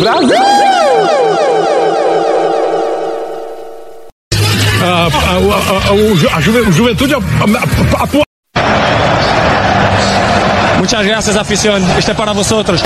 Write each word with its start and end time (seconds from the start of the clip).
Brasil! 0.00 0.36
a, 4.80 5.06
a, 5.06 5.36
a, 6.30 6.36
a, 6.36 6.40
juve, 6.40 6.72
juventude 6.72 7.14
atua. 7.14 8.22
Muchas 10.78 11.06
gracias, 11.06 11.36
afición. 11.36 11.82
Este 11.98 12.12
é 12.12 12.14
para 12.14 12.32
vosotros. 12.32 12.80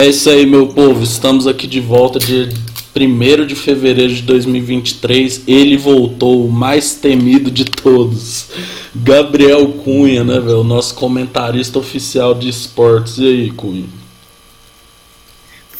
É 0.00 0.06
isso 0.06 0.28
aí, 0.28 0.44
meu 0.44 0.68
povo. 0.68 1.04
Estamos 1.04 1.46
aqui 1.46 1.66
de 1.66 1.80
volta 1.80 2.18
dia 2.18 2.48
1 2.96 3.46
de 3.46 3.54
fevereiro 3.54 4.12
de 4.12 4.22
2023. 4.22 5.42
Ele 5.46 5.76
voltou, 5.76 6.46
o 6.46 6.50
mais 6.50 6.94
temido 6.94 7.50
de 7.50 7.64
todos. 7.64 8.48
Gabriel 8.94 9.68
Cunha, 9.84 10.24
né, 10.24 10.40
velho? 10.40 10.64
Nosso 10.64 10.94
comentarista 10.94 11.78
oficial 11.78 12.34
de 12.34 12.48
esportes. 12.48 13.18
E 13.18 13.26
aí, 13.26 13.50
Cunha? 13.50 13.97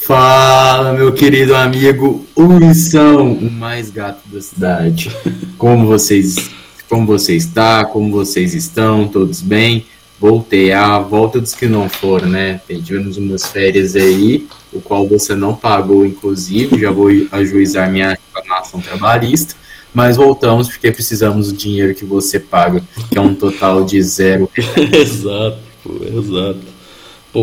Fala, 0.09 0.95
meu 0.95 1.13
querido 1.13 1.55
amigo 1.55 2.25
Ulição, 2.35 3.31
o 3.31 3.51
mais 3.51 3.91
gato 3.91 4.27
da 4.33 4.41
cidade. 4.41 5.15
Como 5.59 5.87
vocês, 5.87 6.51
como 6.89 7.07
você 7.07 7.37
está? 7.37 7.85
Como 7.85 8.11
vocês 8.11 8.55
estão? 8.55 9.07
Todos 9.07 9.43
bem? 9.43 9.85
Voltei 10.19 10.73
a 10.73 10.99
volta 10.99 11.39
dos 11.39 11.55
que 11.55 11.67
não 11.67 11.91
foram, 11.91 12.27
né? 12.27 12.59
Tivemos 12.67 13.19
umas 13.19 13.49
férias 13.49 13.95
aí, 13.97 14.49
o 14.73 14.81
qual 14.81 15.07
você 15.07 15.35
não 15.35 15.55
pagou, 15.55 16.07
inclusive. 16.07 16.81
Já 16.81 16.91
vou 16.91 17.11
ajuizar 17.31 17.93
minha 17.93 18.17
reclamação 18.35 18.81
trabalhista. 18.81 19.57
Mas 19.93 20.17
voltamos 20.17 20.69
porque 20.71 20.91
precisamos 20.91 21.53
do 21.53 21.59
dinheiro 21.59 21.95
que 21.95 22.07
você 22.07 22.41
paga, 22.41 22.83
que 23.11 23.19
é 23.19 23.21
um 23.21 23.35
total 23.35 23.85
de 23.85 24.03
zero. 24.03 24.49
exato, 24.91 25.59
pô, 25.85 26.01
exato. 26.03 26.68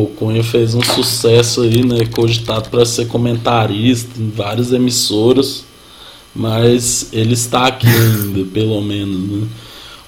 O 0.03 0.07
Cunha 0.07 0.43
fez 0.43 0.75
um 0.75 0.81
sucesso 0.81 1.61
aí, 1.61 1.85
né? 1.85 2.05
Cogitado 2.05 2.69
para 2.69 2.85
ser 2.85 3.07
comentarista 3.07 4.19
em 4.19 4.29
várias 4.29 4.73
emissoras, 4.73 5.65
mas 6.35 7.09
ele 7.13 7.33
está 7.33 7.67
aqui 7.67 7.87
ainda, 7.87 8.45
pelo 8.51 8.81
menos, 8.81 9.29
né? 9.29 9.47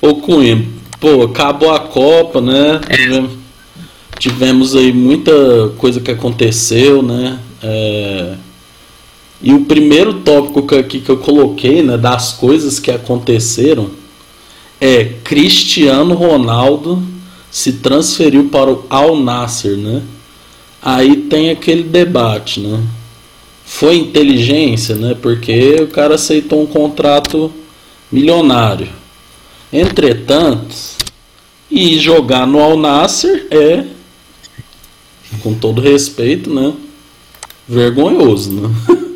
Ô 0.01 0.15
Cunha, 0.15 0.65
pô, 0.99 1.23
acabou 1.23 1.71
a 1.71 1.79
Copa, 1.79 2.41
né? 2.41 2.81
Tivemos, 2.91 3.31
tivemos 4.19 4.75
aí 4.75 4.91
muita 4.91 5.31
coisa 5.77 6.01
que 6.01 6.11
aconteceu, 6.11 7.01
né? 7.01 7.39
É... 7.63 8.35
E 9.41 9.53
o 9.53 9.65
primeiro 9.65 10.15
tópico 10.21 10.75
aqui 10.75 10.99
que 10.99 11.09
eu 11.09 11.17
coloquei, 11.17 11.83
né, 11.83 11.95
das 11.95 12.33
coisas 12.33 12.79
que 12.79 12.89
aconteceram, 12.89 13.91
é 14.81 15.05
Cristiano 15.23 16.15
Ronaldo 16.15 17.03
se 17.57 17.73
transferiu 17.73 18.49
para 18.49 18.71
o 18.71 18.85
Al 18.87 19.15
Nasser, 19.15 19.75
né? 19.75 20.03
Aí 20.79 21.15
tem 21.23 21.49
aquele 21.49 21.81
debate, 21.81 22.59
né? 22.59 22.83
Foi 23.65 23.97
inteligência, 23.97 24.93
né? 24.93 25.17
Porque 25.19 25.75
o 25.81 25.87
cara 25.87 26.13
aceitou 26.13 26.61
um 26.61 26.67
contrato 26.67 27.51
milionário. 28.11 28.87
Entretanto, 29.73 30.75
e 31.69 31.97
jogar 31.97 32.45
no 32.45 32.59
Al 32.59 32.77
Nasser 32.77 33.47
é, 33.49 33.85
com 35.41 35.55
todo 35.55 35.81
respeito, 35.81 36.53
né? 36.53 36.75
Vergonhoso, 37.67 38.51
né? 38.51 38.69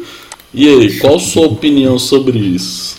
E 0.53 0.67
aí, 0.67 1.00
qual 1.00 1.17
sua 1.17 1.45
opinião 1.45 1.97
sobre 1.97 2.38
isso? 2.38 2.97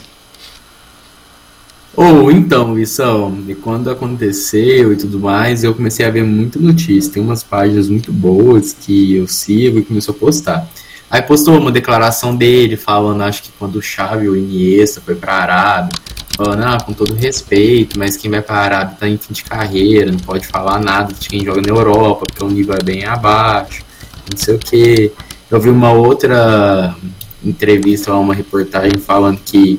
Ou 1.94 2.30
então, 2.30 2.78
isso, 2.78 3.02
e 3.46 3.54
quando 3.54 3.90
aconteceu 3.90 4.92
e 4.92 4.96
tudo 4.96 5.20
mais, 5.20 5.62
eu 5.62 5.74
comecei 5.74 6.06
a 6.06 6.10
ver 6.10 6.24
muita 6.24 6.58
notícia. 6.58 7.12
Tem 7.12 7.22
umas 7.22 7.42
páginas 7.42 7.88
muito 7.88 8.10
boas 8.10 8.72
que 8.72 9.16
eu 9.16 9.28
sigo 9.28 9.78
e 9.78 9.84
começou 9.84 10.14
a 10.14 10.18
postar. 10.18 10.68
Aí 11.10 11.20
postou 11.20 11.58
uma 11.58 11.70
declaração 11.70 12.34
dele 12.34 12.74
falando, 12.74 13.20
acho 13.22 13.42
que 13.42 13.50
quando 13.58 13.76
o 13.76 13.82
Xavi 13.82 14.26
ou 14.26 14.34
o 14.34 14.36
Iniesta 14.36 15.02
foi 15.02 15.14
para 15.14 15.34
a 15.34 15.42
Arábia, 15.42 15.92
falando, 16.34 16.62
ah, 16.62 16.78
com 16.80 16.94
todo 16.94 17.14
respeito, 17.14 17.98
mas 17.98 18.16
quem 18.16 18.30
vai 18.30 18.40
para 18.40 18.56
a 18.56 18.60
Arábia 18.60 18.96
tá 18.98 19.06
em 19.06 19.18
fim 19.18 19.34
de 19.34 19.44
carreira, 19.44 20.10
não 20.10 20.18
pode 20.18 20.46
falar 20.46 20.80
nada 20.80 21.12
de 21.12 21.28
quem 21.28 21.44
joga 21.44 21.60
na 21.60 21.68
Europa, 21.68 22.24
porque 22.26 22.42
o 22.42 22.48
nível 22.48 22.74
é 22.74 22.82
bem 22.82 23.04
abaixo, 23.04 23.84
não 24.30 24.38
sei 24.38 24.54
o 24.54 24.58
que. 24.58 25.12
Eu 25.50 25.60
vi 25.60 25.68
uma 25.68 25.92
outra 25.92 26.96
entrevista, 27.44 28.14
uma 28.14 28.34
reportagem 28.34 28.98
falando 28.98 29.38
que 29.44 29.78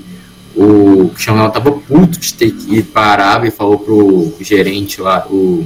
o 0.56 1.12
Ronaldo 1.28 1.54
tava 1.54 1.72
puto 1.72 2.20
de 2.20 2.34
ter 2.34 2.52
que 2.52 2.76
ir 2.76 2.84
para 2.84 3.26
Arábia 3.26 3.48
e 3.48 3.52
falou 3.52 3.80
pro 3.80 4.34
gerente 4.40 5.02
lá, 5.02 5.26
o 5.30 5.66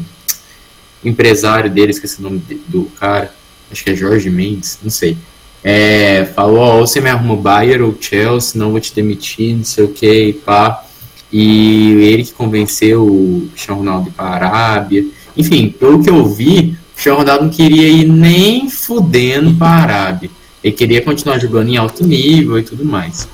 empresário 1.04 1.70
dele, 1.70 1.92
esqueci 1.92 2.20
o 2.20 2.24
nome 2.24 2.42
do 2.68 2.84
cara, 3.00 3.34
acho 3.72 3.84
que 3.84 3.90
é 3.90 3.96
Jorge 3.96 4.30
Mendes, 4.30 4.80
não 4.82 4.90
sei. 4.90 5.18
É, 5.64 6.26
falou, 6.34 6.60
ó, 6.60 6.78
ou 6.78 6.88
você 6.88 7.02
me 7.02 7.10
arruma 7.10 7.34
o 7.34 7.38
Bayern 7.38 7.84
ou 7.84 7.98
Chelsea, 8.00 8.60
não 8.60 8.72
vou 8.72 8.80
te 8.80 8.94
demitir, 8.94 9.56
não 9.56 9.64
sei 9.64 9.84
o 9.84 9.90
que, 9.90 10.34
pá. 10.46 10.84
E 11.32 11.92
ele 12.04 12.24
que 12.24 12.32
convenceu 12.32 13.06
o 13.06 13.50
Cristiano 13.52 13.80
Ronaldo 13.80 14.12
para 14.12 14.48
a 14.48 14.60
Arábia. 14.60 15.06
Enfim, 15.36 15.70
pelo 15.78 16.02
que 16.02 16.10
eu 16.10 16.26
vi, 16.26 16.78
o 16.92 16.94
Cristiano 16.94 17.20
Ronaldo 17.20 17.44
não 17.46 17.52
queria 17.52 17.88
ir 17.90 18.06
nem 18.06 18.70
fudendo 18.70 19.54
para 19.56 19.68
a 19.68 19.82
Arábia. 19.82 20.30
Ele 20.64 20.74
queria 20.74 21.02
continuar 21.02 21.38
jogando 21.38 21.70
em 21.70 21.78
alto 21.78 22.06
nível 22.06 22.58
e 22.58 22.64
tudo 22.64 22.86
mais. 22.86 23.28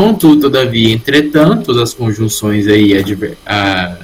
Contudo, 0.00 0.40
todavia, 0.40 0.94
entretanto, 0.94 1.78
as 1.78 1.92
conjunções 1.92 2.66
aí 2.66 2.96
adver... 2.96 3.36
Ah, 3.44 3.98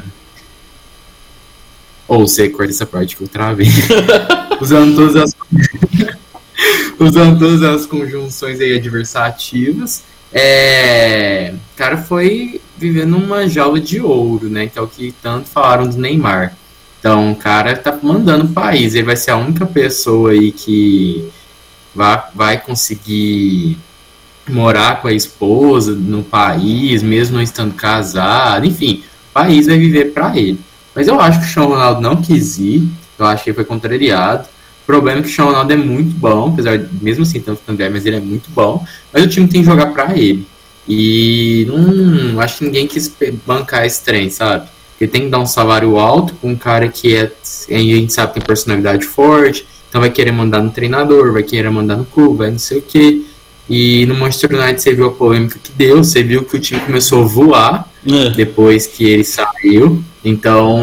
ou 2.06 2.28
você 2.28 2.50
corta 2.50 2.70
essa 2.70 2.84
parte 2.84 3.16
que 3.16 3.22
eu 3.22 3.28
travei. 3.28 3.68
usando 4.60 4.94
todas 4.94 5.16
as 5.16 5.34
usando 7.00 7.38
todas 7.38 7.62
as 7.62 7.86
conjunções 7.86 8.60
aí 8.60 8.76
adversativas, 8.76 10.04
é... 10.30 11.54
o 11.54 11.76
cara 11.78 11.96
foi 11.96 12.60
vivendo 12.76 13.16
uma 13.16 13.48
jaula 13.48 13.80
de 13.80 13.98
ouro, 13.98 14.50
né? 14.50 14.66
Que 14.66 14.78
é 14.78 14.82
o 14.82 14.86
que 14.86 15.14
tanto 15.22 15.48
falaram 15.48 15.88
do 15.88 15.96
Neymar. 15.96 16.54
Então, 17.00 17.32
o 17.32 17.36
cara 17.36 17.74
tá 17.74 17.98
mandando 18.02 18.44
o 18.44 18.52
país. 18.52 18.94
Ele 18.94 19.04
vai 19.06 19.16
ser 19.16 19.30
a 19.30 19.38
única 19.38 19.64
pessoa 19.64 20.32
aí 20.32 20.52
que 20.52 21.26
vai, 21.94 22.22
vai 22.34 22.60
conseguir 22.60 23.78
morar 24.48 25.00
com 25.00 25.08
a 25.08 25.12
esposa 25.12 25.92
no 25.92 26.22
país, 26.22 27.02
mesmo 27.02 27.36
não 27.36 27.42
estando 27.42 27.74
casado, 27.74 28.66
enfim, 28.66 29.02
o 29.30 29.32
país 29.32 29.66
vai 29.66 29.78
viver 29.78 30.12
para 30.12 30.36
ele. 30.36 30.58
Mas 30.94 31.08
eu 31.08 31.20
acho 31.20 31.40
que 31.40 31.46
o 31.46 31.48
Sean 31.48 31.64
Ronaldo 31.64 32.00
não 32.00 32.16
quis 32.16 32.58
ir, 32.58 32.88
eu 33.18 33.26
acho 33.26 33.44
que 33.44 33.50
ele 33.50 33.54
foi 33.54 33.64
contrariado. 33.64 34.48
O 34.82 34.86
problema 34.86 35.20
é 35.20 35.22
que 35.22 35.28
o 35.28 35.32
Sean 35.32 35.46
Ronaldo 35.46 35.72
é 35.72 35.76
muito 35.76 36.16
bom, 36.16 36.48
apesar 36.48 36.78
de, 36.78 37.04
mesmo 37.04 37.22
assim, 37.22 37.40
tanto 37.40 37.60
André, 37.68 37.88
mas 37.88 38.06
ele 38.06 38.16
é 38.16 38.20
muito 38.20 38.50
bom, 38.50 38.84
mas 39.12 39.24
o 39.24 39.28
time 39.28 39.48
tem 39.48 39.60
que 39.62 39.66
jogar 39.66 39.86
para 39.86 40.16
ele. 40.16 40.46
E 40.88 41.66
não 41.68 42.40
acho 42.40 42.58
que 42.58 42.64
ninguém 42.64 42.86
quis 42.86 43.12
bancar 43.44 43.84
esse 43.84 44.04
trem, 44.04 44.30
sabe? 44.30 44.68
Ele 45.00 45.10
tem 45.10 45.22
que 45.22 45.28
dar 45.28 45.40
um 45.40 45.46
salário 45.46 45.98
alto 45.98 46.34
com 46.34 46.52
um 46.52 46.56
cara 46.56 46.88
que 46.88 47.14
é, 47.14 47.32
a 47.68 47.78
gente 47.78 48.12
sabe 48.12 48.34
tem 48.34 48.42
personalidade 48.42 49.04
forte, 49.04 49.66
então 49.88 50.00
vai 50.00 50.10
querer 50.10 50.32
mandar 50.32 50.62
no 50.62 50.70
treinador, 50.70 51.32
vai 51.32 51.42
querer 51.42 51.70
mandar 51.70 51.96
no 51.96 52.04
clube, 52.04 52.38
vai 52.38 52.50
não 52.50 52.58
sei 52.58 52.78
o 52.78 52.82
que. 52.82 53.25
E 53.68 54.06
no 54.06 54.14
Manchester 54.14 54.58
United 54.58 54.80
você 54.80 54.94
viu 54.94 55.06
a 55.06 55.10
polêmica 55.10 55.58
que 55.62 55.72
deu, 55.72 55.98
você 55.98 56.22
viu 56.22 56.44
que 56.44 56.56
o 56.56 56.60
time 56.60 56.80
começou 56.80 57.22
a 57.22 57.26
voar 57.26 57.90
é. 58.06 58.30
depois 58.30 58.86
que 58.86 59.04
ele 59.04 59.24
saiu. 59.24 60.02
Então, 60.24 60.80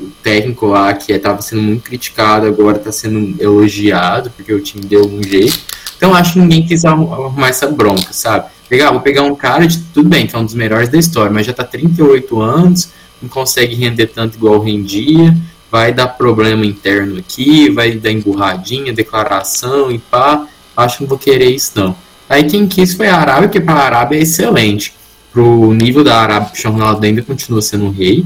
o 0.00 0.10
técnico 0.22 0.66
lá, 0.66 0.92
que 0.94 1.12
estava 1.12 1.42
sendo 1.42 1.62
muito 1.62 1.82
criticado, 1.82 2.46
agora 2.46 2.78
está 2.78 2.92
sendo 2.92 3.40
elogiado, 3.42 4.30
porque 4.30 4.52
o 4.52 4.60
time 4.60 4.84
deu 4.84 5.06
um 5.06 5.22
jeito. 5.22 5.58
Então, 5.96 6.14
acho 6.14 6.34
que 6.34 6.38
ninguém 6.38 6.64
quis 6.64 6.84
arrumar 6.84 7.48
essa 7.48 7.66
bronca, 7.66 8.12
sabe? 8.12 8.46
Pegar, 8.68 8.92
vou 8.92 9.00
pegar 9.00 9.22
um 9.22 9.34
cara 9.34 9.66
de 9.66 9.78
tudo 9.92 10.08
bem, 10.08 10.26
que 10.26 10.34
é 10.34 10.38
um 10.38 10.44
dos 10.44 10.54
melhores 10.54 10.88
da 10.88 10.98
história, 10.98 11.30
mas 11.30 11.44
já 11.44 11.50
está 11.50 11.64
38 11.64 12.40
anos, 12.40 12.90
não 13.20 13.28
consegue 13.28 13.74
render 13.74 14.06
tanto 14.06 14.36
igual 14.36 14.60
rendia, 14.60 15.36
vai 15.70 15.92
dar 15.92 16.08
problema 16.08 16.64
interno 16.64 17.18
aqui, 17.18 17.68
vai 17.70 17.92
dar 17.92 18.10
emburradinha, 18.10 18.92
declaração 18.92 19.90
e 19.90 19.98
pá 19.98 20.46
acho 20.80 20.98
que 20.98 21.02
não 21.04 21.08
vou 21.08 21.18
querer 21.18 21.50
isso 21.50 21.72
não. 21.74 21.96
Aí 22.28 22.44
quem 22.44 22.66
quis 22.66 22.94
foi 22.94 23.08
a 23.08 23.16
Arábia, 23.16 23.48
que 23.48 23.60
para 23.60 23.74
a 23.74 23.84
Arábia 23.84 24.18
é 24.18 24.22
excelente. 24.22 24.94
Pro 25.32 25.72
nível 25.72 26.04
da 26.04 26.16
Arábia, 26.16 26.50
o 26.64 26.68
Ronaldo 26.70 27.04
ainda 27.04 27.22
continua 27.22 27.60
sendo 27.60 27.86
um 27.86 27.90
rei. 27.90 28.24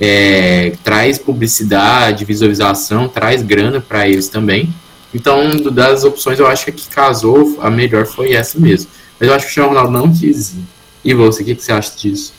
É, 0.00 0.72
traz 0.84 1.18
publicidade, 1.18 2.24
visualização, 2.24 3.08
traz 3.08 3.42
grana 3.42 3.80
para 3.80 4.08
eles 4.08 4.28
também. 4.28 4.72
Então, 5.14 5.56
das 5.72 6.04
opções, 6.04 6.38
eu 6.38 6.46
acho 6.46 6.64
que 6.64 6.70
a 6.70 6.74
que 6.74 6.88
casou, 6.88 7.58
a 7.60 7.70
melhor 7.70 8.06
foi 8.06 8.32
essa 8.32 8.58
mesmo. 8.58 8.90
Mas 9.18 9.28
eu 9.28 9.34
acho 9.34 9.52
que 9.52 9.60
o 9.60 9.66
Ronaldo 9.66 9.90
não 9.90 10.12
quis. 10.12 10.54
E 11.04 11.14
você, 11.14 11.42
o 11.42 11.44
que, 11.46 11.54
que 11.54 11.62
você 11.62 11.72
acha 11.72 11.92
disso? 11.96 12.32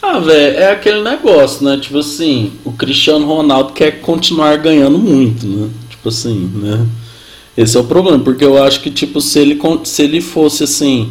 Ah, 0.00 0.20
velho, 0.20 0.56
é 0.56 0.70
aquele 0.70 1.02
negócio, 1.02 1.64
né? 1.64 1.76
Tipo 1.78 1.98
assim, 1.98 2.52
o 2.64 2.72
Cristiano 2.72 3.26
Ronaldo 3.26 3.72
quer 3.72 4.00
continuar 4.00 4.56
ganhando 4.56 4.98
muito, 4.98 5.46
né? 5.46 5.68
Tipo 5.90 6.08
assim, 6.08 6.50
né? 6.54 6.86
Esse 7.58 7.76
é 7.76 7.80
o 7.80 7.84
problema, 7.84 8.20
porque 8.20 8.44
eu 8.44 8.62
acho 8.62 8.78
que, 8.80 8.88
tipo, 8.88 9.20
se 9.20 9.40
ele, 9.40 9.60
se 9.82 10.02
ele 10.04 10.20
fosse 10.20 10.62
assim, 10.62 11.10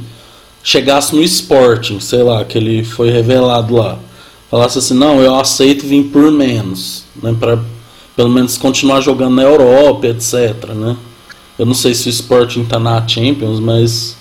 chegasse 0.63 1.13
no 1.13 1.21
Sporting, 1.21 1.99
sei 1.99 2.23
lá, 2.23 2.45
que 2.45 2.57
ele 2.57 2.85
foi 2.85 3.09
revelado 3.09 3.75
lá, 3.75 3.99
falasse 4.49 4.79
assim, 4.79 4.93
não, 4.93 5.19
eu 5.19 5.35
aceito 5.35 5.85
vir 5.85 6.05
por 6.05 6.31
menos, 6.31 7.03
né, 7.21 7.35
pra, 7.37 7.59
pelo 8.15 8.29
menos 8.29 8.57
continuar 8.57 9.01
jogando 9.01 9.35
na 9.35 9.43
Europa, 9.43 10.07
etc, 10.07 10.69
né? 10.73 10.95
Eu 11.59 11.65
não 11.65 11.73
sei 11.73 11.93
se 11.93 12.07
o 12.07 12.09
Sporting 12.11 12.63
tá 12.63 12.79
na 12.79 13.05
Champions, 13.05 13.59
mas 13.59 14.15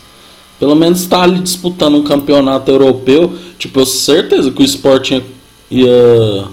pelo 0.58 0.74
menos 0.74 1.02
está 1.02 1.22
ali 1.22 1.38
disputando 1.38 1.94
um 1.94 2.02
campeonato 2.02 2.68
europeu. 2.68 3.38
Tipo, 3.56 3.80
eu 3.80 3.86
certeza 3.86 4.50
que 4.50 4.62
o 4.62 4.64
Sporting 4.64 5.22
ia 5.70 6.48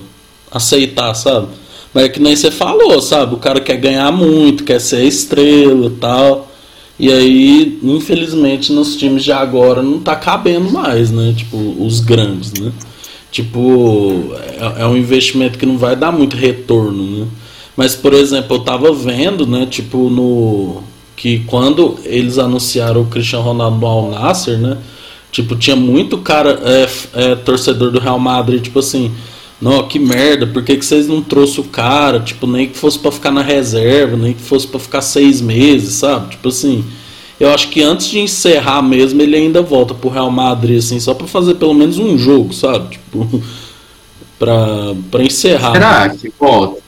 aceitar, 0.51 1.15
sabe? 1.15 1.47
Mas 1.93 2.05
é 2.05 2.09
que 2.09 2.19
nem 2.19 2.35
você 2.35 2.49
falou, 2.49 3.01
sabe? 3.01 3.35
O 3.35 3.37
cara 3.37 3.61
quer 3.61 3.77
ganhar 3.77 4.11
muito, 4.11 4.63
quer 4.63 4.79
ser 4.79 5.03
estrela 5.03 5.87
e 5.87 5.91
tal. 5.91 6.51
E 6.99 7.11
aí, 7.11 7.79
infelizmente, 7.83 8.71
nos 8.71 8.95
times 8.95 9.23
de 9.23 9.31
agora 9.31 9.81
não 9.81 9.99
tá 9.99 10.15
cabendo 10.15 10.71
mais, 10.71 11.11
né? 11.11 11.33
Tipo, 11.35 11.57
os 11.79 11.99
grandes, 11.99 12.53
né? 12.53 12.71
Tipo, 13.31 14.33
é, 14.77 14.83
é 14.83 14.87
um 14.87 14.95
investimento 14.95 15.57
que 15.57 15.65
não 15.65 15.77
vai 15.77 15.95
dar 15.95 16.11
muito 16.11 16.35
retorno, 16.37 17.19
né? 17.19 17.27
Mas, 17.75 17.95
por 17.95 18.13
exemplo, 18.13 18.57
eu 18.57 18.59
tava 18.59 18.93
vendo, 18.93 19.45
né? 19.47 19.65
Tipo, 19.65 20.09
no. 20.09 20.83
Que 21.15 21.39
quando 21.45 21.97
eles 22.05 22.37
anunciaram 22.39 23.01
o 23.01 23.05
Cristiano 23.05 23.45
Ronaldo 23.45 23.85
Al 23.85 24.09
Nasser, 24.11 24.57
né? 24.57 24.77
Tipo, 25.31 25.55
tinha 25.55 25.75
muito 25.75 26.19
cara, 26.19 26.59
é, 26.63 26.89
é, 27.13 27.35
torcedor 27.35 27.91
do 27.91 27.99
Real 27.99 28.19
Madrid, 28.19 28.61
tipo 28.61 28.79
assim, 28.79 29.11
não, 29.61 29.87
que 29.87 29.97
merda, 29.97 30.45
por 30.47 30.63
que, 30.63 30.75
que 30.75 30.85
vocês 30.85 31.07
não 31.07 31.21
trouxeram 31.21 31.67
o 31.67 31.71
cara? 31.71 32.19
Tipo, 32.19 32.45
nem 32.45 32.67
que 32.67 32.77
fosse 32.77 32.99
para 32.99 33.11
ficar 33.11 33.31
na 33.31 33.41
reserva, 33.41 34.17
nem 34.17 34.33
que 34.33 34.41
fosse 34.41 34.67
para 34.67 34.79
ficar 34.79 35.01
seis 35.01 35.39
meses, 35.39 35.93
sabe? 35.93 36.31
Tipo 36.31 36.49
assim, 36.49 36.83
eu 37.39 37.49
acho 37.49 37.69
que 37.69 37.81
antes 37.81 38.07
de 38.07 38.19
encerrar 38.19 38.81
mesmo, 38.81 39.21
ele 39.21 39.35
ainda 39.35 39.61
volta 39.61 39.93
pro 39.93 40.09
Real 40.09 40.29
Madrid, 40.29 40.79
assim, 40.79 40.99
só 40.99 41.13
para 41.13 41.27
fazer 41.27 41.55
pelo 41.55 41.73
menos 41.73 41.97
um 41.97 42.17
jogo, 42.17 42.53
sabe? 42.53 42.91
Tipo, 42.91 43.41
pra, 44.37 44.95
pra 45.09 45.23
encerrar. 45.23 45.71
Será 45.73 46.09
que 46.09 46.31
volta? 46.39 46.81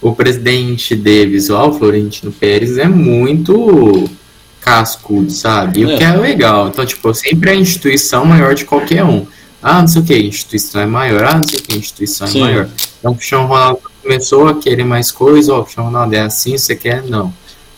O 0.00 0.14
presidente 0.14 0.94
Davis, 0.94 1.48
o 1.48 1.72
Florentino 1.72 2.30
Pérez, 2.32 2.76
é 2.78 2.88
muito 2.88 4.08
cascudo, 4.60 5.30
sabe? 5.30 5.80
E 5.80 5.84
o 5.84 5.90
é. 5.90 5.96
que 5.98 6.04
é 6.04 6.16
legal. 6.16 6.68
Então, 6.68 6.84
tipo, 6.84 7.12
sempre 7.14 7.50
a 7.50 7.54
instituição 7.54 8.24
maior 8.24 8.54
de 8.54 8.64
qualquer 8.64 9.04
um. 9.04 9.26
Ah, 9.66 9.80
não 9.80 9.88
sei 9.88 10.02
o 10.02 10.04
que, 10.04 10.12
a 10.12 10.18
instituição 10.18 10.82
é 10.82 10.86
maior. 10.86 11.24
Ah, 11.24 11.36
não 11.36 11.48
sei 11.48 11.58
o 11.58 11.62
que, 11.62 11.72
a 11.72 11.78
instituição 11.78 12.26
Sim. 12.26 12.40
é 12.40 12.44
maior. 12.44 12.68
Então 12.98 13.12
o 13.12 13.14
Cristiano 13.14 13.46
Ronaldo 13.46 13.80
começou 14.02 14.46
a 14.46 14.54
querer 14.60 14.84
mais 14.84 15.10
coisa. 15.10 15.54
Ó, 15.54 15.56
oh, 15.56 15.60
o 15.60 15.64
Cristiano 15.64 15.88
Ronaldo 15.88 16.14
é 16.14 16.20
assim, 16.20 16.58
você 16.58 16.76
quer? 16.76 17.02
Não. 17.02 17.32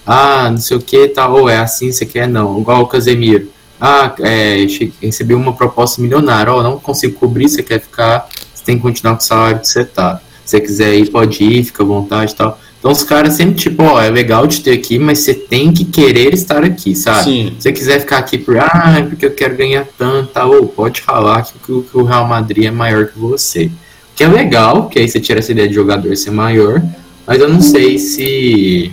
Ah, 0.04 0.50
não 0.50 0.58
sei 0.58 0.76
o 0.76 0.80
que, 0.80 1.06
tá, 1.06 1.28
ou 1.28 1.48
é 1.48 1.58
assim, 1.58 1.92
você 1.92 2.04
quer? 2.04 2.26
Não. 2.26 2.58
Igual 2.58 2.82
o 2.82 2.88
Casemiro. 2.88 3.52
Ah, 3.80 4.12
é, 4.18 4.66
recebi 5.00 5.32
uma 5.32 5.52
proposta 5.52 6.02
milionária. 6.02 6.52
Ó, 6.52 6.58
oh, 6.58 6.62
não 6.64 6.76
consigo 6.76 7.20
cobrir, 7.20 7.48
você 7.48 7.62
quer 7.62 7.80
ficar, 7.80 8.28
você 8.52 8.64
tem 8.64 8.76
que 8.76 8.82
continuar 8.82 9.14
com 9.14 9.22
o 9.22 9.24
salário 9.24 9.60
que 9.60 9.68
você 9.68 9.84
tá. 9.84 10.20
Se 10.44 10.50
você 10.50 10.60
quiser 10.60 10.92
ir, 10.96 11.08
pode 11.08 11.44
ir, 11.44 11.62
fica 11.62 11.84
à 11.84 11.86
vontade 11.86 12.32
e 12.32 12.34
tal. 12.34 12.58
Então 12.78 12.92
os 12.92 13.02
caras 13.02 13.34
sempre, 13.34 13.54
tipo, 13.54 13.82
ó, 13.82 14.00
é 14.00 14.10
legal 14.10 14.46
te 14.46 14.62
ter 14.62 14.72
aqui, 14.72 14.98
mas 14.98 15.20
você 15.20 15.34
tem 15.34 15.72
que 15.72 15.84
querer 15.84 16.32
estar 16.34 16.62
aqui, 16.62 16.94
sabe? 16.94 17.24
Sim. 17.24 17.52
Se 17.58 17.62
você 17.62 17.72
quiser 17.72 18.00
ficar 18.00 18.18
aqui 18.18 18.38
por, 18.38 18.58
ah, 18.58 19.04
porque 19.08 19.26
eu 19.26 19.32
quero 19.32 19.56
ganhar 19.56 19.86
tanto, 19.98 20.28
tá? 20.28 20.46
ou 20.46 20.66
pode 20.68 21.00
falar 21.00 21.42
que, 21.42 21.54
que, 21.54 21.82
que 21.82 21.96
o 21.96 22.04
Real 22.04 22.26
Madrid 22.28 22.66
é 22.66 22.70
maior 22.70 23.06
que 23.06 23.18
você. 23.18 23.70
Que 24.14 24.24
é 24.24 24.28
legal, 24.28 24.88
que 24.88 24.98
aí 24.98 25.08
você 25.08 25.20
tira 25.20 25.40
essa 25.40 25.52
ideia 25.52 25.68
de 25.68 25.74
jogador 25.74 26.16
ser 26.16 26.30
maior, 26.30 26.82
mas 27.26 27.40
eu 27.40 27.48
não 27.48 27.60
sei 27.60 27.98
se 27.98 28.92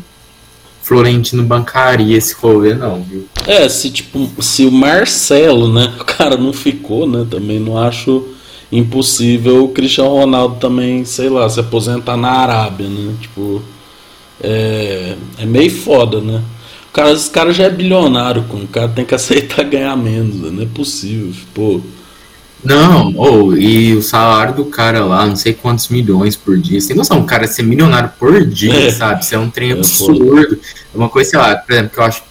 Florentino 0.81 1.44
bancaria 1.44 2.18
esse 2.18 2.33
rolê, 2.33 2.74
não, 2.74 3.01
viu? 3.03 3.25
É, 3.47 3.69
se 3.69 3.89
tipo, 3.89 4.29
se 4.41 4.65
o 4.65 4.71
Marcelo, 4.71 5.71
né, 5.71 5.94
o 6.01 6.03
cara 6.03 6.36
não 6.36 6.51
ficou, 6.51 7.07
né, 7.07 7.25
também 7.29 7.59
não 7.59 7.77
acho 7.77 8.27
impossível 8.71 9.65
o 9.65 9.69
Cristiano 9.69 10.09
Ronaldo 10.09 10.56
também, 10.56 11.06
sei 11.06 11.29
lá, 11.29 11.47
se 11.47 11.59
aposentar 11.59 12.18
na 12.18 12.31
Arábia, 12.31 12.89
né, 12.89 13.13
tipo 13.21 13.62
é, 14.41 15.15
é 15.38 15.45
meio 15.45 15.71
foda, 15.71 16.19
né? 16.21 16.41
O 16.89 16.94
cara, 16.94 17.12
esse 17.12 17.30
cara 17.30 17.51
já 17.51 17.65
é 17.65 17.69
bilionário, 17.69 18.45
o 18.50 18.68
cara 18.68 18.88
tem 18.88 19.03
que 19.03 19.15
aceitar 19.15 19.63
ganhar 19.65 19.95
menos, 19.95 20.35
né? 20.35 20.50
não 20.51 20.63
é 20.63 20.68
possível, 20.68 21.33
pô. 21.53 21.81
Não, 22.63 23.13
ou 23.18 23.57
e 23.57 23.94
o 23.94 24.01
salário 24.01 24.56
do 24.56 24.65
cara 24.65 25.03
lá, 25.03 25.25
não 25.25 25.35
sei 25.35 25.53
quantos 25.53 25.89
milhões 25.89 26.35
por 26.35 26.57
dia. 26.57 26.80
Você 26.80 26.89
tem 26.89 26.95
noção, 26.95 27.19
o 27.19 27.25
cara 27.25 27.45
ser 27.45 27.63
milionário 27.63 28.12
por 28.18 28.45
dia, 28.45 28.88
é. 28.88 28.91
sabe? 28.91 29.21
Isso 29.21 29.35
é 29.35 29.38
um 29.38 29.50
trem 29.50 29.71
é 29.71 29.74
absurdo. 29.74 30.57
É 30.94 30.97
uma 30.97 31.09
coisa, 31.09 31.31
sei 31.31 31.39
lá, 31.39 31.56
por 31.57 31.74
exemplo, 31.74 31.91
que 31.91 32.00
eu 32.00 32.03
acho. 32.03 32.24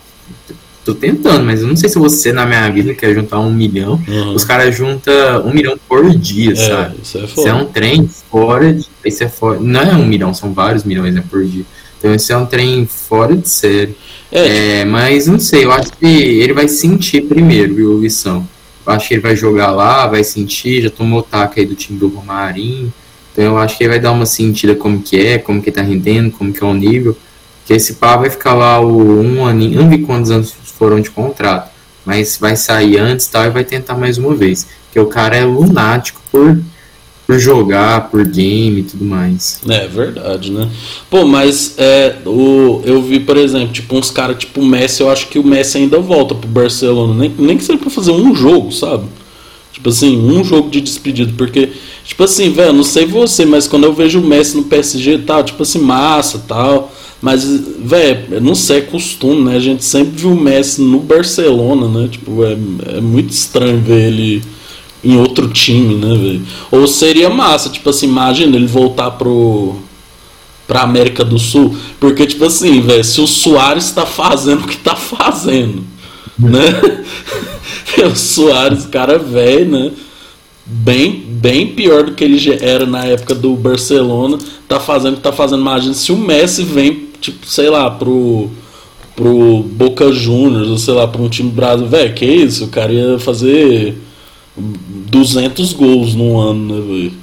Tô 0.85 0.95
tentando, 0.95 1.45
mas 1.45 1.61
eu 1.61 1.69
não 1.69 1.77
sei 1.77 1.89
se 1.89 1.97
você 1.97 2.33
na 2.33 2.45
minha 2.45 2.69
vida 2.71 2.93
quer 2.93 3.15
juntar 3.15 3.39
um 3.39 3.53
milhão. 3.53 4.03
Uhum. 4.09 4.35
Os 4.35 4.43
caras 4.43 4.75
juntam 4.75 5.47
um 5.47 5.53
milhão 5.53 5.79
por 5.89 6.11
dia, 6.17 6.53
é, 6.53 6.57
sabe? 6.57 6.97
Isso 7.03 7.19
é, 7.19 7.25
isso 7.25 7.49
é 7.49 7.55
um 7.55 7.67
trem 7.67 8.09
fora 8.09 8.73
de. 8.73 8.89
Isso 9.05 9.23
é 9.23 9.29
fora. 9.29 9.61
Não 9.61 9.81
é 9.81 9.95
um 9.95 10.07
milhão, 10.07 10.35
são 10.35 10.53
vários 10.53 10.83
milhões 10.83 11.15
né, 11.15 11.23
por 11.31 11.45
dia. 11.45 11.65
Então 12.03 12.13
esse 12.13 12.33
é 12.33 12.37
um 12.37 12.45
trem 12.45 12.85
fora 12.85 13.37
de 13.37 13.49
série. 13.49 13.97
É, 14.33 14.81
é, 14.81 14.85
mas 14.85 15.29
não 15.29 15.39
sei, 15.39 15.65
eu 15.65 15.71
acho 15.71 15.93
que 15.93 16.05
ele 16.05 16.53
vai 16.53 16.67
sentir 16.67 17.23
primeiro, 17.23 17.77
viu, 17.77 18.01
lição. 18.01 18.45
Eu 18.85 18.93
acho 18.93 19.07
que 19.07 19.15
ele 19.15 19.21
vai 19.21 19.37
jogar 19.37 19.71
lá, 19.71 20.09
vai 20.09 20.25
sentir, 20.25 20.83
já 20.83 20.91
tomou 20.91 21.21
o 21.21 21.23
taco 21.23 21.61
aí 21.61 21.65
do 21.65 21.77
time 21.77 22.01
do 22.01 22.09
Romarinho. 22.09 22.93
Então 23.31 23.45
eu 23.45 23.57
acho 23.57 23.79
que 23.79 23.85
ele 23.85 23.91
vai 23.91 24.01
dar 24.01 24.11
uma 24.11 24.27
sentida 24.27 24.75
como 24.75 25.01
que 25.01 25.17
é, 25.17 25.39
como 25.39 25.63
que 25.63 25.71
tá 25.71 25.81
rendendo, 25.81 26.33
como 26.33 26.53
que 26.53 26.61
é 26.61 26.67
o 26.67 26.75
nível. 26.75 27.17
Que 27.65 27.75
esse 27.75 27.95
pá 27.95 28.17
vai 28.17 28.31
ficar 28.31 28.55
lá 28.55 28.81
o 28.81 29.23
um 29.23 29.47
aninho, 29.47 29.83
não 29.83 29.89
vi 29.89 29.99
quantos 29.99 30.33
anos 30.33 30.53
foram 30.77 31.01
de 31.01 31.09
contrato, 31.09 31.71
mas 32.05 32.37
vai 32.37 32.57
sair 32.57 32.99
antes 32.99 33.29
tal, 33.29 33.45
e 33.45 33.51
vai 33.51 33.63
tentar 33.63 33.95
mais 33.95 34.19
uma 34.19 34.35
vez. 34.35 34.67
Porque 34.87 34.99
o 34.99 35.07
cara 35.07 35.37
é 35.37 35.45
lunático 35.45 36.21
por 36.33 36.61
por 37.27 37.39
jogar, 37.39 38.11
por 38.11 38.27
game 38.27 38.81
e 38.81 38.83
tudo 38.83 39.05
mais. 39.05 39.61
É 39.69 39.87
verdade, 39.87 40.51
né? 40.51 40.69
Pô, 41.09 41.25
mas 41.25 41.75
é, 41.79 42.17
o, 42.27 42.83
eu 42.85 43.01
vi, 43.03 43.21
por 43.21 43.37
exemplo, 43.37 43.73
tipo, 43.73 43.97
uns 43.97 44.11
caras 44.11 44.39
tipo 44.39 44.61
o 44.61 44.67
Messi, 44.67 45.03
eu 45.03 45.11
acho 45.11 45.29
que 45.29 45.39
o 45.39 45.45
Messi 45.45 45.79
ainda 45.79 45.99
volta 45.99 46.35
pro 46.35 46.49
Barcelona, 46.49 47.15
nem, 47.15 47.33
nem 47.39 47.57
que 47.57 47.65
seja 47.65 47.79
pra 47.79 47.91
fazer 47.91 48.11
um 48.11 48.35
jogo, 48.35 48.73
sabe? 48.73 49.05
Tipo 49.73 49.89
assim, 49.89 50.19
um 50.19 50.45
jogo 50.45 50.69
de 50.69 50.81
despedida, 50.81 51.33
porque, 51.37 51.71
tipo 52.05 52.23
assim, 52.23 52.53
velho, 52.53 52.73
não 52.73 52.85
sei 52.85 53.07
você, 53.07 53.45
mas 53.45 53.67
quando 53.67 53.85
eu 53.85 53.93
vejo 53.93 54.21
o 54.21 54.27
Messi 54.27 54.57
no 54.57 54.65
PSG 54.65 55.15
e 55.15 55.19
tal, 55.19 55.43
tipo 55.43 55.63
assim, 55.63 55.79
massa 55.79 56.43
tal. 56.47 56.93
Mas, 57.23 57.45
velho, 57.79 58.41
não 58.41 58.55
sei, 58.55 58.79
é 58.79 58.81
costume, 58.83 59.45
né? 59.45 59.57
A 59.57 59.61
gente 59.61 59.85
sempre 59.85 60.13
viu 60.21 60.33
o 60.33 60.41
Messi 60.41 60.83
no 60.83 60.99
Barcelona, 60.99 61.87
né? 61.87 62.09
Tipo, 62.09 62.45
é, 62.45 62.57
é 62.97 63.01
muito 63.01 63.31
estranho 63.31 63.81
ver 63.81 64.09
ele 64.09 64.43
em 65.05 65.17
outro 65.17 65.49
time, 65.49 65.95
né, 65.95 66.15
velho? 66.17 66.43
Ou 66.71 66.87
seria 66.87 67.29
massa, 67.29 67.69
tipo 67.69 67.91
assim, 67.91 68.07
imagina 68.07 68.57
ele 68.57 68.67
voltar 68.67 69.11
pro 69.13 69.77
pra 70.67 70.83
América 70.83 71.25
do 71.25 71.39
Sul, 71.39 71.77
porque 72.01 72.27
tipo 72.27 72.45
assim, 72.45 72.81
velho, 72.81 73.05
se 73.05 73.21
o 73.21 73.27
Soares 73.27 73.91
tá 73.91 74.07
fazendo 74.07 74.63
o 74.63 74.69
que 74.69 74.77
tá 74.79 74.95
fazendo, 74.97 75.83
né? 76.39 77.03
o 78.11 78.17
Soares, 78.17 78.87
cara 78.87 79.19
velho, 79.19 79.69
né? 79.69 79.93
Bem, 80.65 81.25
bem 81.27 81.67
pior 81.67 82.05
do 82.05 82.13
que 82.13 82.23
ele 82.23 82.59
era 82.61 82.87
na 82.87 83.05
época 83.05 83.35
do 83.35 83.55
Barcelona, 83.55 84.39
tá 84.69 84.79
fazendo 84.79 85.15
o 85.15 85.17
que 85.17 85.23
tá 85.23 85.33
fazendo. 85.33 85.61
Imagina 85.61 85.93
se 85.93 86.13
o 86.13 86.17
Messi 86.17 86.63
vem, 86.63 87.09
tipo, 87.21 87.47
sei 87.47 87.69
lá, 87.69 87.91
pro 87.91 88.49
pro 89.15 89.63
Boca 89.63 90.11
Juniors, 90.11 90.69
ou 90.69 90.79
sei 90.79 90.95
lá, 90.95 91.07
pra 91.07 91.21
um 91.21 91.29
time 91.29 91.51
brasileiro, 91.51 91.91
velho, 91.91 92.15
que 92.15 92.25
isso? 92.25 92.65
O 92.65 92.69
cara 92.69 92.93
ia 92.93 93.19
fazer 93.19 93.95
200 94.57 95.73
gols 95.73 96.15
num 96.15 96.39
ano, 96.39 96.75
né, 96.75 96.87
velho? 96.87 97.23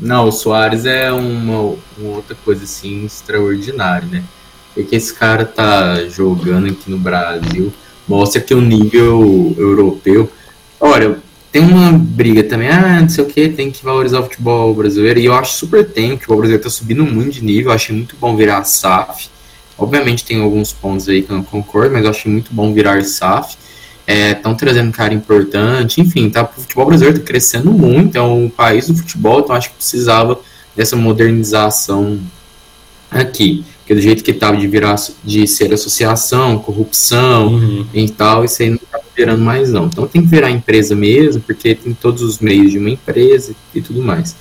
Não, 0.00 0.28
o 0.28 0.32
Soares 0.32 0.86
é 0.86 1.10
uma, 1.10 1.76
uma, 1.98 2.16
outra 2.16 2.36
coisa 2.44 2.64
assim 2.64 3.04
extraordinária, 3.04 4.06
né? 4.06 4.24
Porque 4.74 4.94
esse 4.94 5.12
cara 5.12 5.44
tá 5.44 6.04
jogando 6.08 6.68
aqui 6.68 6.90
no 6.90 6.98
Brasil, 6.98 7.72
mostra 8.06 8.40
que 8.40 8.54
o 8.54 8.60
nível 8.60 9.54
europeu. 9.58 10.30
Olha, 10.78 11.18
tem 11.50 11.62
uma 11.62 11.92
briga 11.92 12.44
também, 12.44 12.68
ah, 12.68 13.00
não 13.00 13.08
sei 13.08 13.24
o 13.24 13.26
que, 13.26 13.48
tem 13.48 13.70
que 13.70 13.82
valorizar 13.82 14.20
o 14.20 14.24
futebol 14.24 14.74
brasileiro, 14.74 15.18
e 15.18 15.24
eu 15.24 15.34
acho 15.34 15.54
super 15.54 15.84
tem, 15.88 16.12
o 16.12 16.16
futebol 16.16 16.38
brasileiro 16.38 16.62
tá 16.62 16.70
subindo 16.70 17.04
muito 17.04 17.32
de 17.32 17.44
nível, 17.44 17.70
eu 17.70 17.74
achei 17.74 17.96
muito 17.96 18.14
bom 18.16 18.36
virar 18.36 18.62
SAF. 18.64 19.28
Obviamente 19.78 20.24
tem 20.24 20.40
alguns 20.40 20.72
pontos 20.72 21.08
aí 21.08 21.22
que 21.22 21.30
eu 21.30 21.36
não 21.36 21.44
concordo, 21.44 21.92
mas 21.92 22.04
eu 22.04 22.10
achei 22.10 22.30
muito 22.30 22.52
bom 22.52 22.72
virar 22.72 23.02
SAF 23.04 23.56
estão 24.06 24.52
é, 24.52 24.54
trazendo 24.54 24.92
cara 24.92 25.12
importante, 25.12 26.00
enfim, 26.00 26.30
tá, 26.30 26.42
o 26.44 26.60
futebol 26.60 26.86
brasileiro 26.86 27.18
está 27.18 27.26
crescendo 27.26 27.72
muito, 27.72 28.16
é 28.16 28.22
um 28.22 28.48
país 28.48 28.86
do 28.86 28.94
futebol, 28.94 29.40
então 29.40 29.56
acho 29.56 29.70
que 29.70 29.76
precisava 29.76 30.38
dessa 30.76 30.94
modernização 30.94 32.20
aqui, 33.10 33.64
que 33.84 33.94
do 33.94 34.00
jeito 34.00 34.22
que 34.22 34.30
estava 34.30 34.56
de 34.56 34.66
virar 34.66 34.96
de 35.24 35.46
ser 35.46 35.72
associação, 35.72 36.58
corrupção 36.58 37.54
uhum. 37.54 37.86
e 37.94 38.08
tal, 38.08 38.44
isso 38.44 38.62
aí 38.62 38.70
não 38.70 38.76
está 38.76 39.00
virando 39.16 39.42
mais 39.42 39.70
não. 39.70 39.86
Então 39.86 40.06
tem 40.06 40.22
que 40.22 40.28
virar 40.28 40.50
empresa 40.50 40.94
mesmo, 40.94 41.40
porque 41.40 41.74
tem 41.74 41.94
todos 41.94 42.22
os 42.22 42.40
meios 42.40 42.72
de 42.72 42.78
uma 42.78 42.90
empresa 42.90 43.54
e 43.74 43.80
tudo 43.80 44.02
mais. 44.02 44.36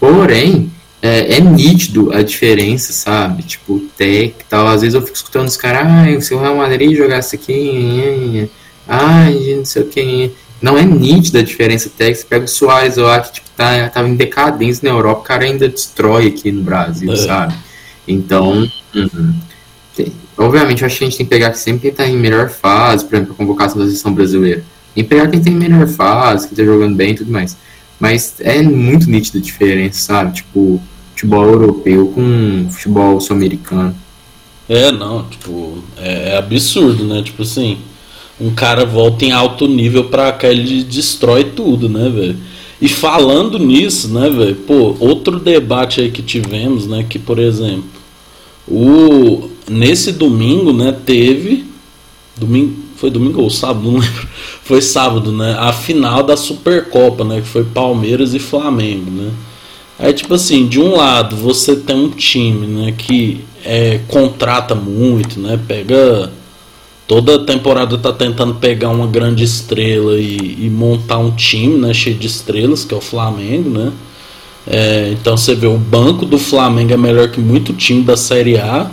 Porém, 0.00 0.70
é, 1.00 1.36
é, 1.36 1.40
nítido 1.40 2.12
a 2.12 2.22
diferença, 2.22 2.92
sabe? 2.92 3.42
Tipo, 3.42 3.78
tech 3.96 4.34
e 4.40 4.44
tal. 4.48 4.66
Às 4.66 4.80
vezes 4.80 4.94
eu 4.94 5.02
fico 5.02 5.16
escutando 5.16 5.46
os 5.46 5.56
caras, 5.56 5.86
ah, 5.86 6.20
se 6.20 6.34
o 6.34 6.40
Real 6.40 6.56
Madrid 6.56 6.96
jogasse 6.96 7.36
aqui, 7.36 8.50
Ai, 8.88 9.54
não 9.56 9.64
sei 9.64 9.82
o 9.82 9.86
que. 9.86 10.32
não 10.60 10.76
é 10.76 10.82
nítida 10.84 11.38
a 11.38 11.42
diferença 11.42 11.88
técnica. 11.88 12.20
Você 12.22 12.26
pega 12.26 12.44
o 12.44 12.48
Soares 12.48 12.96
lá, 12.96 13.20
que 13.20 13.34
tipo, 13.34 13.46
tá, 13.56 13.88
tava 13.90 14.08
em 14.08 14.16
decadência 14.16 14.88
na 14.90 14.96
Europa, 14.96 15.20
o 15.20 15.24
cara 15.24 15.44
ainda 15.44 15.68
destrói 15.68 16.26
aqui 16.26 16.50
no 16.50 16.62
Brasil, 16.62 17.12
É. 17.12 17.16
sabe? 17.16 17.54
Então, 18.06 18.68
uhum. 18.94 19.34
Tem- 19.94 20.12
obviamente, 20.36 20.82
eu 20.82 20.86
acho 20.86 20.98
que 20.98 21.04
a 21.04 21.06
gente 21.08 21.16
tem 21.18 21.26
que 21.26 21.30
pegar 21.30 21.52
sempre 21.54 21.82
quem 21.82 21.92
tá 21.92 22.06
em 22.08 22.16
melhor 22.16 22.48
fase, 22.48 23.04
por 23.04 23.16
exemplo, 23.16 23.34
a 23.34 23.36
convocação 23.36 23.78
da 23.78 23.84
seleção 23.84 24.12
brasileira. 24.14 24.64
Tem 24.94 25.04
que 25.04 25.10
pegar 25.10 25.28
quem 25.28 25.40
tem 25.40 25.52
em 25.52 25.56
melhor 25.56 25.86
fase, 25.86 26.48
quem 26.48 26.56
tá 26.56 26.64
jogando 26.64 26.94
bem 26.96 27.10
e 27.10 27.14
tudo 27.14 27.30
mais. 27.30 27.56
Mas 28.00 28.34
é 28.40 28.62
muito 28.62 29.10
nítida 29.10 29.38
a 29.38 29.42
diferença, 29.42 30.00
sabe? 30.00 30.36
Tipo, 30.36 30.80
futebol 31.10 31.44
europeu 31.44 32.08
com 32.14 32.68
futebol 32.70 33.20
sul-americano. 33.20 33.94
É, 34.68 34.92
não, 34.92 35.24
tipo, 35.24 35.82
é, 35.96 36.30
é 36.30 36.36
absurdo, 36.38 37.04
né? 37.04 37.22
Tipo 37.22 37.42
assim, 37.42 37.78
um 38.40 38.50
cara 38.50 38.84
volta 38.84 39.24
em 39.24 39.32
alto 39.32 39.66
nível 39.66 40.04
pra 40.04 40.32
cá, 40.32 40.48
ele 40.48 40.82
destrói 40.84 41.44
tudo, 41.44 41.88
né, 41.88 42.08
velho? 42.08 42.36
E 42.80 42.88
falando 42.88 43.58
nisso, 43.58 44.08
né, 44.08 44.30
velho, 44.30 44.54
pô, 44.54 44.96
outro 45.00 45.40
debate 45.40 46.00
aí 46.00 46.10
que 46.10 46.22
tivemos, 46.22 46.86
né, 46.86 47.04
que, 47.08 47.18
por 47.18 47.38
exemplo, 47.38 47.84
o 48.66 49.50
nesse 49.68 50.12
domingo, 50.12 50.72
né, 50.72 50.96
teve 51.04 51.64
domingo, 52.36 52.76
foi 52.96 53.10
domingo 53.10 53.42
ou 53.42 53.50
sábado, 53.50 53.90
não 53.90 53.98
lembro. 54.00 54.28
Foi 54.62 54.80
sábado, 54.80 55.32
né, 55.32 55.56
a 55.58 55.72
final 55.72 56.22
da 56.22 56.36
Supercopa, 56.36 57.24
né, 57.24 57.40
que 57.40 57.48
foi 57.48 57.64
Palmeiras 57.64 58.34
e 58.34 58.38
Flamengo, 58.38 59.10
né? 59.10 59.30
Aí, 59.98 60.12
tipo 60.12 60.32
assim, 60.34 60.68
de 60.68 60.78
um 60.78 60.94
lado 60.94 61.34
você 61.34 61.74
tem 61.74 61.96
um 61.96 62.10
time, 62.10 62.66
né, 62.66 62.94
que 62.96 63.40
é, 63.64 64.00
contrata 64.06 64.74
muito, 64.74 65.40
né, 65.40 65.58
pega 65.66 66.32
toda 67.08 67.38
temporada 67.38 67.96
tá 67.96 68.12
tentando 68.12 68.54
pegar 68.56 68.90
uma 68.90 69.06
grande 69.06 69.42
estrela 69.42 70.18
e, 70.18 70.66
e 70.66 70.70
montar 70.70 71.18
um 71.18 71.30
time, 71.30 71.78
né, 71.78 71.94
cheio 71.94 72.16
de 72.16 72.26
estrelas, 72.26 72.84
que 72.84 72.94
é 72.94 72.96
o 72.96 73.00
Flamengo, 73.00 73.70
né? 73.70 73.90
É, 74.66 75.08
então 75.12 75.34
você 75.34 75.54
vê 75.54 75.66
o 75.66 75.78
banco 75.78 76.26
do 76.26 76.38
Flamengo 76.38 76.92
é 76.92 76.96
melhor 76.98 77.28
que 77.28 77.40
muito 77.40 77.72
time 77.72 78.04
da 78.04 78.18
Série 78.18 78.58
A. 78.58 78.90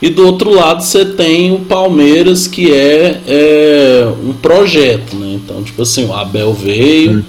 E 0.00 0.08
do 0.08 0.24
outro 0.24 0.50
lado 0.54 0.82
você 0.82 1.04
tem 1.04 1.52
o 1.52 1.60
Palmeiras, 1.60 2.46
que 2.46 2.72
é, 2.72 3.20
é 3.26 4.08
um 4.24 4.32
projeto, 4.32 5.16
né? 5.16 5.32
Então, 5.34 5.62
tipo 5.64 5.82
assim, 5.82 6.06
o 6.06 6.12
Abel 6.12 6.54
veio, 6.54 7.24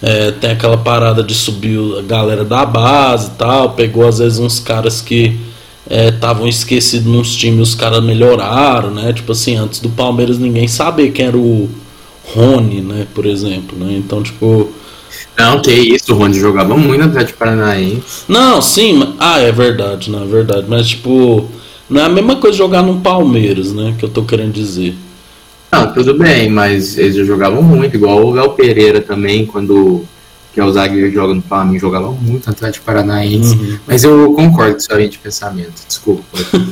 é, 0.00 0.30
tem 0.30 0.50
aquela 0.50 0.78
parada 0.78 1.22
de 1.22 1.34
subir 1.34 1.78
a 1.98 2.02
galera 2.02 2.44
da 2.44 2.64
base 2.64 3.28
e 3.28 3.38
tal, 3.38 3.70
pegou 3.72 4.08
às 4.08 4.18
vezes 4.18 4.38
uns 4.38 4.58
caras 4.58 5.02
que 5.02 5.38
estavam 5.90 6.46
esquecidos 6.46 7.06
nos 7.06 7.34
times, 7.34 7.70
os 7.70 7.74
caras 7.74 8.02
melhoraram, 8.02 8.92
né? 8.92 9.12
Tipo 9.12 9.32
assim, 9.32 9.56
antes 9.56 9.80
do 9.80 9.90
Palmeiras 9.90 10.38
ninguém 10.38 10.68
sabia 10.68 11.10
quem 11.10 11.26
era 11.26 11.36
o 11.36 11.68
Rony, 12.32 12.80
né? 12.80 13.06
Por 13.12 13.26
exemplo, 13.26 13.76
né? 13.76 13.94
Então, 13.96 14.22
tipo. 14.22 14.70
Não, 15.36 15.60
que 15.60 15.72
isso, 15.72 16.12
o 16.12 16.16
Rony 16.16 16.38
jogava 16.38 16.76
muito 16.76 17.02
no 17.02 17.10
Atlético 17.10 17.38
Paranaense. 17.38 18.24
Não, 18.28 18.62
sim, 18.62 19.14
ah, 19.18 19.40
é 19.40 19.50
verdade, 19.50 20.10
não 20.10 20.22
é 20.22 20.26
verdade, 20.26 20.66
mas 20.68 20.88
tipo, 20.88 21.48
não 21.88 22.00
é 22.00 22.04
a 22.04 22.08
mesma 22.08 22.36
coisa 22.36 22.56
jogar 22.56 22.82
no 22.82 23.00
Palmeiras, 23.00 23.72
né? 23.72 23.94
Que 23.98 24.04
eu 24.04 24.08
tô 24.08 24.22
querendo 24.22 24.52
dizer. 24.52 24.94
Não, 25.72 25.92
tudo 25.92 26.14
bem, 26.14 26.48
mas 26.50 26.98
eles 26.98 27.26
jogavam 27.26 27.62
muito, 27.62 27.96
igual 27.96 28.24
o 28.24 28.32
Léo 28.32 28.50
Pereira 28.50 29.00
também, 29.00 29.46
quando 29.46 30.04
que 30.52 30.60
é 30.60 30.64
o 30.64 30.72
zagueiro 30.72 31.10
joga 31.12 31.34
no 31.34 31.42
Flamengo, 31.42 31.78
jogava 31.78 32.10
muito 32.10 32.46
no 32.46 32.52
Atlético 32.52 32.84
Paranaense. 32.84 33.54
Uhum. 33.54 33.78
Mas 33.86 34.02
eu 34.02 34.32
concordo 34.32 34.74
com 34.74 34.80
sua 34.80 34.96
linha 34.96 35.08
de 35.08 35.18
pensamento, 35.18 35.72
desculpa. 35.86 36.24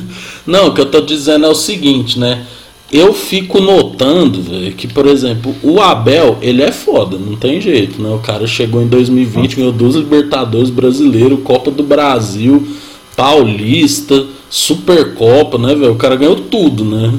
Não, 0.45 0.67
o 0.67 0.73
que 0.73 0.81
eu 0.81 0.85
tô 0.85 1.01
dizendo 1.01 1.45
é 1.45 1.49
o 1.49 1.55
seguinte, 1.55 2.19
né? 2.19 2.45
Eu 2.91 3.13
fico 3.13 3.61
notando, 3.61 4.41
velho, 4.41 4.73
que, 4.73 4.87
por 4.87 5.05
exemplo, 5.05 5.55
o 5.61 5.79
Abel, 5.79 6.39
ele 6.41 6.63
é 6.63 6.71
foda, 6.71 7.19
não 7.19 7.35
tem 7.35 7.61
jeito, 7.61 8.01
né? 8.01 8.09
O 8.09 8.17
cara 8.17 8.47
chegou 8.47 8.81
em 8.81 8.87
2020, 8.87 9.57
ganhou 9.57 9.71
duas 9.71 9.93
Libertadores 9.93 10.71
brasileiro, 10.71 11.37
Copa 11.37 11.69
do 11.69 11.83
Brasil, 11.83 12.67
Paulista, 13.15 14.25
Supercopa, 14.49 15.59
né, 15.59 15.75
velho? 15.75 15.91
O 15.91 15.97
cara 15.97 16.15
ganhou 16.15 16.35
tudo, 16.35 16.83
né? 16.83 17.13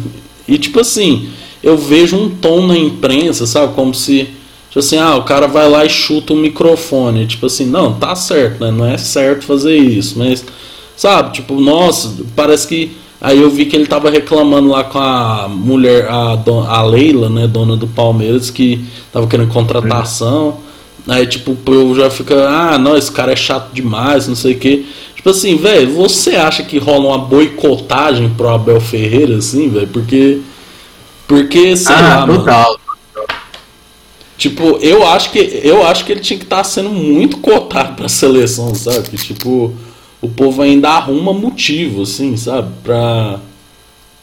E 0.48 0.58
tipo 0.58 0.80
assim, 0.80 1.28
eu 1.62 1.78
vejo 1.78 2.16
um 2.16 2.28
tom 2.28 2.66
na 2.66 2.76
imprensa, 2.76 3.46
sabe? 3.46 3.72
Como 3.74 3.94
se, 3.94 4.28
tipo 4.70 4.78
assim, 4.78 4.96
ah, 4.98 5.16
o 5.16 5.24
cara 5.24 5.46
vai 5.46 5.68
lá 5.68 5.84
e 5.84 5.90
chuta 5.90 6.32
o 6.32 6.36
microfone. 6.36 7.26
Tipo 7.26 7.46
assim, 7.46 7.66
não, 7.66 7.92
tá 7.92 8.14
certo, 8.16 8.64
né? 8.64 8.70
Não 8.70 8.86
é 8.86 8.96
certo 8.96 9.44
fazer 9.44 9.76
isso, 9.76 10.18
mas, 10.18 10.42
sabe? 10.96 11.34
Tipo, 11.34 11.60
nossa, 11.60 12.14
parece 12.34 12.66
que. 12.66 12.96
Aí 13.20 13.38
eu 13.42 13.50
vi 13.50 13.66
que 13.66 13.76
ele 13.76 13.84
tava 13.86 14.08
reclamando 14.08 14.70
lá 14.70 14.82
com 14.82 14.98
a 14.98 15.46
mulher, 15.46 16.08
a, 16.08 16.36
don- 16.36 16.64
a 16.66 16.82
Leila, 16.82 17.28
né, 17.28 17.46
dona 17.46 17.76
do 17.76 17.86
Palmeiras, 17.86 18.48
que 18.50 18.82
tava 19.12 19.26
querendo 19.26 19.50
contratação. 19.52 20.56
Aí, 21.06 21.26
tipo, 21.26 21.56
eu 21.66 21.94
já 21.94 22.08
fica, 22.10 22.48
ah, 22.48 22.78
não, 22.78 22.96
esse 22.96 23.12
cara 23.12 23.32
é 23.32 23.36
chato 23.36 23.72
demais, 23.74 24.26
não 24.26 24.34
sei 24.34 24.54
o 24.54 24.58
quê. 24.58 24.84
Tipo 25.16 25.30
assim, 25.30 25.56
velho, 25.56 25.92
você 25.94 26.36
acha 26.36 26.62
que 26.62 26.78
rola 26.78 27.08
uma 27.08 27.18
boicotagem 27.18 28.30
pro 28.30 28.48
Abel 28.48 28.80
Ferreira, 28.80 29.36
assim, 29.36 29.68
velho? 29.68 29.88
Porque. 29.88 30.40
Porque, 31.26 31.76
sei 31.76 31.96
lá, 31.96 32.22
ah, 32.22 32.26
mano. 32.26 32.79
Tipo, 34.40 34.78
eu 34.80 35.06
acho 35.06 35.32
que 35.32 35.60
eu 35.62 35.86
acho 35.86 36.02
que 36.02 36.12
ele 36.12 36.22
tinha 36.22 36.38
que 36.38 36.46
estar 36.46 36.64
sendo 36.64 36.88
muito 36.88 37.36
cotado 37.36 37.94
pra 37.94 38.08
seleção, 38.08 38.74
sabe? 38.74 39.10
Que, 39.10 39.16
tipo, 39.18 39.70
o 40.18 40.30
povo 40.30 40.62
ainda 40.62 40.88
arruma 40.88 41.34
motivo, 41.34 42.04
assim, 42.04 42.38
sabe? 42.38 42.72
Pra, 42.82 43.38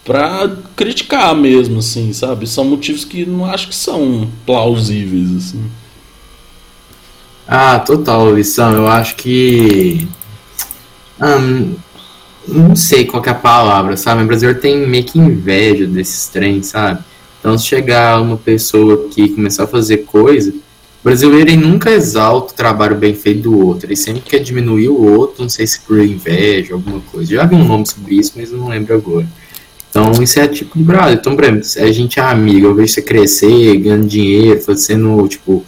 pra 0.04 0.58
criticar 0.76 1.36
mesmo, 1.36 1.78
assim, 1.78 2.14
sabe? 2.14 2.48
São 2.48 2.66
motivos 2.66 3.06
que 3.06 3.28
não 3.28 3.46
acho 3.46 3.68
que 3.68 3.76
são 3.76 4.28
plausíveis, 4.44 5.38
assim. 5.38 5.64
Ah, 7.48 7.78
total, 7.78 8.34
lição. 8.34 8.74
Eu 8.74 8.88
acho 8.88 9.16
que. 9.18 10.08
Não 12.48 12.76
sei 12.76 13.06
qual 13.06 13.24
é 13.24 13.30
a 13.30 13.36
palavra, 13.36 13.96
sabe? 13.96 14.24
O 14.24 14.26
brasileiro 14.26 14.60
tem 14.60 14.88
meio 14.88 15.04
que 15.04 15.20
inveja 15.20 15.86
desses 15.86 16.28
trens, 16.28 16.66
sabe? 16.66 17.04
Então, 17.39 17.58
se 17.58 17.65
chegar 17.65 18.22
uma 18.22 18.38
pessoa 18.38 19.06
aqui 19.06 19.24
e 19.24 19.29
começar 19.29 19.63
a 19.63 19.67
fazer 19.67 19.98
coisa, 19.98 20.51
o 20.51 21.03
brasileiro 21.03 21.56
nunca 21.56 21.91
exalta 21.91 22.53
o 22.53 22.56
trabalho 22.56 22.96
bem 22.96 23.13
feito 23.13 23.44
do 23.44 23.65
outro. 23.65 23.88
Ele 23.88 23.96
sempre 23.96 24.22
quer 24.22 24.39
diminuir 24.39 24.89
o 24.89 25.01
outro, 25.01 25.44
não 25.44 25.50
sei 25.50 25.65
se 25.65 25.79
por 25.82 26.00
inveja, 26.00 26.74
alguma 26.74 27.00
coisa. 27.00 27.36
Já 27.36 27.46
vi 27.46 27.56
um 27.56 27.63
nome 27.63 27.86
sobre 27.86 28.15
isso, 28.15 28.34
mas 28.36 28.51
não 28.51 28.67
lembro 28.67 28.96
agora. 28.96 29.27
Então, 29.89 30.12
isso 30.22 30.39
é 30.39 30.48
tipo 30.48 30.77
do 30.77 30.84
Brasil. 30.84 31.15
Então, 31.15 31.36
por 31.36 31.44
exemplo, 31.44 31.67
a 31.77 31.91
gente 31.91 32.20
é 32.20 32.24
amigo, 32.24 32.67
eu 32.67 32.75
vejo 32.75 32.94
você 32.94 33.01
crescer, 33.01 33.77
ganhando 33.77 34.06
dinheiro, 34.06 34.60
fazendo, 34.62 35.27
tipo, 35.27 35.65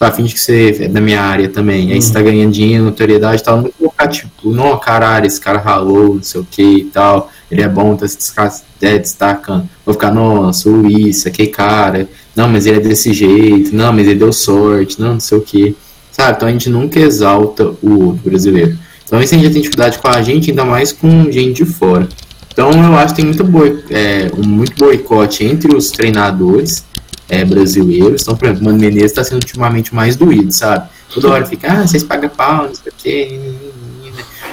lá, 0.00 0.10
finge 0.10 0.34
que 0.34 0.40
você 0.40 0.76
é 0.80 0.88
da 0.88 1.00
minha 1.00 1.20
área 1.20 1.48
também. 1.48 1.92
Aí 1.92 2.00
você 2.00 2.12
tá 2.12 2.22
ganhando 2.22 2.52
dinheiro, 2.52 2.84
notoriedade 2.84 3.42
e 3.42 3.44
tal. 3.44 3.56
Não 3.56 3.62
vou 3.64 3.72
colocar, 3.72 4.08
tipo, 4.08 4.50
não, 4.50 4.78
caralho, 4.78 5.26
esse 5.26 5.40
cara 5.40 5.58
ralou, 5.58 6.14
não 6.16 6.22
sei 6.22 6.40
o 6.40 6.46
que 6.50 6.62
e 6.62 6.84
tal. 6.84 7.30
Ele 7.50 7.62
é 7.62 7.68
bom, 7.68 7.96
tá 7.96 8.06
se 8.06 8.32
é, 8.80 8.98
destacando. 8.98 9.68
Vou 9.84 9.94
ficar, 9.94 10.12
nossa, 10.12 10.68
isso, 10.88 11.26
aquele 11.26 11.48
cara. 11.48 12.08
Não, 12.36 12.48
mas 12.48 12.66
ele 12.66 12.78
é 12.78 12.80
desse 12.80 13.12
jeito. 13.12 13.74
Não, 13.74 13.92
mas 13.92 14.06
ele 14.06 14.18
deu 14.18 14.32
sorte. 14.32 15.00
Não, 15.00 15.14
não 15.14 15.20
sei 15.20 15.38
o 15.38 15.40
que. 15.40 15.76
Sabe? 16.12 16.36
Então 16.36 16.48
a 16.48 16.52
gente 16.52 16.70
nunca 16.70 17.00
exalta 17.00 17.64
o 17.82 18.06
outro 18.06 18.30
brasileiro. 18.30 18.78
Então 19.04 19.20
isso 19.20 19.34
a 19.34 19.38
gente 19.38 19.52
tem 19.52 19.62
dificuldade 19.62 19.98
com 19.98 20.08
a 20.08 20.22
gente, 20.22 20.50
ainda 20.50 20.64
mais 20.64 20.92
com 20.92 21.30
gente 21.32 21.64
de 21.64 21.70
fora. 21.70 22.08
Então 22.52 22.70
eu 22.70 22.94
acho 22.96 23.14
que 23.14 23.22
tem 23.22 23.24
muito, 23.24 23.44
boi, 23.44 23.82
é, 23.90 24.30
um 24.36 24.46
muito 24.46 24.76
boicote 24.76 25.44
entre 25.44 25.74
os 25.74 25.90
treinadores 25.90 26.84
é, 27.28 27.44
brasileiros. 27.44 28.22
Então, 28.22 28.36
por 28.36 28.46
exemplo, 28.46 28.62
o 28.62 28.64
Mano 28.66 28.78
Menezes 28.78 29.12
está 29.12 29.24
sendo 29.24 29.36
ultimamente 29.36 29.94
mais 29.94 30.14
doído, 30.14 30.52
sabe? 30.52 30.88
Toda 31.12 31.28
hora 31.28 31.46
fica, 31.46 31.72
ah, 31.72 31.86
vocês 31.86 32.04
pagam 32.04 32.28
pau, 32.28 32.68
não 32.68 32.74
sei 32.74 32.92
o 32.92 32.94
quê. 32.96 33.40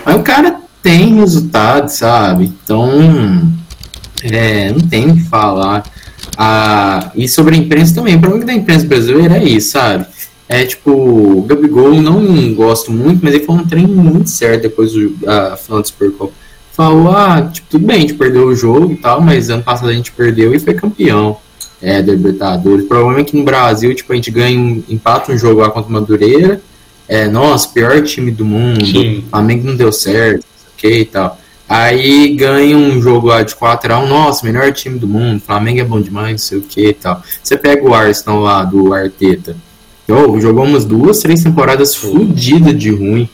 Mas 0.06 0.16
o 0.16 0.24
cara 0.24 0.62
tem 0.88 1.16
resultado, 1.16 1.90
sabe? 1.90 2.46
Então, 2.46 2.90
é, 4.24 4.72
não 4.72 4.80
tem 4.80 5.12
o 5.12 5.16
que 5.16 5.24
falar. 5.24 5.84
Ah, 6.38 7.12
e 7.14 7.28
sobre 7.28 7.56
a 7.56 7.58
imprensa 7.58 7.94
também. 7.94 8.16
O 8.16 8.22
problema 8.22 8.46
da 8.46 8.54
imprensa 8.54 8.88
brasileira 8.88 9.38
é 9.38 9.44
isso, 9.44 9.72
sabe? 9.72 10.06
É 10.48 10.64
tipo, 10.64 10.92
o 10.92 11.42
Gabigol 11.42 11.94
não 12.02 12.54
gosto 12.54 12.90
muito, 12.90 13.20
mas 13.22 13.34
ele 13.34 13.44
foi 13.44 13.56
um 13.56 13.66
treino 13.66 14.02
muito 14.02 14.30
certo 14.30 14.62
depois 14.62 14.94
do 14.94 15.14
a 15.28 15.58
final 15.58 15.82
do 15.82 15.88
Supercopa. 15.90 16.32
Falou, 16.72 17.12
ah, 17.12 17.42
tipo, 17.52 17.68
tudo 17.70 17.86
bem, 17.86 17.98
a 17.98 18.00
gente 18.00 18.14
perdeu 18.14 18.46
o 18.46 18.56
jogo 18.56 18.94
e 18.94 18.96
tal, 18.96 19.20
mas 19.20 19.50
ano 19.50 19.64
passado 19.64 19.90
a 19.90 19.94
gente 19.94 20.14
perdeu 20.14 20.56
e 20.56 20.60
foi 20.60 20.74
campeão 20.74 21.36
é, 21.82 22.02
da 22.02 22.14
Libertadores. 22.14 22.86
O 22.86 22.88
problema 22.88 23.20
é 23.20 23.24
que 23.26 23.36
no 23.36 23.44
Brasil, 23.44 23.94
tipo, 23.94 24.14
a 24.14 24.16
gente 24.16 24.32
ganha 24.32 24.58
um 24.58 24.82
empate 24.88 25.34
um 25.34 25.38
jogo 25.38 25.60
lá 25.60 25.70
contra 25.70 25.90
o 25.90 25.94
Madureira. 25.94 26.62
É, 27.10 27.28
nossa, 27.28 27.68
pior 27.68 28.02
time 28.04 28.32
do 28.32 28.46
mundo. 28.46 28.86
Sim. 28.86 29.26
Flamengo 29.30 29.68
não 29.68 29.76
deu 29.76 29.92
certo, 29.92 30.46
ok 30.78 31.02
e 31.02 31.06
tal. 31.06 31.40
Aí 31.68 32.34
ganha 32.34 32.78
um 32.78 33.02
jogo 33.02 33.28
lá 33.28 33.44
de 33.44 33.54
4x1, 33.54 34.08
nossa, 34.08 34.46
melhor 34.46 34.72
time 34.72 34.98
do 34.98 35.08
mundo, 35.08 35.42
Flamengo 35.42 35.82
é 35.82 35.84
bom 35.84 36.00
demais, 36.00 36.32
não 36.32 36.38
sei 36.38 36.58
o 36.60 36.62
que 36.62 36.90
e 36.90 36.94
tal. 36.94 37.22
Você 37.44 37.58
pega 37.58 37.84
o 37.84 37.94
Arsenal 37.94 38.40
lá 38.40 38.64
do 38.64 38.94
Arteta. 38.94 39.56
Oh, 40.08 40.40
jogou 40.40 40.64
umas 40.64 40.86
duas, 40.86 41.20
três 41.20 41.44
temporadas 41.44 41.94
fodidas 41.94 42.78
de 42.80 42.90
ruim. 42.90 43.28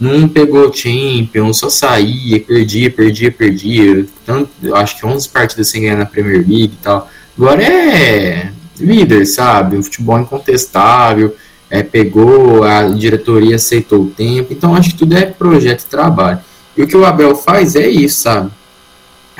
Não 0.00 0.26
pegou 0.26 0.72
Champions, 0.72 1.58
só 1.58 1.68
saía, 1.68 2.40
perdia, 2.40 2.90
perdia, 2.90 3.30
perdia. 3.30 4.06
Tanto, 4.24 4.50
acho 4.74 4.98
que 4.98 5.06
11 5.06 5.28
partidas 5.28 5.68
sem 5.68 5.82
ganhar 5.82 5.96
na 5.96 6.06
Premier 6.06 6.38
League 6.38 6.72
e 6.72 6.82
tal. 6.82 7.10
Agora 7.36 7.62
é 7.62 8.50
líder, 8.80 9.26
sabe? 9.26 9.76
O 9.76 9.82
futebol 9.82 10.18
incontestável, 10.18 11.36
é, 11.68 11.82
pegou, 11.82 12.64
a 12.64 12.84
diretoria 12.84 13.56
aceitou 13.56 14.04
o 14.04 14.10
tempo. 14.10 14.52
Então, 14.52 14.74
acho 14.74 14.90
que 14.90 14.96
tudo 14.96 15.14
é 15.14 15.26
projeto 15.26 15.82
e 15.82 15.86
trabalho. 15.86 16.40
E 16.76 16.82
o 16.82 16.86
que 16.86 16.96
o 16.96 17.04
Abel 17.04 17.34
faz 17.36 17.76
é 17.76 17.88
isso, 17.88 18.22
sabe? 18.22 18.50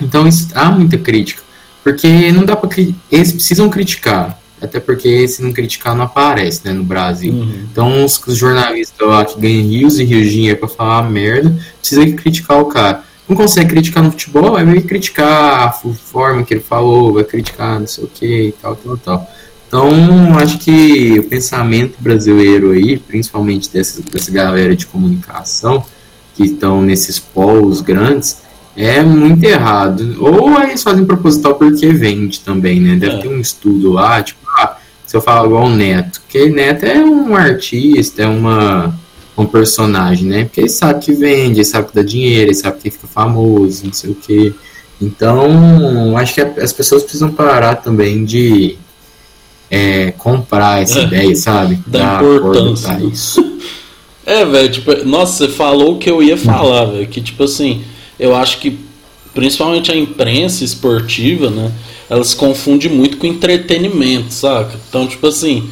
Então, 0.01 0.27
isso, 0.27 0.49
há 0.55 0.71
muita 0.71 0.99
crítica. 0.99 1.43
Porque 1.83 2.33
não 2.33 2.45
dá 2.45 2.57
para. 2.57 2.71
Eles 3.11 3.33
precisam 3.33 3.69
criticar. 3.69 4.41
Até 4.61 4.81
porque 4.81 5.29
se 5.29 5.43
não 5.43 5.53
criticar 5.53 5.95
não 5.95 6.05
aparece 6.05 6.63
né, 6.65 6.73
no 6.73 6.83
Brasil. 6.83 7.33
Uhum. 7.33 7.67
Então 7.71 8.05
os, 8.05 8.19
os, 8.27 8.39
jornalistas 8.39 9.07
lá 9.07 9.25
que 9.25 9.39
ganham 9.39 9.69
rios 9.69 9.99
e 9.99 10.05
rios 10.05 10.25
de 10.25 10.31
dinheiro 10.31 10.59
pra 10.59 10.69
falar 10.69 11.03
merda, 11.11 11.55
precisa 11.79 12.11
criticar 12.13 12.59
o 12.59 12.65
cara. 12.65 13.05
Não 13.29 13.37
consegue 13.37 13.71
criticar 13.71 14.03
no 14.03 14.11
futebol, 14.11 14.53
vai 14.53 14.81
criticar 14.81 15.69
a 15.69 15.71
forma 15.71 16.45
que 16.45 16.55
ele 16.55 16.63
falou, 16.63 17.13
vai 17.13 17.25
criticar 17.25 17.79
não 17.81 17.87
sei 17.87 18.05
o 18.05 18.07
que 18.07 18.49
e 18.49 18.53
tal, 18.53 18.77
tal, 18.77 18.97
tal. 18.97 19.31
Então, 19.67 20.39
acho 20.39 20.59
que 20.59 21.19
o 21.19 21.25
pensamento 21.25 21.97
brasileiro 21.99 22.71
aí, 22.71 22.99
principalmente 22.99 23.71
dessa, 23.71 24.03
dessa 24.03 24.31
galera 24.31 24.77
de 24.77 24.87
comunicação, 24.87 25.85
que 26.35 26.45
estão 26.45 26.83
nesses 26.83 27.19
polos 27.19 27.81
grandes, 27.81 28.43
é 28.77 29.03
muito 29.03 29.45
errado. 29.45 30.17
Ou 30.19 30.61
eles 30.63 30.83
fazem 30.83 31.05
proposital 31.05 31.55
porque 31.55 31.89
vende 31.89 32.41
também, 32.41 32.81
né? 32.81 32.97
Deve 32.97 33.17
é. 33.17 33.19
ter 33.23 33.29
um 33.29 33.41
estudo 33.41 33.93
lá, 33.93 34.23
tipo, 34.23 34.41
ah, 34.59 34.77
se 35.07 35.17
eu 35.17 35.21
falar 35.21 35.47
igual 35.47 35.67
o 35.67 35.71
Neto, 35.71 36.21
porque 36.21 36.49
Neto 36.51 36.85
é 36.85 37.05
um 37.05 37.35
artista, 37.37 38.23
é 38.23 38.27
uma 38.27 38.95
um 39.37 39.47
personagem, 39.47 40.29
né? 40.29 40.45
Porque 40.45 40.61
ele 40.61 40.69
sabe 40.69 41.05
que 41.05 41.13
vende, 41.13 41.59
ele 41.59 41.65
sabe 41.65 41.89
que 41.89 41.95
dá 41.95 42.03
dinheiro, 42.03 42.51
ele 42.51 42.55
sabe 42.55 42.79
que 42.81 42.91
fica 42.91 43.07
famoso, 43.07 43.85
não 43.85 43.93
sei 43.93 44.11
o 44.11 44.15
quê. 44.15 44.53
Então, 45.01 46.17
acho 46.17 46.35
que 46.35 46.41
as 46.41 46.73
pessoas 46.73 47.03
precisam 47.03 47.33
parar 47.33 47.77
também 47.77 48.25
de 48.25 48.79
é, 49.69 50.13
comprar 50.13 50.83
essa 50.83 51.01
é, 51.01 51.03
ideia, 51.03 51.37
sabe? 51.37 51.81
Da 51.87 52.21
importância. 52.23 53.01
Isso. 53.03 53.43
É, 54.27 54.45
velho, 54.45 54.71
tipo, 54.71 55.05
nossa, 55.05 55.47
você 55.47 55.53
falou 55.53 55.95
o 55.95 55.99
que 55.99 56.11
eu 56.11 56.23
ia 56.23 56.37
falar, 56.37 56.87
velho. 56.87 57.07
Que, 57.07 57.21
tipo 57.21 57.45
assim, 57.45 57.85
eu 58.19 58.35
acho 58.35 58.59
que 58.59 58.79
principalmente 59.35 59.91
a 59.91 59.97
imprensa 59.97 60.65
esportiva, 60.65 61.51
né? 61.51 61.73
Ela 62.09 62.23
se 62.23 62.37
confunde 62.37 62.89
muito 62.89 63.17
com 63.17 63.27
entretenimento, 63.27 64.33
saca? 64.33 64.79
Então, 64.89 65.07
tipo 65.07 65.27
assim, 65.27 65.69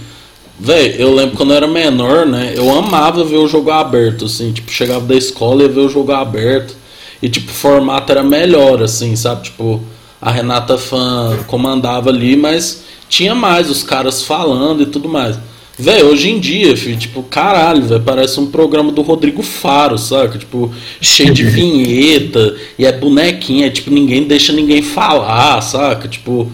velho, 0.58 0.94
eu 1.00 1.14
lembro 1.14 1.36
quando 1.36 1.50
eu 1.50 1.56
era 1.56 1.66
menor, 1.66 2.26
né? 2.26 2.52
Eu 2.56 2.70
amava 2.76 3.24
ver 3.24 3.36
o 3.36 3.46
jogo 3.46 3.70
aberto, 3.70 4.24
assim, 4.24 4.52
tipo, 4.52 4.70
chegava 4.70 5.06
da 5.06 5.14
escola 5.14 5.62
e 5.62 5.68
ver 5.68 5.80
o 5.80 5.88
jogo 5.88 6.12
aberto. 6.12 6.74
E, 7.22 7.28
tipo, 7.28 7.50
o 7.50 7.54
formato 7.54 8.10
era 8.10 8.22
melhor, 8.22 8.82
assim, 8.82 9.14
sabe? 9.14 9.44
Tipo, 9.44 9.80
a 10.20 10.30
Renata 10.30 10.76
Fã 10.76 11.38
comandava 11.46 12.10
ali, 12.10 12.36
mas 12.36 12.82
tinha 13.08 13.34
mais 13.34 13.70
os 13.70 13.82
caras 13.82 14.22
falando 14.22 14.82
e 14.82 14.86
tudo 14.86 15.08
mais. 15.08 15.38
Velho, 15.78 16.08
hoje 16.08 16.30
em 16.30 16.38
dia, 16.38 16.76
filho, 16.76 16.98
tipo, 16.98 17.22
caralho, 17.22 17.82
velho, 17.84 18.02
parece 18.02 18.38
um 18.38 18.46
programa 18.50 18.92
do 18.92 19.00
Rodrigo 19.00 19.42
Faro, 19.42 19.96
saca? 19.96 20.38
Tipo, 20.38 20.70
cheio 21.00 21.32
de 21.32 21.44
vinheta, 21.48 22.54
e 22.78 22.84
é 22.84 22.92
bonequinha, 22.92 23.70
tipo, 23.70 23.90
ninguém 23.90 24.24
deixa 24.24 24.52
ninguém 24.52 24.82
falar, 24.82 25.60
saca? 25.62 26.06
Tipo, 26.06 26.52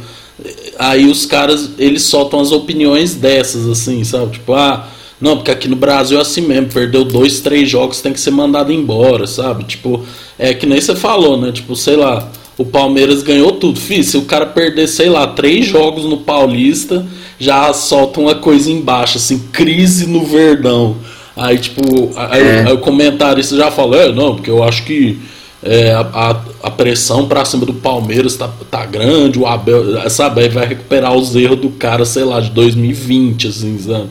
aí 0.79 1.07
os 1.07 1.27
caras, 1.27 1.71
eles 1.79 2.05
soltam 2.05 2.39
as 2.39 2.53
opiniões 2.53 3.17
dessas, 3.17 3.69
assim, 3.69 4.05
sabe? 4.05 4.35
Tipo, 4.35 4.55
ah, 4.55 4.89
não, 5.21 5.37
porque 5.37 5.51
aqui 5.51 5.67
no 5.67 5.75
Brasil 5.75 6.17
é 6.17 6.23
assim 6.23 6.43
mesmo, 6.43 6.69
perdeu 6.69 7.05
dois, 7.05 7.41
três 7.41 7.69
jogos, 7.69 8.01
tem 8.01 8.13
que 8.13 8.21
ser 8.21 8.31
mandado 8.31 8.73
embora, 8.73 9.27
sabe? 9.27 9.65
Tipo, 9.65 10.05
é 10.39 10.55
que 10.55 10.65
nem 10.65 10.81
você 10.81 10.95
falou, 10.95 11.37
né? 11.37 11.51
Tipo, 11.51 11.75
sei 11.75 11.97
lá, 11.97 12.31
o 12.57 12.65
Palmeiras 12.65 13.23
ganhou 13.25 13.53
tudo. 13.53 13.81
Fiz, 13.81 14.07
se 14.07 14.17
o 14.17 14.23
cara 14.23 14.47
perder, 14.47 14.87
sei 14.87 15.09
lá, 15.09 15.27
três 15.27 15.67
jogos 15.67 16.05
no 16.05 16.19
Paulista 16.19 17.05
já 17.39 17.73
solta 17.73 18.21
uma 18.21 18.35
coisa 18.35 18.71
embaixo, 18.71 19.19
assim, 19.19 19.39
crise 19.53 20.07
no 20.07 20.25
Verdão. 20.25 20.97
Aí, 21.37 21.59
tipo, 21.59 21.83
aí, 22.17 22.43
é. 22.43 22.65
aí 22.67 22.73
o 22.73 22.79
comentarista 22.79 23.57
já 23.57 23.71
fala, 23.71 23.97
é, 23.97 24.13
não, 24.13 24.35
porque 24.35 24.51
eu 24.51 24.63
acho 24.63 24.83
que 24.85 25.19
é, 25.63 25.93
a, 25.93 26.41
a, 26.63 26.71
pressão 26.71 27.27
pra 27.27 27.45
cima 27.45 27.65
do 27.65 27.75
Palmeiras 27.75 28.37
tá, 28.37 28.51
tá 28.71 28.85
grande, 28.85 29.39
o 29.39 29.47
Abel, 29.47 30.09
sabe, 30.11 30.49
vai 30.49 30.67
recuperar 30.67 31.15
os 31.15 31.35
erros 31.35 31.61
do 31.61 31.71
cara, 31.71 32.05
sei 32.05 32.25
lá, 32.25 32.41
de 32.41 32.51
2020, 32.51 33.49
assim, 33.49 33.79
sabe? 33.79 34.09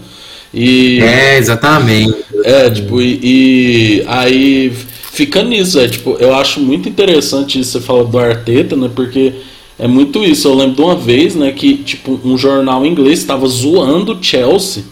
E, 0.53 1.01
é, 1.01 1.37
exatamente. 1.37 2.15
É, 2.43 2.69
tipo, 2.69 3.01
e, 3.01 3.19
e, 3.21 4.03
aí 4.07 4.71
fica 5.11 5.43
nisso, 5.43 5.79
é, 5.79 5.87
tipo, 5.87 6.15
eu 6.19 6.33
acho 6.33 6.59
muito 6.59 6.87
interessante 6.87 7.59
isso 7.59 7.71
você 7.71 7.81
falar 7.81 8.03
do 8.03 8.19
Arteta, 8.19 8.75
né, 8.75 8.89
porque 8.93 9.33
é 9.79 9.87
muito 9.87 10.23
isso. 10.23 10.47
Eu 10.47 10.55
lembro 10.55 10.75
de 10.75 10.81
uma 10.81 10.95
vez, 10.95 11.35
né, 11.35 11.51
que 11.51 11.75
tipo 11.77 12.19
um 12.23 12.37
jornal 12.37 12.85
inglês 12.85 13.19
estava 13.19 13.47
zoando 13.47 14.13
o 14.13 14.23
Chelsea 14.23 14.83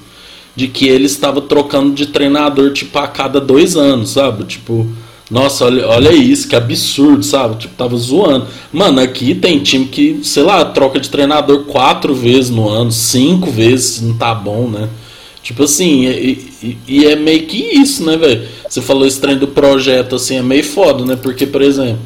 de 0.55 0.67
que 0.67 0.87
ele 0.87 1.05
estava 1.05 1.41
trocando 1.41 1.93
de 1.93 2.07
treinador 2.07 2.71
tipo 2.71 2.97
a 2.97 3.07
cada 3.07 3.41
dois 3.41 3.75
anos, 3.75 4.11
sabe? 4.11 4.45
Tipo, 4.45 4.87
nossa, 5.29 5.65
olha, 5.65 5.87
olha 5.87 6.13
isso, 6.13 6.47
que 6.47 6.55
absurdo, 6.55 7.23
sabe? 7.23 7.57
Tipo, 7.57 7.75
tava 7.75 7.97
zoando. 7.97 8.47
Mano, 8.71 9.01
aqui 9.01 9.35
tem 9.35 9.59
time 9.59 9.85
que, 9.85 10.19
sei 10.23 10.43
lá, 10.43 10.63
troca 10.63 10.99
de 10.99 11.09
treinador 11.09 11.63
quatro 11.65 12.13
vezes 12.13 12.49
no 12.49 12.69
ano, 12.69 12.91
cinco 12.91 13.49
vezes, 13.51 14.01
não 14.01 14.15
tá 14.15 14.33
bom, 14.33 14.69
né? 14.69 14.87
Tipo 15.43 15.63
assim, 15.63 16.05
e, 16.05 16.49
e, 16.63 16.77
e 16.87 17.05
é 17.05 17.15
meio 17.15 17.45
que 17.45 17.57
isso, 17.57 18.03
né, 18.05 18.17
velho? 18.17 18.47
Você 18.67 18.81
falou 18.81 19.05
esse 19.05 19.19
do 19.35 19.47
projeto, 19.47 20.15
assim, 20.15 20.37
é 20.37 20.41
meio 20.41 20.63
foda, 20.63 21.05
né? 21.05 21.15
Porque, 21.15 21.45
por 21.45 21.61
exemplo, 21.61 21.99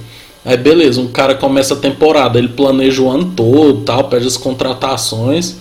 Aí 0.45 0.57
beleza, 0.57 1.01
um 1.01 1.07
cara 1.07 1.35
começa 1.35 1.73
a 1.73 1.77
temporada, 1.77 2.39
ele 2.39 2.47
planeja 2.47 3.01
o 3.01 3.09
ano 3.09 3.33
todo, 3.35 3.81
tal, 3.81 4.05
pede 4.05 4.27
as 4.27 4.37
contratações. 4.37 5.57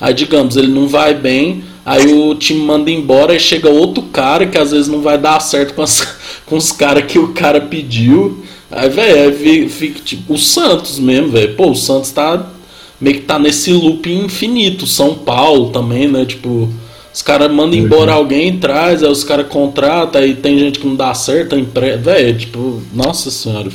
Aí 0.00 0.14
digamos, 0.14 0.56
ele 0.56 0.68
não 0.68 0.88
vai 0.88 1.14
bem, 1.14 1.64
aí 1.84 2.12
o 2.12 2.34
time 2.34 2.60
manda 2.60 2.90
embora 2.90 3.34
e 3.34 3.40
chega 3.40 3.68
outro 3.68 4.02
cara 4.04 4.46
que 4.46 4.58
às 4.58 4.72
vezes 4.72 4.88
não 4.88 5.00
vai 5.00 5.18
dar 5.18 5.40
certo 5.40 5.74
com, 5.74 5.82
as, 5.82 6.16
com 6.46 6.56
os 6.56 6.72
caras 6.72 7.04
que 7.04 7.18
o 7.18 7.28
cara 7.28 7.60
pediu. 7.60 8.42
Aí, 8.70 8.88
velho, 8.88 9.68
fica 9.68 10.00
tipo 10.00 10.32
o 10.32 10.38
Santos 10.38 10.98
mesmo, 10.98 11.28
velho. 11.28 11.54
Pô, 11.54 11.70
o 11.70 11.76
Santos 11.76 12.10
tá 12.10 12.50
meio 12.98 13.16
que 13.16 13.22
tá 13.22 13.38
nesse 13.38 13.70
loop 13.70 14.10
infinito. 14.10 14.86
São 14.86 15.14
Paulo 15.14 15.70
também, 15.70 16.08
né? 16.08 16.24
Tipo, 16.24 16.70
os 17.12 17.20
caras 17.20 17.52
mandam 17.52 17.78
uhum. 17.78 17.84
embora 17.84 18.12
alguém, 18.12 18.58
traz, 18.58 19.02
aí 19.02 19.10
os 19.10 19.22
caras 19.22 19.46
contratam, 19.48 20.22
aí 20.22 20.34
tem 20.34 20.58
gente 20.58 20.78
que 20.78 20.86
não 20.86 20.96
dá 20.96 21.12
certo, 21.12 21.54
empre... 21.54 21.98
velho, 21.98 22.38
tipo, 22.38 22.82
nossa 22.94 23.30
senhora. 23.30 23.70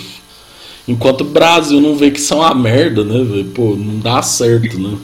Enquanto 0.87 1.21
o 1.21 1.25
Brasil 1.25 1.81
não 1.81 1.95
vê 1.95 2.11
que 2.11 2.21
são 2.21 2.41
a 2.41 2.55
merda, 2.55 3.03
né, 3.03 3.23
velho? 3.23 3.45
Pô, 3.45 3.75
não 3.75 3.99
dá 3.99 4.21
certo, 4.21 4.79
né? 4.79 4.97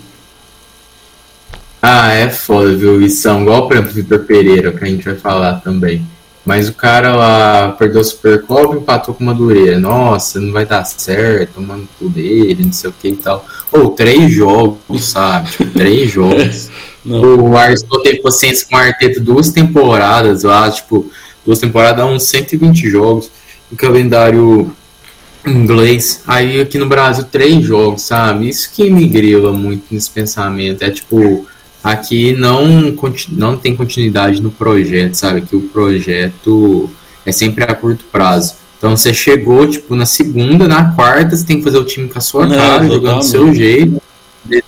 Ah, 1.81 2.13
é 2.13 2.29
foda, 2.29 2.73
viu? 2.73 3.01
E 3.01 3.09
são 3.09 3.41
igual, 3.41 3.67
por 3.67 3.75
exemplo, 3.75 3.91
Vitor 3.91 4.19
Pereira, 4.19 4.71
que 4.71 4.83
a 4.83 4.87
gente 4.87 5.03
vai 5.03 5.15
falar 5.15 5.59
também. 5.59 6.07
Mas 6.45 6.69
o 6.69 6.73
cara 6.73 7.15
lá 7.15 7.71
perdeu 7.73 7.99
o 7.99 8.03
Supercopa 8.03 8.75
e 8.75 8.79
empatou 8.79 9.13
com 9.13 9.23
o 9.23 9.27
Madureira. 9.27 9.79
Nossa, 9.79 10.39
não 10.39 10.53
vai 10.53 10.65
dar 10.65 10.85
certo, 10.85 11.55
tomando 11.55 11.87
tudo 11.99 12.11
dele, 12.11 12.63
não 12.63 12.71
sei 12.71 12.89
o 12.89 12.93
que 12.93 13.09
e 13.09 13.15
tal. 13.17 13.45
Ou 13.71 13.89
três 13.91 14.31
jogos, 14.31 15.05
sabe? 15.05 15.51
Tipo, 15.51 15.71
três 15.71 16.11
jogos. 16.11 16.69
o 17.05 17.57
Arsenal 17.57 18.01
teve 18.01 18.21
paciência 18.21 18.65
com 18.69 18.75
o 18.75 18.79
Arteta 18.79 19.19
duas 19.19 19.49
temporadas 19.51 20.43
lá, 20.43 20.69
tipo, 20.71 21.09
duas 21.45 21.59
temporadas, 21.59 22.05
uns 22.05 22.23
120 22.23 22.89
jogos. 22.89 23.29
O 23.69 23.75
calendário 23.75 24.73
inglês. 25.45 26.21
Aí 26.27 26.61
aqui 26.61 26.77
no 26.77 26.87
Brasil, 26.87 27.25
três 27.25 27.63
jogos, 27.63 28.03
sabe? 28.03 28.49
Isso 28.49 28.71
que 28.71 28.89
me 28.89 29.07
grila 29.07 29.51
muito 29.51 29.85
nesse 29.91 30.09
pensamento. 30.09 30.83
É 30.83 30.89
tipo, 30.89 31.45
aqui 31.83 32.33
não, 32.33 32.95
não 33.29 33.57
tem 33.57 33.75
continuidade 33.75 34.41
no 34.41 34.51
projeto, 34.51 35.15
sabe? 35.15 35.41
Que 35.41 35.55
o 35.55 35.61
projeto 35.61 36.89
é 37.25 37.31
sempre 37.31 37.63
a 37.63 37.73
curto 37.73 38.05
prazo. 38.11 38.55
Então 38.77 38.97
você 38.97 39.13
chegou, 39.13 39.65
tipo, 39.65 39.95
na 39.95 40.05
segunda, 40.05 40.67
na 40.67 40.93
quarta, 40.93 41.35
você 41.35 41.45
tem 41.45 41.57
que 41.57 41.63
fazer 41.63 41.77
o 41.77 41.85
time 41.85 42.09
com 42.09 42.19
a 42.19 42.21
sua 42.21 42.45
é, 42.45 42.49
cara, 42.49 42.85
jogando 42.85 43.19
do 43.19 43.23
seu 43.23 43.53
jeito. 43.53 44.01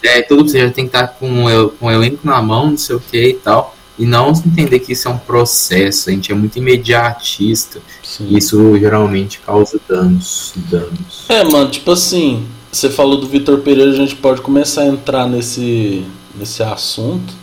É, 0.01 0.21
tudo 0.21 0.49
você 0.49 0.59
já 0.59 0.71
tem 0.71 0.87
que 0.87 0.95
estar 0.95 1.07
com, 1.07 1.43
com 1.77 1.85
o 1.87 1.91
elenco 1.91 2.19
na 2.23 2.41
mão, 2.41 2.69
não 2.69 2.77
sei 2.77 2.95
o 2.95 2.99
que 2.99 3.29
e 3.29 3.33
tal. 3.33 3.74
E 3.97 4.05
não 4.05 4.31
entender 4.31 4.79
que 4.79 4.91
isso 4.91 5.07
é 5.07 5.11
um 5.11 5.17
processo, 5.17 6.09
a 6.09 6.13
gente 6.13 6.31
é 6.31 6.35
muito 6.35 6.57
imediatista. 6.57 7.81
Sim. 8.03 8.35
Isso 8.35 8.77
geralmente 8.77 9.39
causa 9.39 9.79
danos, 9.87 10.53
danos. 10.69 11.25
É, 11.29 11.43
mano, 11.45 11.69
tipo 11.69 11.91
assim, 11.91 12.45
você 12.71 12.89
falou 12.89 13.17
do 13.17 13.27
Vitor 13.27 13.59
Pereira, 13.59 13.91
a 13.91 13.95
gente 13.95 14.15
pode 14.15 14.41
começar 14.41 14.81
a 14.81 14.87
entrar 14.87 15.27
nesse, 15.27 16.05
nesse 16.35 16.61
assunto. 16.61 17.33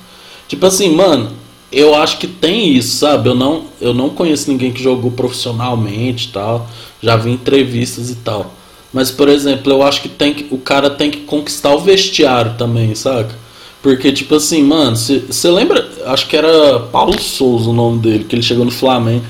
Tipo 0.46 0.66
assim, 0.66 0.94
mano, 0.94 1.32
eu 1.72 1.94
acho 1.94 2.18
que 2.18 2.26
tem 2.26 2.76
isso, 2.76 2.98
sabe? 2.98 3.30
Eu 3.30 3.34
não, 3.34 3.64
eu 3.80 3.94
não 3.94 4.10
conheço 4.10 4.50
ninguém 4.50 4.70
que 4.70 4.82
jogou 4.82 5.10
profissionalmente 5.10 6.28
e 6.28 6.32
tal. 6.32 6.68
Já 7.00 7.16
vi 7.16 7.30
entrevistas 7.30 8.10
e 8.10 8.16
tal. 8.16 8.52
Mas, 8.92 9.10
por 9.10 9.28
exemplo, 9.28 9.72
eu 9.72 9.82
acho 9.82 10.02
que, 10.02 10.08
tem 10.08 10.34
que 10.34 10.54
o 10.54 10.58
cara 10.58 10.90
tem 10.90 11.10
que 11.10 11.20
conquistar 11.20 11.74
o 11.74 11.80
vestiário 11.80 12.54
também, 12.58 12.94
saca? 12.94 13.34
Porque, 13.82 14.12
tipo 14.12 14.36
assim, 14.36 14.62
mano, 14.62 14.96
você 14.96 15.50
lembra? 15.50 15.88
Acho 16.06 16.28
que 16.28 16.36
era 16.36 16.78
Paulo 16.80 17.20
Souza 17.20 17.68
o 17.68 17.72
nome 17.72 17.98
dele, 17.98 18.24
que 18.24 18.36
ele 18.36 18.42
chegou 18.42 18.64
no 18.64 18.70
Flamengo. 18.70 19.24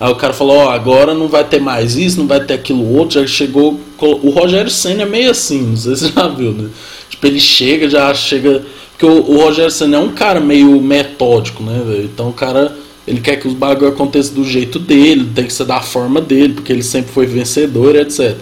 Aí 0.00 0.10
o 0.10 0.16
cara 0.16 0.32
falou, 0.32 0.56
ó, 0.56 0.66
oh, 0.66 0.70
agora 0.70 1.12
não 1.12 1.28
vai 1.28 1.44
ter 1.44 1.60
mais 1.60 1.96
isso, 1.96 2.18
não 2.18 2.26
vai 2.26 2.40
ter 2.40 2.54
aquilo 2.54 2.96
outro, 2.96 3.20
já 3.20 3.26
chegou. 3.26 3.78
O 4.00 4.30
Rogério 4.30 4.70
Senna 4.70 5.02
é 5.02 5.06
meio 5.06 5.30
assim, 5.30 5.60
não 5.60 5.76
sei 5.76 5.96
se 5.96 6.06
você 6.06 6.12
já 6.14 6.28
viu, 6.28 6.52
né? 6.52 6.70
Tipo, 7.10 7.26
ele 7.26 7.40
chega, 7.40 7.90
já 7.90 8.14
chega 8.14 8.64
Porque 8.92 9.04
o, 9.04 9.30
o 9.30 9.42
Rogério 9.42 9.70
Senna 9.70 9.96
é 9.96 10.00
um 10.00 10.12
cara 10.12 10.40
meio 10.40 10.80
metódico, 10.80 11.62
né, 11.62 11.82
velho? 11.84 12.04
Então 12.04 12.28
o 12.28 12.32
cara 12.32 12.74
ele 13.08 13.20
quer 13.20 13.36
que 13.36 13.48
os 13.48 13.54
bagulho 13.54 13.90
aconteçam 13.90 14.34
do 14.34 14.44
jeito 14.44 14.78
dele, 14.78 15.30
tem 15.34 15.46
que 15.46 15.52
ser 15.52 15.64
da 15.64 15.80
forma 15.80 16.20
dele, 16.20 16.52
porque 16.52 16.70
ele 16.70 16.82
sempre 16.82 17.10
foi 17.10 17.24
vencedor, 17.26 17.96
etc. 17.96 18.36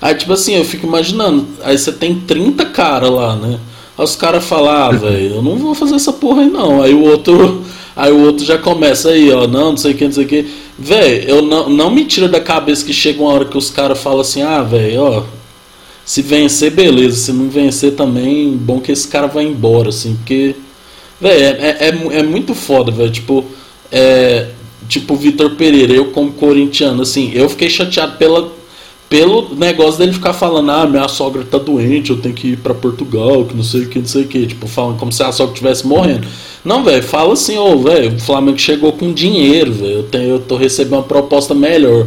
Aí, 0.00 0.14
tipo 0.14 0.32
assim, 0.32 0.54
eu 0.54 0.64
fico 0.64 0.86
imaginando, 0.86 1.46
aí 1.62 1.76
você 1.76 1.92
tem 1.92 2.14
30 2.20 2.64
caras 2.66 3.10
lá, 3.10 3.36
né? 3.36 3.58
Aí 3.98 4.04
os 4.04 4.14
caras 4.14 4.44
falam, 4.44 4.70
ah, 4.70 4.90
velho, 4.92 5.34
eu 5.34 5.42
não 5.42 5.56
vou 5.56 5.74
fazer 5.74 5.96
essa 5.96 6.12
porra 6.12 6.42
aí 6.42 6.48
não. 6.48 6.80
Aí 6.80 6.94
o 6.94 7.02
outro. 7.02 7.64
Aí 7.96 8.12
o 8.12 8.26
outro 8.26 8.44
já 8.44 8.56
começa 8.56 9.10
aí, 9.10 9.28
ó, 9.32 9.48
não, 9.48 9.70
não 9.70 9.76
sei 9.76 9.90
o 9.90 9.96
que, 9.96 10.04
não 10.04 10.12
sei 10.12 10.24
o 10.24 10.28
que. 10.28 10.46
Velho, 10.78 11.28
eu 11.28 11.42
não, 11.42 11.68
não 11.68 11.90
me 11.90 12.04
tira 12.04 12.28
da 12.28 12.40
cabeça 12.40 12.86
que 12.86 12.92
chega 12.92 13.20
uma 13.20 13.32
hora 13.32 13.44
que 13.44 13.58
os 13.58 13.70
caras 13.70 13.98
falam 13.98 14.20
assim, 14.20 14.40
ah, 14.40 14.62
velho, 14.62 15.02
ó, 15.02 15.24
se 16.04 16.22
vencer, 16.22 16.70
beleza, 16.70 17.16
se 17.16 17.32
não 17.32 17.48
vencer 17.48 17.96
também, 17.96 18.56
bom 18.56 18.78
que 18.80 18.92
esse 18.92 19.08
cara 19.08 19.26
vai 19.26 19.44
embora, 19.44 19.88
assim, 19.88 20.14
porque. 20.14 20.54
Velho, 21.20 21.42
é, 21.42 21.48
é, 21.48 21.88
é, 21.88 22.18
é 22.20 22.22
muito 22.22 22.54
foda, 22.54 22.92
velho. 22.92 23.10
Tipo, 23.10 23.44
é, 23.90 24.46
tipo 24.88 25.16
Vitor 25.16 25.56
Pereira, 25.56 25.92
eu 25.92 26.12
como 26.12 26.32
corintiano, 26.32 27.02
assim, 27.02 27.32
eu 27.34 27.48
fiquei 27.48 27.68
chateado 27.68 28.16
pela, 28.16 28.52
pelo 29.08 29.54
negócio 29.54 29.98
dele 29.98 30.12
ficar 30.12 30.34
falando, 30.34 30.70
ah, 30.70 30.86
minha 30.86 31.08
sogra 31.08 31.42
tá 31.42 31.56
doente, 31.56 32.10
eu 32.10 32.18
tenho 32.18 32.34
que 32.34 32.48
ir 32.48 32.56
para 32.58 32.74
Portugal, 32.74 33.44
que 33.46 33.56
não 33.56 33.64
sei 33.64 33.82
o 33.82 33.88
que, 33.88 33.98
não 33.98 34.06
sei 34.06 34.22
o 34.22 34.28
que, 34.28 34.46
tipo, 34.46 34.66
falando 34.68 34.98
como 34.98 35.10
se 35.10 35.22
a 35.22 35.32
sogra 35.32 35.54
estivesse 35.54 35.86
morrendo. 35.86 36.28
Não, 36.64 36.84
velho, 36.84 37.02
fala 37.02 37.32
assim, 37.32 37.56
ô, 37.56 37.72
oh, 37.72 37.78
velho, 37.78 38.16
o 38.16 38.20
Flamengo 38.20 38.58
chegou 38.58 38.92
com 38.92 39.12
dinheiro, 39.12 39.72
velho, 39.72 39.92
eu, 39.92 40.02
tenho, 40.02 40.28
eu 40.28 40.40
tô 40.40 40.56
recebendo 40.56 40.98
uma 40.98 41.02
proposta 41.02 41.54
melhor. 41.54 42.06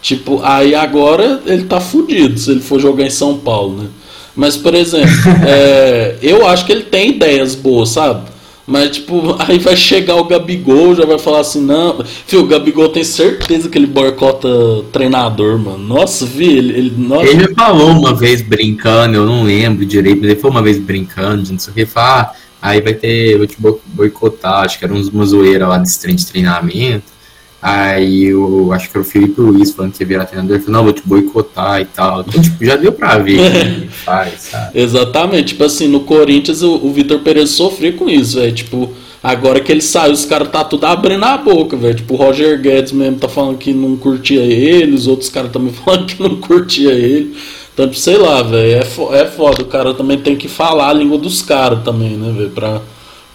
Tipo, 0.00 0.40
aí 0.42 0.74
agora 0.74 1.42
ele 1.44 1.64
tá 1.64 1.80
fudido 1.80 2.38
se 2.38 2.50
ele 2.50 2.60
for 2.60 2.80
jogar 2.80 3.04
em 3.04 3.10
São 3.10 3.36
Paulo, 3.36 3.82
né? 3.82 3.88
Mas, 4.34 4.56
por 4.56 4.74
exemplo, 4.74 5.10
é, 5.46 6.16
eu 6.22 6.46
acho 6.46 6.64
que 6.64 6.72
ele 6.72 6.84
tem 6.84 7.10
ideias 7.10 7.54
boas, 7.54 7.90
sabe? 7.90 8.37
Mas, 8.68 8.90
tipo, 8.90 9.34
aí 9.40 9.58
vai 9.58 9.74
chegar 9.74 10.16
o 10.16 10.24
Gabigol, 10.24 10.94
já 10.94 11.06
vai 11.06 11.18
falar 11.18 11.40
assim, 11.40 11.62
não. 11.62 12.04
Fio, 12.26 12.42
o 12.42 12.46
Gabigol 12.46 12.90
tem 12.90 13.02
certeza 13.02 13.70
que 13.70 13.78
ele 13.78 13.86
boicota 13.86 14.48
treinador, 14.92 15.58
mano. 15.58 15.78
Nossa, 15.78 16.26
vi, 16.26 16.58
ele. 16.58 16.78
Ele, 16.78 16.94
nossa. 16.98 17.26
ele 17.26 17.54
falou 17.54 17.90
uma 17.92 18.14
vez 18.14 18.42
brincando, 18.42 19.16
eu 19.16 19.24
não 19.24 19.44
lembro 19.44 19.86
direito, 19.86 20.20
mas 20.20 20.30
ele 20.30 20.40
foi 20.40 20.50
uma 20.50 20.62
vez 20.62 20.78
brincando, 20.78 21.50
não 21.50 21.58
sei 21.58 21.72
o 21.72 21.74
que, 21.74 21.86
falar, 21.86 22.36
ah, 22.60 22.68
aí 22.68 22.82
vai 22.82 22.92
ter, 22.92 23.38
vou 23.38 23.46
te 23.46 23.56
boicotar, 23.86 24.64
acho 24.64 24.78
que 24.78 24.84
era 24.84 24.92
uma 24.92 25.24
zoeira 25.24 25.66
lá 25.66 25.78
desse 25.78 25.98
trem 26.00 26.14
de 26.14 26.26
treinamento. 26.26 27.17
Aí 27.60 28.26
eu 28.26 28.72
acho 28.72 28.88
que 28.88 28.96
era 28.96 29.02
o 29.02 29.10
Felipe 29.10 29.40
Luiz 29.40 29.72
falando 29.72 29.92
que 29.92 30.02
ia 30.02 30.06
virar 30.06 30.26
treinador, 30.26 30.60
falou, 30.60 30.72
não, 30.72 30.84
vou 30.84 30.92
te 30.92 31.02
boicotar 31.04 31.80
e 31.80 31.84
tal. 31.86 32.20
Então, 32.20 32.38
tipo, 32.40 32.64
já 32.64 32.76
deu 32.76 32.92
pra 32.92 33.18
ver 33.18 33.40
o 33.40 33.50
que 33.50 33.58
ele 33.58 33.88
faz, 33.88 34.42
sabe? 34.42 34.80
Exatamente, 34.80 35.48
tipo 35.48 35.64
assim, 35.64 35.88
no 35.88 36.00
Corinthians 36.00 36.62
o, 36.62 36.74
o 36.76 36.92
Vitor 36.92 37.18
Pereira 37.18 37.48
sofreu 37.48 37.94
com 37.94 38.08
isso, 38.08 38.38
velho. 38.38 38.54
Tipo, 38.54 38.92
agora 39.20 39.58
que 39.60 39.72
ele 39.72 39.80
saiu, 39.80 40.12
os 40.12 40.24
caras 40.24 40.48
tá 40.50 40.62
tudo 40.62 40.86
abrindo 40.86 41.24
a 41.24 41.36
boca, 41.36 41.76
velho. 41.76 41.96
Tipo, 41.96 42.14
o 42.14 42.16
Roger 42.16 42.60
Guedes 42.60 42.92
mesmo 42.92 43.18
tá 43.18 43.28
falando 43.28 43.58
que 43.58 43.72
não 43.72 43.96
curtia 43.96 44.40
ele, 44.40 44.94
os 44.94 45.08
outros 45.08 45.28
caras 45.28 45.50
também 45.50 45.72
falando 45.84 46.06
que 46.06 46.22
não 46.22 46.36
curtia 46.36 46.92
ele. 46.92 47.36
Então, 47.74 47.88
tipo, 47.88 47.98
sei 47.98 48.18
lá, 48.18 48.40
velho, 48.40 48.84
é, 49.12 49.20
é 49.20 49.26
foda. 49.26 49.62
O 49.62 49.66
cara 49.66 49.92
também 49.94 50.18
tem 50.18 50.36
que 50.36 50.46
falar 50.46 50.90
a 50.90 50.92
língua 50.92 51.18
dos 51.18 51.42
caras 51.42 51.82
também, 51.82 52.16
né, 52.16 52.32
velho, 52.32 52.50
pra 52.50 52.80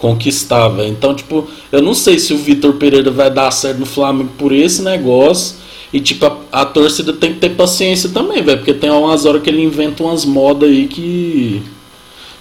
conquistar, 0.03 0.67
velho. 0.67 0.89
Então, 0.89 1.15
tipo, 1.15 1.47
eu 1.71 1.81
não 1.81 1.93
sei 1.93 2.19
se 2.19 2.33
o 2.33 2.37
Vitor 2.37 2.73
Pereira 2.73 3.09
vai 3.09 3.31
dar 3.31 3.49
certo 3.51 3.79
no 3.79 3.85
Flamengo 3.85 4.31
por 4.37 4.51
esse 4.51 4.81
negócio. 4.81 5.55
E, 5.93 6.01
tipo, 6.01 6.25
a, 6.25 6.39
a 6.51 6.65
torcida 6.65 7.13
tem 7.13 7.31
que 7.31 7.39
ter 7.39 7.51
paciência 7.51 8.09
também, 8.09 8.43
velho. 8.43 8.57
Porque 8.57 8.73
tem 8.73 8.91
umas 8.91 9.25
horas 9.25 9.41
que 9.41 9.49
ele 9.49 9.63
inventa 9.63 10.03
umas 10.03 10.25
modas 10.25 10.69
aí 10.69 10.87
que. 10.87 11.61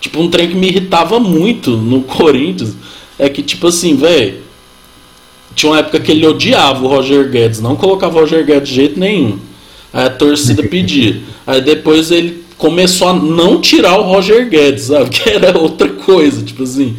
Tipo, 0.00 0.20
um 0.20 0.28
trem 0.28 0.48
que 0.48 0.56
me 0.56 0.66
irritava 0.66 1.20
muito 1.20 1.76
no 1.76 2.02
Corinthians. 2.18 2.74
É 3.16 3.28
que, 3.28 3.44
tipo 3.44 3.68
assim, 3.68 3.94
velho. 3.94 4.42
Tinha 5.54 5.70
uma 5.70 5.78
época 5.78 6.00
que 6.00 6.10
ele 6.10 6.26
odiava 6.26 6.84
o 6.84 6.88
Roger 6.88 7.30
Guedes. 7.30 7.60
Não 7.60 7.76
colocava 7.76 8.16
o 8.16 8.20
Roger 8.22 8.44
Guedes 8.44 8.70
de 8.70 8.74
jeito 8.74 8.98
nenhum. 8.98 9.38
Aí 9.92 10.06
a 10.06 10.10
torcida 10.10 10.64
pedia. 10.64 11.20
Aí 11.46 11.60
depois 11.60 12.10
ele 12.10 12.42
começou 12.62 13.08
a 13.08 13.12
não 13.12 13.60
tirar 13.60 13.98
o 13.98 14.04
Roger 14.04 14.48
Guedes, 14.48 14.84
sabe? 14.84 15.10
Que 15.10 15.30
era 15.30 15.58
outra 15.58 15.88
coisa, 15.88 16.40
tipo 16.42 16.62
assim. 16.62 16.96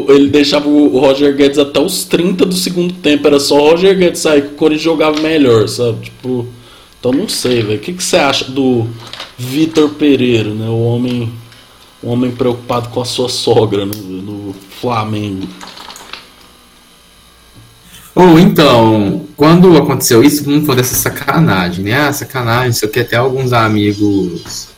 O, 0.00 0.10
ele 0.10 0.30
deixava 0.30 0.66
o 0.66 0.98
Roger 0.98 1.36
Guedes 1.36 1.58
até 1.58 1.78
os 1.78 2.04
30 2.04 2.46
do 2.46 2.54
segundo 2.54 2.94
tempo, 2.94 3.26
era 3.26 3.38
só 3.38 3.54
o 3.54 3.70
Roger 3.70 3.96
Guedes 3.98 4.22
sair 4.22 4.40
que 4.40 4.54
o 4.54 4.56
Corinthians 4.56 4.82
jogava 4.82 5.20
melhor, 5.20 5.68
sabe? 5.68 6.04
Tipo, 6.04 6.46
então 6.98 7.12
não 7.12 7.28
sei, 7.28 7.62
velho. 7.62 7.76
O 7.76 7.80
que, 7.80 7.92
que 7.92 8.02
você 8.02 8.16
acha 8.16 8.46
do 8.46 8.86
Vitor 9.36 9.90
Pereira, 9.90 10.54
né? 10.54 10.68
O 10.68 10.82
homem, 10.84 11.30
o 12.02 12.08
homem 12.08 12.30
preocupado 12.30 12.88
com 12.88 13.02
a 13.02 13.04
sua 13.04 13.28
sogra 13.28 13.84
né? 13.84 13.92
no 13.94 14.54
Flamengo. 14.80 15.46
Ou 18.14 18.38
então, 18.38 19.26
quando 19.36 19.76
aconteceu 19.76 20.22
isso, 20.22 20.48
não 20.48 20.64
foi 20.64 20.76
dessa 20.76 20.94
sacanagem, 20.94 21.84
né? 21.84 21.94
Ah, 21.94 22.12
sacanagem, 22.12 22.70
isso 22.70 22.86
aqui 22.86 23.00
até 23.00 23.16
alguns 23.16 23.52
amigos 23.52 24.73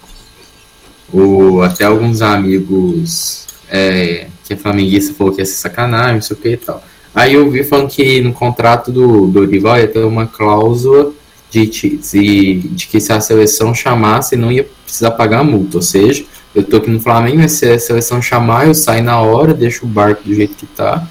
o, 1.12 1.62
até 1.62 1.84
alguns 1.84 2.22
amigos 2.22 3.46
é, 3.68 4.26
que 4.44 4.54
é 4.54 4.56
flamenguista 4.56 5.14
falou 5.14 5.32
que 5.32 5.40
ia 5.40 5.46
ser 5.46 5.54
sacanagem, 5.54 6.14
não 6.14 6.22
sei 6.22 6.36
o 6.36 6.40
que 6.40 6.48
e 6.50 6.56
tal. 6.56 6.82
Aí 7.14 7.34
eu 7.34 7.50
vi 7.50 7.64
falando 7.64 7.88
que 7.88 8.20
no 8.20 8.32
contrato 8.32 8.92
do 8.92 9.26
Dorival 9.26 9.78
ia 9.78 9.88
ter 9.88 10.00
uma 10.00 10.26
cláusula 10.26 11.12
de, 11.50 11.66
de, 11.66 12.58
de, 12.58 12.86
que 12.86 13.00
se 13.00 13.12
a 13.12 13.20
seleção 13.20 13.74
chamasse 13.74 14.36
não 14.36 14.52
ia 14.52 14.66
precisar 14.84 15.12
pagar 15.12 15.40
a 15.40 15.44
multa. 15.44 15.78
Ou 15.78 15.82
seja, 15.82 16.24
eu 16.54 16.62
tô 16.62 16.76
aqui 16.76 16.90
no 16.90 17.00
Flamengo, 17.00 17.38
mas 17.38 17.52
se 17.52 17.68
a 17.68 17.78
seleção 17.78 18.20
chamar, 18.20 18.66
eu 18.66 18.74
saio 18.74 19.02
na 19.02 19.20
hora, 19.20 19.54
deixo 19.54 19.86
o 19.86 19.88
barco 19.88 20.24
do 20.24 20.34
jeito 20.34 20.56
que 20.56 20.66
tá 20.66 21.08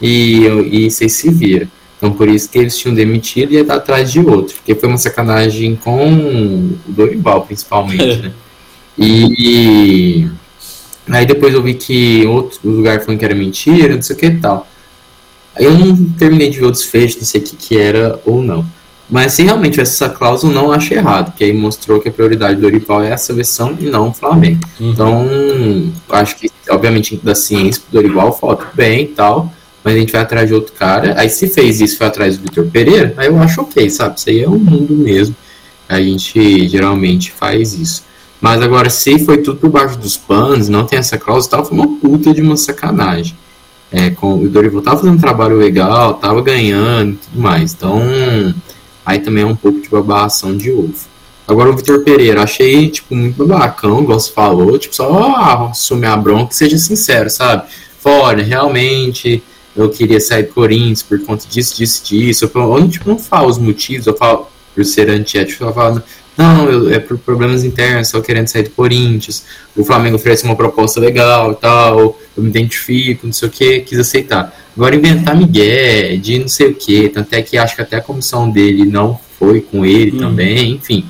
e, 0.00 0.46
e 0.70 0.90
vocês 0.90 1.12
se 1.12 1.30
viram. 1.30 1.68
Então 1.96 2.12
por 2.12 2.28
isso 2.28 2.50
que 2.50 2.58
eles 2.58 2.76
tinham 2.76 2.94
demitido 2.94 3.52
e 3.52 3.54
ia 3.54 3.62
estar 3.62 3.76
atrás 3.76 4.10
de 4.10 4.20
outro. 4.20 4.56
Porque 4.56 4.74
foi 4.74 4.88
uma 4.88 4.98
sacanagem 4.98 5.76
com 5.76 6.08
o 6.08 6.78
Dorival, 6.88 7.42
principalmente, 7.42 8.18
né? 8.22 8.32
E 8.98 10.26
aí 11.08 11.26
depois 11.26 11.54
eu 11.54 11.62
vi 11.62 11.74
que 11.74 12.26
outro 12.26 12.58
lugar 12.64 13.00
falando 13.00 13.18
que 13.18 13.24
era 13.24 13.34
mentira, 13.34 13.94
não 13.94 14.02
sei 14.02 14.16
o 14.16 14.18
que 14.18 14.26
e 14.26 14.38
tal. 14.38 14.66
Eu 15.58 15.72
não 15.72 15.96
terminei 16.12 16.50
de 16.50 16.60
ver 16.60 16.66
o 16.66 16.70
desfecho, 16.70 17.18
não 17.18 17.24
sei 17.24 17.40
o 17.40 17.44
que, 17.44 17.56
que 17.56 17.78
era 17.78 18.20
ou 18.24 18.42
não. 18.42 18.64
Mas 19.08 19.34
se 19.34 19.44
realmente 19.44 19.80
essa 19.80 20.08
cláusula, 20.08 20.52
não 20.52 20.72
acho 20.72 20.92
errado, 20.92 21.30
porque 21.30 21.44
aí 21.44 21.52
mostrou 21.52 22.00
que 22.00 22.08
a 22.08 22.12
prioridade 22.12 22.56
do 22.56 22.62
Dorival 22.62 23.02
é 23.04 23.12
a 23.12 23.16
seleção 23.16 23.76
e 23.78 23.84
não 23.84 24.08
o 24.08 24.12
Flamengo. 24.12 24.60
Uhum. 24.80 24.90
Então, 24.90 25.92
acho 26.10 26.36
que, 26.36 26.50
obviamente, 26.68 27.16
da 27.22 27.34
ciência 27.34 27.82
do 27.88 27.92
Dorival 27.92 28.36
falta 28.36 28.66
bem 28.74 29.04
e 29.04 29.06
tal, 29.06 29.52
mas 29.84 29.94
a 29.94 29.98
gente 29.98 30.12
vai 30.12 30.22
atrás 30.22 30.48
de 30.48 30.54
outro 30.54 30.72
cara. 30.72 31.14
Aí, 31.16 31.30
se 31.30 31.46
fez 31.46 31.80
isso, 31.80 31.96
foi 31.96 32.08
atrás 32.08 32.36
do 32.36 32.42
Vitor 32.42 32.66
Pereira, 32.66 33.14
aí 33.16 33.28
eu 33.28 33.38
acho 33.38 33.60
ok, 33.60 33.88
sabe? 33.88 34.18
Isso 34.18 34.28
aí 34.28 34.42
é 34.42 34.48
o 34.48 34.58
mundo 34.58 34.92
mesmo. 34.92 35.36
A 35.88 36.00
gente 36.00 36.68
geralmente 36.68 37.30
faz 37.30 37.74
isso. 37.74 38.02
Mas 38.40 38.60
agora, 38.60 38.90
se 38.90 39.18
foi 39.24 39.38
tudo 39.38 39.58
por 39.58 39.70
baixo 39.70 39.98
dos 39.98 40.16
panos, 40.16 40.68
não 40.68 40.84
tem 40.84 40.98
essa 40.98 41.16
cláusula 41.18 41.50
tal, 41.50 41.64
foi 41.64 41.76
uma 41.76 41.98
puta 41.98 42.32
de 42.32 42.42
uma 42.42 42.56
sacanagem. 42.56 43.36
É, 43.90 44.10
com, 44.10 44.34
o 44.34 44.48
Dorival 44.48 44.82
tava 44.82 44.98
fazendo 44.98 45.14
um 45.14 45.20
trabalho 45.20 45.56
legal, 45.56 46.14
tava 46.14 46.42
ganhando 46.42 47.12
e 47.12 47.16
tudo 47.16 47.40
mais. 47.40 47.72
Então, 47.72 48.02
aí 49.04 49.20
também 49.20 49.44
é 49.44 49.46
um 49.46 49.56
pouco 49.56 49.80
de 49.80 49.88
babação 49.88 50.56
de 50.56 50.70
ovo. 50.70 50.94
Agora 51.48 51.70
o 51.70 51.76
Vitor 51.76 52.02
Pereira, 52.02 52.42
achei, 52.42 52.90
tipo, 52.90 53.14
muito 53.14 53.46
babacão, 53.46 54.02
igual 54.02 54.18
você 54.18 54.32
falou, 54.32 54.76
tipo, 54.78 54.94
só 54.94 55.08
ah, 55.36 55.70
assumir 55.70 56.06
a 56.06 56.16
bronca 56.16 56.52
e 56.52 56.56
seja 56.56 56.76
sincero, 56.76 57.30
sabe? 57.30 57.68
Fora, 58.00 58.42
realmente, 58.42 59.42
eu 59.76 59.88
queria 59.88 60.18
sair 60.18 60.44
do 60.44 60.52
Corinthians 60.52 61.02
por 61.04 61.20
conta 61.24 61.46
disso, 61.46 61.76
disso, 61.76 62.02
disso. 62.04 62.50
Eu, 62.52 62.78
eu, 62.78 62.88
tipo, 62.88 63.08
não 63.08 63.18
falo 63.18 63.48
os 63.48 63.58
motivos, 63.58 64.06
eu 64.08 64.16
falo 64.16 64.48
por 64.74 64.84
ser 64.84 65.08
antiético, 65.08 65.64
eu 65.64 65.72
falo, 65.72 66.02
não, 66.36 66.68
eu, 66.68 66.90
é 66.92 66.98
por 66.98 67.16
problemas 67.18 67.64
internos, 67.64 68.08
só 68.08 68.20
querendo 68.20 68.48
sair 68.48 68.64
do 68.64 68.70
Corinthians. 68.70 69.44
O 69.74 69.84
Flamengo 69.84 70.16
oferece 70.16 70.44
uma 70.44 70.54
proposta 70.54 71.00
legal 71.00 71.52
e 71.52 71.54
tal, 71.56 72.18
eu 72.36 72.42
me 72.42 72.50
identifico, 72.50 73.26
não 73.26 73.32
sei 73.32 73.48
o 73.48 73.50
que, 73.50 73.80
quis 73.80 73.98
aceitar. 73.98 74.54
Agora 74.76 74.94
inventar 74.94 75.36
Miguel, 75.36 76.18
de 76.18 76.38
não 76.38 76.48
sei 76.48 76.68
o 76.68 76.74
que, 76.74 77.08
tanto 77.08 77.32
é 77.32 77.40
que 77.40 77.56
acho 77.56 77.74
que 77.74 77.82
até 77.82 77.96
a 77.96 78.02
comissão 78.02 78.50
dele 78.50 78.84
não 78.84 79.18
foi 79.38 79.60
com 79.60 79.84
ele 79.84 80.16
hum. 80.16 80.18
também, 80.18 80.72
enfim, 80.72 81.06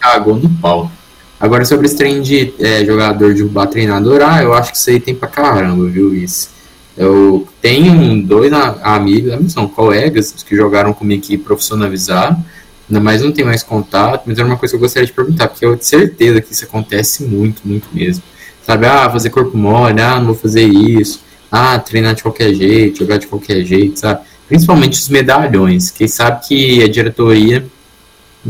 cagou 0.00 0.36
no 0.36 0.48
pau. 0.48 0.90
Agora 1.38 1.64
sobre 1.64 1.86
esse 1.86 1.96
trem 1.96 2.20
de 2.22 2.52
é, 2.58 2.84
jogador 2.84 3.34
derrubar 3.34 3.66
treinador, 3.66 4.22
ah, 4.22 4.42
eu 4.42 4.54
acho 4.54 4.72
que 4.72 4.78
isso 4.78 4.90
aí 4.90 4.98
tem 4.98 5.14
pra 5.14 5.28
caramba, 5.28 5.86
viu, 5.86 6.14
isso. 6.14 6.54
Eu 6.96 7.46
tenho 7.60 8.22
dois 8.22 8.52
amigos, 8.82 9.52
são 9.52 9.68
colegas 9.68 10.32
que 10.32 10.54
jogaram 10.56 10.92
comigo 10.92 11.22
que 11.22 11.36
profissionalizaram, 11.36 12.42
Ainda 12.88 13.00
mais 13.00 13.22
não 13.22 13.32
tem 13.32 13.44
mais 13.44 13.62
contato, 13.62 14.24
mas 14.26 14.38
era 14.38 14.46
uma 14.46 14.56
coisa 14.56 14.72
que 14.72 14.76
eu 14.76 14.80
gostaria 14.80 15.06
de 15.06 15.12
perguntar, 15.12 15.48
porque 15.48 15.64
eu 15.64 15.70
tenho 15.70 15.84
certeza 15.84 16.40
que 16.40 16.52
isso 16.52 16.64
acontece 16.64 17.24
muito, 17.24 17.62
muito 17.64 17.88
mesmo. 17.92 18.22
Sabe, 18.62 18.86
ah, 18.86 19.10
fazer 19.10 19.30
corpo 19.30 19.56
mole, 19.56 20.00
ah, 20.00 20.18
não 20.18 20.26
vou 20.26 20.34
fazer 20.34 20.64
isso, 20.64 21.20
ah, 21.50 21.78
treinar 21.78 22.14
de 22.14 22.22
qualquer 22.22 22.52
jeito, 22.54 22.98
jogar 22.98 23.18
de 23.18 23.26
qualquer 23.26 23.64
jeito, 23.64 24.00
sabe? 24.00 24.20
Principalmente 24.48 24.98
os 24.98 25.08
medalhões, 25.08 25.90
que 25.90 26.06
sabe 26.06 26.46
que 26.46 26.82
a 26.82 26.88
diretoria 26.88 27.66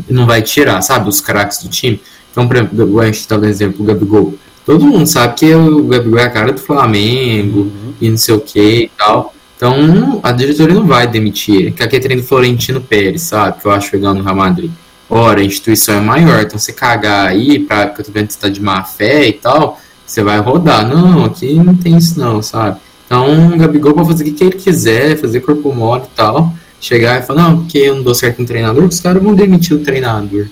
não 0.08 0.26
vai 0.26 0.42
tirar, 0.42 0.82
sabe, 0.82 1.08
os 1.08 1.20
craques 1.20 1.62
do 1.62 1.68
time. 1.68 2.00
Então, 2.30 2.48
por 2.48 2.56
exemplo, 2.56 3.00
a 3.00 3.06
gente 3.06 3.20
está 3.20 3.36
dando 3.36 3.50
exemplo 3.50 3.78
do 3.78 3.84
Gabigol. 3.84 4.34
todo 4.66 4.84
mundo 4.84 5.06
sabe 5.06 5.34
que 5.34 5.54
o 5.54 5.84
Gabigol 5.84 6.18
é 6.18 6.24
a 6.24 6.30
cara 6.30 6.52
do 6.52 6.60
Flamengo 6.60 7.60
uhum. 7.60 7.94
e 8.00 8.10
não 8.10 8.16
sei 8.16 8.34
o 8.34 8.40
que 8.40 8.84
e 8.84 8.90
tal. 8.98 9.32
Então 9.64 10.20
a 10.22 10.30
diretoria 10.30 10.74
não 10.74 10.86
vai 10.86 11.06
demitir 11.06 11.54
ele. 11.54 11.70
Que 11.70 11.82
aqui 11.82 11.96
é 11.96 11.98
treino 11.98 12.22
Florentino 12.22 12.82
Pérez, 12.82 13.22
sabe? 13.22 13.62
Que 13.62 13.66
eu 13.66 13.72
acho 13.72 13.96
legal 13.96 14.12
no 14.12 14.22
Real 14.22 14.36
Madrid. 14.36 14.70
Ora, 15.08 15.40
a 15.40 15.44
instituição 15.44 15.94
é 15.94 16.00
maior, 16.00 16.42
então 16.42 16.58
você 16.58 16.70
cagar 16.70 17.28
aí, 17.28 17.58
pra, 17.58 17.86
porque 17.86 18.02
eu 18.02 18.04
tô 18.04 18.12
vendo 18.12 18.26
que 18.26 18.34
você 18.34 18.40
tá 18.40 18.50
de 18.50 18.60
má 18.60 18.84
fé 18.84 19.26
e 19.26 19.32
tal, 19.32 19.80
você 20.04 20.22
vai 20.22 20.38
rodar. 20.38 20.86
Não, 20.86 21.24
aqui 21.24 21.54
não 21.54 21.74
tem 21.74 21.96
isso 21.96 22.20
não, 22.20 22.42
sabe? 22.42 22.78
Então 23.06 23.54
o 23.54 23.56
Gabigol 23.56 23.94
pode 23.94 24.08
fazer 24.08 24.28
o 24.28 24.34
que 24.34 24.44
ele 24.44 24.56
quiser, 24.56 25.16
fazer 25.16 25.40
corpo 25.40 25.74
mole 25.74 26.02
e 26.12 26.14
tal. 26.14 26.52
Chegar 26.78 27.20
e 27.20 27.22
falar, 27.22 27.44
não, 27.44 27.60
porque 27.60 27.78
eu 27.78 27.96
não 27.96 28.02
dou 28.02 28.14
certo 28.14 28.40
no 28.40 28.46
treinador, 28.46 28.84
os 28.84 29.00
caras 29.00 29.22
vão 29.22 29.34
demitir 29.34 29.74
o 29.74 29.80
treinador. 29.80 30.46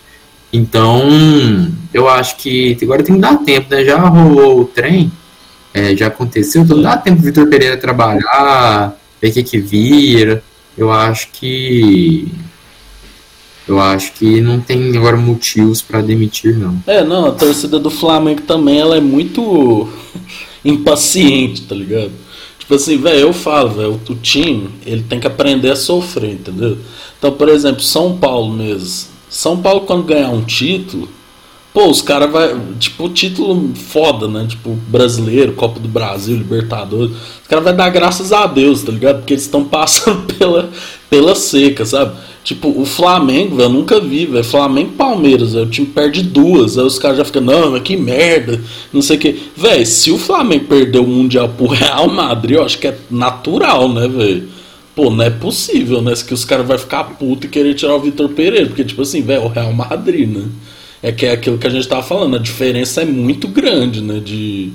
Então, 0.51 1.70
eu 1.92 2.09
acho 2.09 2.37
que 2.37 2.79
agora 2.81 3.03
tem 3.03 3.16
que 3.16 3.20
dar 3.20 3.37
tempo, 3.38 3.66
né? 3.70 3.85
Já 3.85 3.98
rolou 3.98 4.62
o 4.62 4.64
trem, 4.64 5.12
é, 5.75 5.94
já 5.94 6.07
aconteceu, 6.07 6.62
então 6.62 6.81
dá 6.81 6.96
tempo 6.96 7.20
do 7.20 7.25
Vitor 7.25 7.46
Pereira 7.48 7.77
trabalhar, 7.77 8.96
ver 9.23 9.31
o 9.31 9.33
que, 9.33 9.43
que 9.45 9.59
vira. 9.59 10.43
Eu 10.77 10.91
acho 10.91 11.29
que. 11.33 12.29
Eu 13.69 13.79
acho 13.79 14.13
que 14.15 14.41
não 14.41 14.61
tem 14.61 14.97
agora 14.97 15.17
motivos 15.17 15.81
para 15.81 16.03
demitir, 16.03 16.59
não. 16.59 16.83
É, 16.85 17.05
não, 17.05 17.27
a 17.27 17.33
torcida 17.33 17.79
do 17.79 17.91
Flamengo 17.91 18.43
também 18.43 18.81
ela 18.81 18.97
é 18.97 19.01
muito 19.01 19.89
impaciente, 20.65 21.63
tá 21.63 21.75
ligado? 21.75 22.11
Tipo 22.59 22.75
assim, 22.75 22.97
velho, 22.97 23.21
eu 23.21 23.33
falo, 23.33 23.71
velho, 23.71 24.01
o 24.09 24.15
time, 24.17 24.69
ele 24.85 25.05
tem 25.05 25.21
que 25.21 25.27
aprender 25.29 25.71
a 25.71 25.77
sofrer, 25.77 26.33
entendeu? 26.33 26.77
Então, 27.17 27.33
por 27.33 27.49
exemplo, 27.49 27.83
São 27.83 28.19
Paulo 28.19 28.53
mesmo. 28.53 29.11
São 29.31 29.63
Paulo, 29.63 29.83
quando 29.83 30.05
ganhar 30.05 30.31
um 30.31 30.43
título, 30.43 31.09
pô, 31.73 31.89
os 31.89 32.03
caras 32.03 32.31
vai. 32.31 32.55
Tipo, 32.79 33.09
título 33.09 33.73
foda, 33.75 34.29
né? 34.29 34.47
Tipo, 34.49 34.71
brasileiro, 34.89 35.53
Copa 35.53 35.81
do 35.81 35.89
Brasil, 35.89 36.37
Libertadores. 36.37 37.13
Os 37.43 37.49
caras 37.49 37.65
vai 37.65 37.75
dar 37.75 37.91
graças 37.91 38.33
a 38.33 38.47
Deus, 38.47 38.83
tá 38.83 38.93
ligado? 38.93 39.19
Porque 39.19 39.35
eles 39.35 39.45
estão 39.45 39.65
passando 39.69 40.33
pela, 40.35 40.71
pela 41.09 41.35
seca, 41.35 41.85
sabe? 41.85 42.17
Tipo, 42.45 42.69
o 42.81 42.85
Flamengo, 42.85 43.55
velho, 43.57 43.67
eu 43.67 43.73
nunca 43.73 44.01
vi, 44.01 44.27
velho. 44.27 44.45
Flamengo 44.45 44.91
e 44.93 44.97
Palmeiras, 44.97 45.53
véio, 45.55 45.67
o 45.67 45.71
time 45.71 45.87
perde 45.87 46.23
duas. 46.23 46.77
Aí 46.77 46.85
os 46.85 46.99
caras 46.99 47.19
já 47.19 47.25
ficam, 47.25 47.43
não, 47.43 47.71
mas 47.71 47.83
que 47.83 47.97
merda, 47.97 48.61
não 48.93 49.01
sei 49.01 49.17
o 49.17 49.21
que. 49.21 49.43
Velho, 49.57 49.87
se 49.87 50.11
o 50.11 50.19
Flamengo 50.19 50.65
perder 50.65 50.99
o 50.99 51.07
Mundial 51.07 51.49
pro 51.51 51.67
Real 51.67 52.09
Madrid, 52.09 52.57
eu 52.57 52.65
acho 52.65 52.79
que 52.79 52.89
é 52.89 52.99
natural, 53.11 53.89
né, 53.89 54.09
velho? 54.09 54.49
Pô, 54.95 55.09
não 55.09 55.25
é 55.25 55.31
possível, 55.31 56.03
né? 56.03 56.13
Que 56.15 56.35
os 56.35 56.45
caras 56.45 56.67
vão 56.67 56.77
ficar 56.77 57.05
puto 57.05 57.47
e 57.47 57.49
querer 57.49 57.75
tirar 57.75 57.95
o 57.95 58.01
Vitor 58.01 58.29
Pereira. 58.31 58.67
Porque, 58.67 58.85
tipo 58.85 59.03
assim, 59.03 59.23
velho, 59.23 59.45
o 59.45 59.49
Real 59.49 59.73
Madrid, 59.73 60.29
né? 60.29 60.45
É 61.03 61.11
que 61.11 61.27
é 61.27 61.33
aquilo 61.33 61.59
que 61.59 61.67
a 61.67 61.71
gente 61.71 61.88
tava 61.88 62.03
falando, 62.03 62.37
a 62.37 62.38
diferença 62.38 63.03
é 63.03 63.05
muito 63.05 63.49
grande, 63.49 64.01
né? 64.01 64.21
De, 64.21 64.71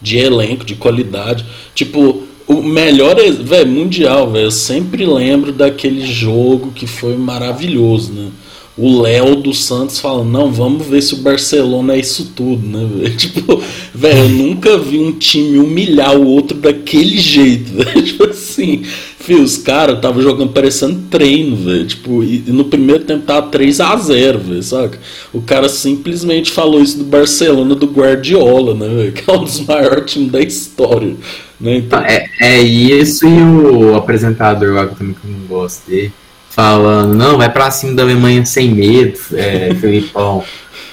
de 0.00 0.18
elenco, 0.18 0.64
de 0.64 0.74
qualidade. 0.74 1.44
Tipo, 1.74 2.22
o 2.46 2.62
melhor, 2.62 3.16
velho, 3.16 3.70
mundial, 3.70 4.30
velho. 4.30 4.46
Eu 4.46 4.50
sempre 4.50 5.04
lembro 5.04 5.52
daquele 5.52 6.06
jogo 6.06 6.72
que 6.72 6.86
foi 6.86 7.16
maravilhoso, 7.16 8.12
né? 8.12 8.30
o 8.76 9.00
Léo 9.00 9.36
dos 9.36 9.64
Santos 9.64 9.98
falando, 9.98 10.28
não, 10.28 10.52
vamos 10.52 10.86
ver 10.86 11.00
se 11.00 11.14
o 11.14 11.18
Barcelona 11.18 11.94
é 11.94 11.98
isso 11.98 12.32
tudo, 12.36 12.66
né, 12.66 12.86
velho? 12.86 13.16
Tipo, 13.16 13.62
velho, 13.94 14.18
eu 14.18 14.28
nunca 14.28 14.76
vi 14.76 14.98
um 14.98 15.12
time 15.12 15.58
humilhar 15.58 16.14
o 16.14 16.26
outro 16.26 16.58
daquele 16.58 17.18
jeito. 17.18 17.72
Tipo 18.04 18.24
assim, 18.24 18.82
filho, 19.26 19.42
os 19.42 19.58
caras 19.58 19.96
estavam 19.96 20.22
jogando 20.22 20.52
parecendo 20.52 21.02
treino, 21.10 21.56
velho. 21.56 21.86
Tipo, 21.86 22.22
e, 22.22 22.44
no 22.46 22.64
primeiro 22.64 23.04
tempo 23.04 23.26
tava 23.26 23.48
3 23.48 23.80
a 23.80 23.96
0 23.96 24.38
velho, 24.38 24.62
saca? 24.62 24.98
O 25.32 25.42
cara 25.42 25.68
simplesmente 25.68 26.52
falou 26.52 26.80
isso 26.80 26.98
do 26.98 27.04
Barcelona 27.04 27.74
do 27.74 27.86
Guardiola, 27.86 28.74
né, 28.74 28.88
velho? 28.88 29.12
Que 29.16 29.30
é 29.30 29.34
um 29.34 29.44
dos 29.44 29.60
maiores 29.60 30.12
times 30.12 30.30
da 30.30 30.40
história. 30.40 31.14
Né? 31.60 31.76
Então... 31.78 32.00
É, 32.00 32.28
é 32.40 32.60
isso 32.60 33.26
e 33.26 33.42
o 33.42 33.96
apresentador 33.96 34.74
lá 34.74 34.86
que 34.86 34.92
eu 34.92 34.96
também 34.96 35.16
não 35.24 35.46
gosto 35.46 35.88
dele 35.90 36.12
falando, 36.56 37.14
não, 37.14 37.36
vai 37.36 37.52
pra 37.52 37.70
cima 37.70 37.92
da 37.92 38.02
Alemanha 38.02 38.42
sem 38.46 38.70
medo, 38.70 39.18
é, 39.34 39.74
Felipão, 39.78 40.42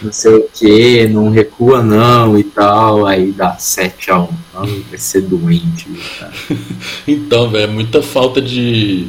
não 0.04 0.12
sei 0.12 0.34
o 0.34 0.50
que, 0.54 1.08
não 1.08 1.30
recua 1.30 1.82
não 1.82 2.38
e 2.38 2.44
tal, 2.44 3.06
aí 3.06 3.32
dá 3.32 3.56
7x1. 3.56 4.30
Vai 4.89 4.98
ser 4.98 5.22
doente, 5.22 5.88
cara. 6.20 6.34
então, 7.08 7.50
velho, 7.50 7.63
é 7.63 7.68
muita 7.68 8.02
falta 8.02 8.42
de. 8.42 9.08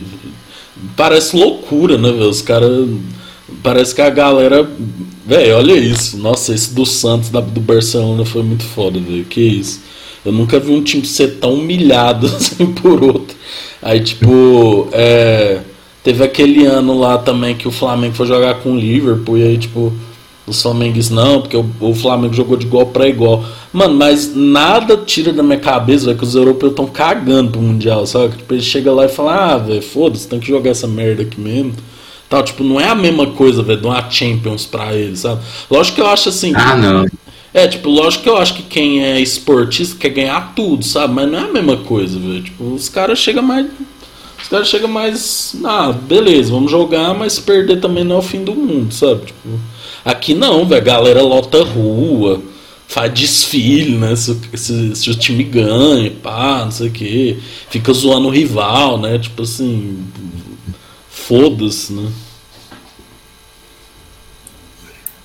Parece 0.96 1.36
loucura, 1.36 1.98
né, 1.98 2.10
velho? 2.10 2.28
Os 2.28 2.42
caras. 2.42 2.88
Parece 3.62 3.94
que 3.94 4.02
a 4.02 4.10
galera. 4.10 4.68
Velho, 5.26 5.56
olha 5.56 5.72
isso. 5.72 6.16
Nossa, 6.16 6.54
esse 6.54 6.72
do 6.74 6.86
Santos, 6.86 7.30
do 7.30 7.60
Barcelona 7.60 8.24
foi 8.24 8.42
muito 8.42 8.64
foda, 8.64 8.98
velho. 9.00 9.24
Que 9.24 9.40
isso. 9.40 9.82
Eu 10.24 10.32
nunca 10.32 10.58
vi 10.58 10.72
um 10.72 10.82
time 10.82 11.04
ser 11.04 11.38
tão 11.38 11.54
humilhado 11.54 12.26
assim 12.34 12.72
por 12.72 13.02
outro. 13.02 13.36
Aí, 13.82 14.00
tipo, 14.00 14.88
é 14.92 15.60
Teve 16.04 16.22
aquele 16.22 16.66
ano 16.66 16.98
lá 16.98 17.16
também 17.16 17.54
que 17.56 17.66
o 17.66 17.70
Flamengo 17.70 18.14
foi 18.14 18.26
jogar 18.26 18.56
com 18.56 18.72
o 18.72 18.76
Liverpool 18.78 19.38
e 19.38 19.42
aí, 19.42 19.56
tipo, 19.56 19.90
os 20.46 20.60
Flamengues 20.60 21.10
não, 21.10 21.40
porque 21.40 21.56
o, 21.56 21.66
o 21.80 21.94
Flamengo 21.94 22.34
jogou 22.34 22.56
de 22.56 22.66
igual 22.66 22.86
para 22.86 23.08
igual. 23.08 23.44
Mano, 23.72 23.94
mas 23.94 24.34
nada 24.34 24.96
tira 24.96 25.32
da 25.32 25.42
minha 25.42 25.58
cabeça, 25.58 26.06
véio, 26.06 26.18
que 26.18 26.24
os 26.24 26.34
europeus 26.34 26.72
estão 26.72 26.86
cagando 26.86 27.52
pro 27.52 27.60
Mundial, 27.60 28.06
sabe? 28.06 28.36
Tipo, 28.36 28.54
eles 28.54 28.64
chegam 28.64 28.94
lá 28.94 29.06
e 29.06 29.08
falam, 29.08 29.32
ah, 29.32 29.58
velho, 29.58 29.82
foda-se, 29.82 30.28
tem 30.28 30.38
que 30.38 30.48
jogar 30.48 30.70
essa 30.70 30.86
merda 30.86 31.22
aqui 31.22 31.40
mesmo. 31.40 31.72
Tal, 32.28 32.42
tipo, 32.42 32.62
não 32.62 32.80
é 32.80 32.88
a 32.88 32.94
mesma 32.94 33.28
coisa, 33.28 33.62
velho, 33.62 33.80
de 33.80 33.86
uma 33.86 34.10
Champions 34.10 34.66
pra 34.66 34.94
eles, 34.94 35.20
sabe? 35.20 35.40
Lógico 35.70 35.96
que 35.96 36.02
eu 36.02 36.06
acho 36.06 36.28
assim. 36.28 36.52
Ah, 36.54 36.76
não. 36.76 37.06
É, 37.52 37.68
tipo, 37.68 37.88
lógico 37.88 38.24
que 38.24 38.28
eu 38.28 38.36
acho 38.36 38.54
que 38.54 38.62
quem 38.64 39.04
é 39.04 39.20
esportista 39.20 39.96
quer 39.98 40.08
ganhar 40.08 40.54
tudo, 40.54 40.84
sabe? 40.84 41.14
Mas 41.14 41.30
não 41.30 41.38
é 41.38 41.42
a 41.42 41.52
mesma 41.52 41.76
coisa, 41.76 42.18
velho. 42.18 42.42
Tipo, 42.42 42.64
os 42.74 42.88
caras 42.88 43.18
chegam 43.18 43.42
mais 43.42 43.66
os 44.44 44.48
caras 44.50 44.68
chegam 44.68 44.90
mais. 44.90 45.56
Ah, 45.64 45.90
beleza, 45.90 46.52
vamos 46.52 46.70
jogar, 46.70 47.14
mas 47.14 47.38
perder 47.38 47.80
também 47.80 48.04
não 48.04 48.16
é 48.16 48.18
o 48.18 48.22
fim 48.22 48.44
do 48.44 48.54
mundo, 48.54 48.92
sabe? 48.92 49.24
Tipo, 49.24 49.48
aqui 50.04 50.34
não, 50.34 50.66
velho. 50.66 50.80
A 50.80 50.84
galera 50.84 51.22
lota 51.22 51.62
rua, 51.64 52.42
faz 52.86 53.12
desfile, 53.12 53.96
né? 53.96 54.14
Se, 54.16 54.38
se, 54.54 54.96
se, 54.96 55.10
o 55.10 55.14
time 55.14 55.44
ganha, 55.44 56.10
pá, 56.22 56.64
não 56.64 56.70
sei 56.70 56.88
o 56.88 56.92
quê. 56.92 57.38
Fica 57.70 57.92
zoando 57.92 58.28
o 58.28 58.30
rival, 58.30 58.98
né? 58.98 59.18
Tipo 59.18 59.42
assim. 59.42 60.04
Foda-se, 61.08 61.92
né? 61.92 62.10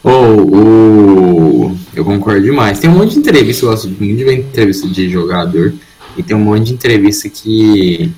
Oh, 0.02 1.72
oh, 1.72 1.76
eu 1.94 2.06
concordo 2.06 2.42
demais. 2.42 2.80
Tem 2.80 2.90
um 2.90 2.94
monte 2.94 3.14
de 3.14 3.20
entrevista, 3.20 3.66
eu 3.66 3.70
gosto 3.70 3.90
muito 3.90 4.18
de 4.18 4.24
ver 4.24 4.40
entrevista 4.40 4.88
de 4.88 5.10
jogador. 5.10 5.74
E 6.18 6.24
tem 6.24 6.36
um 6.36 6.40
monte 6.40 6.68
de 6.68 6.74
entrevista 6.74 7.30
que 7.30 8.12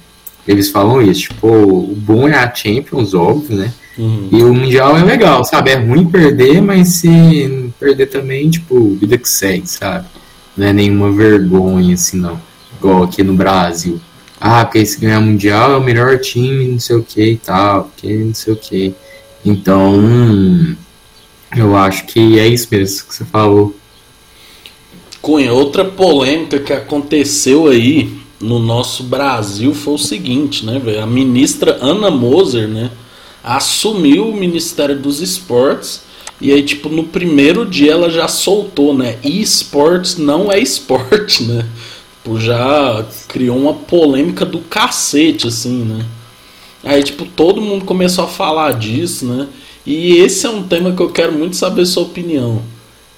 eles 0.47 0.69
falam 0.69 1.01
isso, 1.01 1.21
tipo, 1.21 1.47
o 1.47 1.95
bom 1.95 2.27
é 2.27 2.35
a 2.35 2.53
Champions, 2.53 3.13
óbvio, 3.13 3.57
né? 3.57 3.73
Uhum. 4.01 4.29
E 4.31 4.43
o 4.43 4.51
Mundial 4.51 4.97
é 4.97 5.03
legal, 5.03 5.45
sabe? 5.45 5.69
É 5.69 5.75
ruim 5.75 6.07
perder, 6.07 6.59
mas 6.59 6.87
se 6.95 7.71
perder 7.79 8.07
também, 8.07 8.49
tipo, 8.49 8.95
vida 8.95 9.15
que 9.15 9.29
segue, 9.29 9.67
sabe? 9.67 10.07
Não 10.57 10.65
é 10.65 10.73
nenhuma 10.73 11.11
vergonha, 11.11 11.93
assim, 11.93 12.17
não. 12.17 12.41
Igual 12.79 13.03
aqui 13.03 13.23
no 13.23 13.35
Brasil. 13.35 14.01
Ah, 14.39 14.65
porque 14.65 14.83
se 14.83 14.99
ganhar 14.99 15.21
Mundial 15.21 15.73
é 15.73 15.77
o 15.77 15.83
melhor 15.83 16.17
time, 16.17 16.67
não 16.67 16.79
sei 16.79 16.95
o 16.95 17.03
que 17.03 17.23
e 17.23 17.37
tal, 17.37 17.83
porque 17.83 18.11
não 18.11 18.33
sei 18.33 18.53
o 18.53 18.57
que. 18.57 18.95
Então, 19.45 20.75
eu 21.55 21.77
acho 21.77 22.07
que 22.07 22.39
é 22.39 22.47
isso 22.47 22.67
mesmo 22.71 23.07
que 23.07 23.13
você 23.13 23.23
falou. 23.23 23.75
Cunha, 25.21 25.53
outra 25.53 25.85
polêmica 25.85 26.57
que 26.57 26.73
aconteceu 26.73 27.67
aí 27.67 28.17
no 28.39 28.57
nosso 28.57 29.03
Brasil 29.03 29.75
foi 29.75 29.93
o 29.93 29.99
seguinte, 29.99 30.65
né, 30.65 30.79
velho? 30.79 31.03
A 31.03 31.05
ministra 31.05 31.77
Ana 31.79 32.09
Moser, 32.09 32.67
né, 32.67 32.89
assumiu 33.43 34.29
o 34.29 34.35
Ministério 34.35 34.97
dos 34.97 35.21
Esportes 35.21 36.01
e 36.41 36.51
aí, 36.51 36.63
tipo, 36.63 36.89
no 36.89 37.03
primeiro 37.03 37.63
dia 37.63 37.91
ela 37.91 38.09
já 38.09 38.27
soltou, 38.27 38.97
né? 38.97 39.17
E 39.23 39.39
esportes 39.39 40.17
não 40.17 40.51
é 40.51 40.59
esporte, 40.59 41.43
né? 41.43 41.63
Tipo, 42.17 42.39
já 42.39 43.05
criou 43.27 43.57
uma 43.57 43.75
polêmica 43.75 44.43
do 44.43 44.57
cacete, 44.59 45.47
assim, 45.47 45.83
né? 45.83 46.03
Aí, 46.83 47.03
tipo, 47.03 47.25
todo 47.25 47.61
mundo 47.61 47.85
começou 47.85 48.23
a 48.23 48.27
falar 48.27 48.73
disso, 48.73 49.27
né? 49.27 49.47
E 49.85 50.17
esse 50.17 50.47
é 50.47 50.49
um 50.49 50.63
tema 50.63 50.91
que 50.93 51.01
eu 51.01 51.11
quero 51.11 51.31
muito 51.31 51.55
saber 51.55 51.85
sua 51.85 52.03
opinião. 52.03 52.63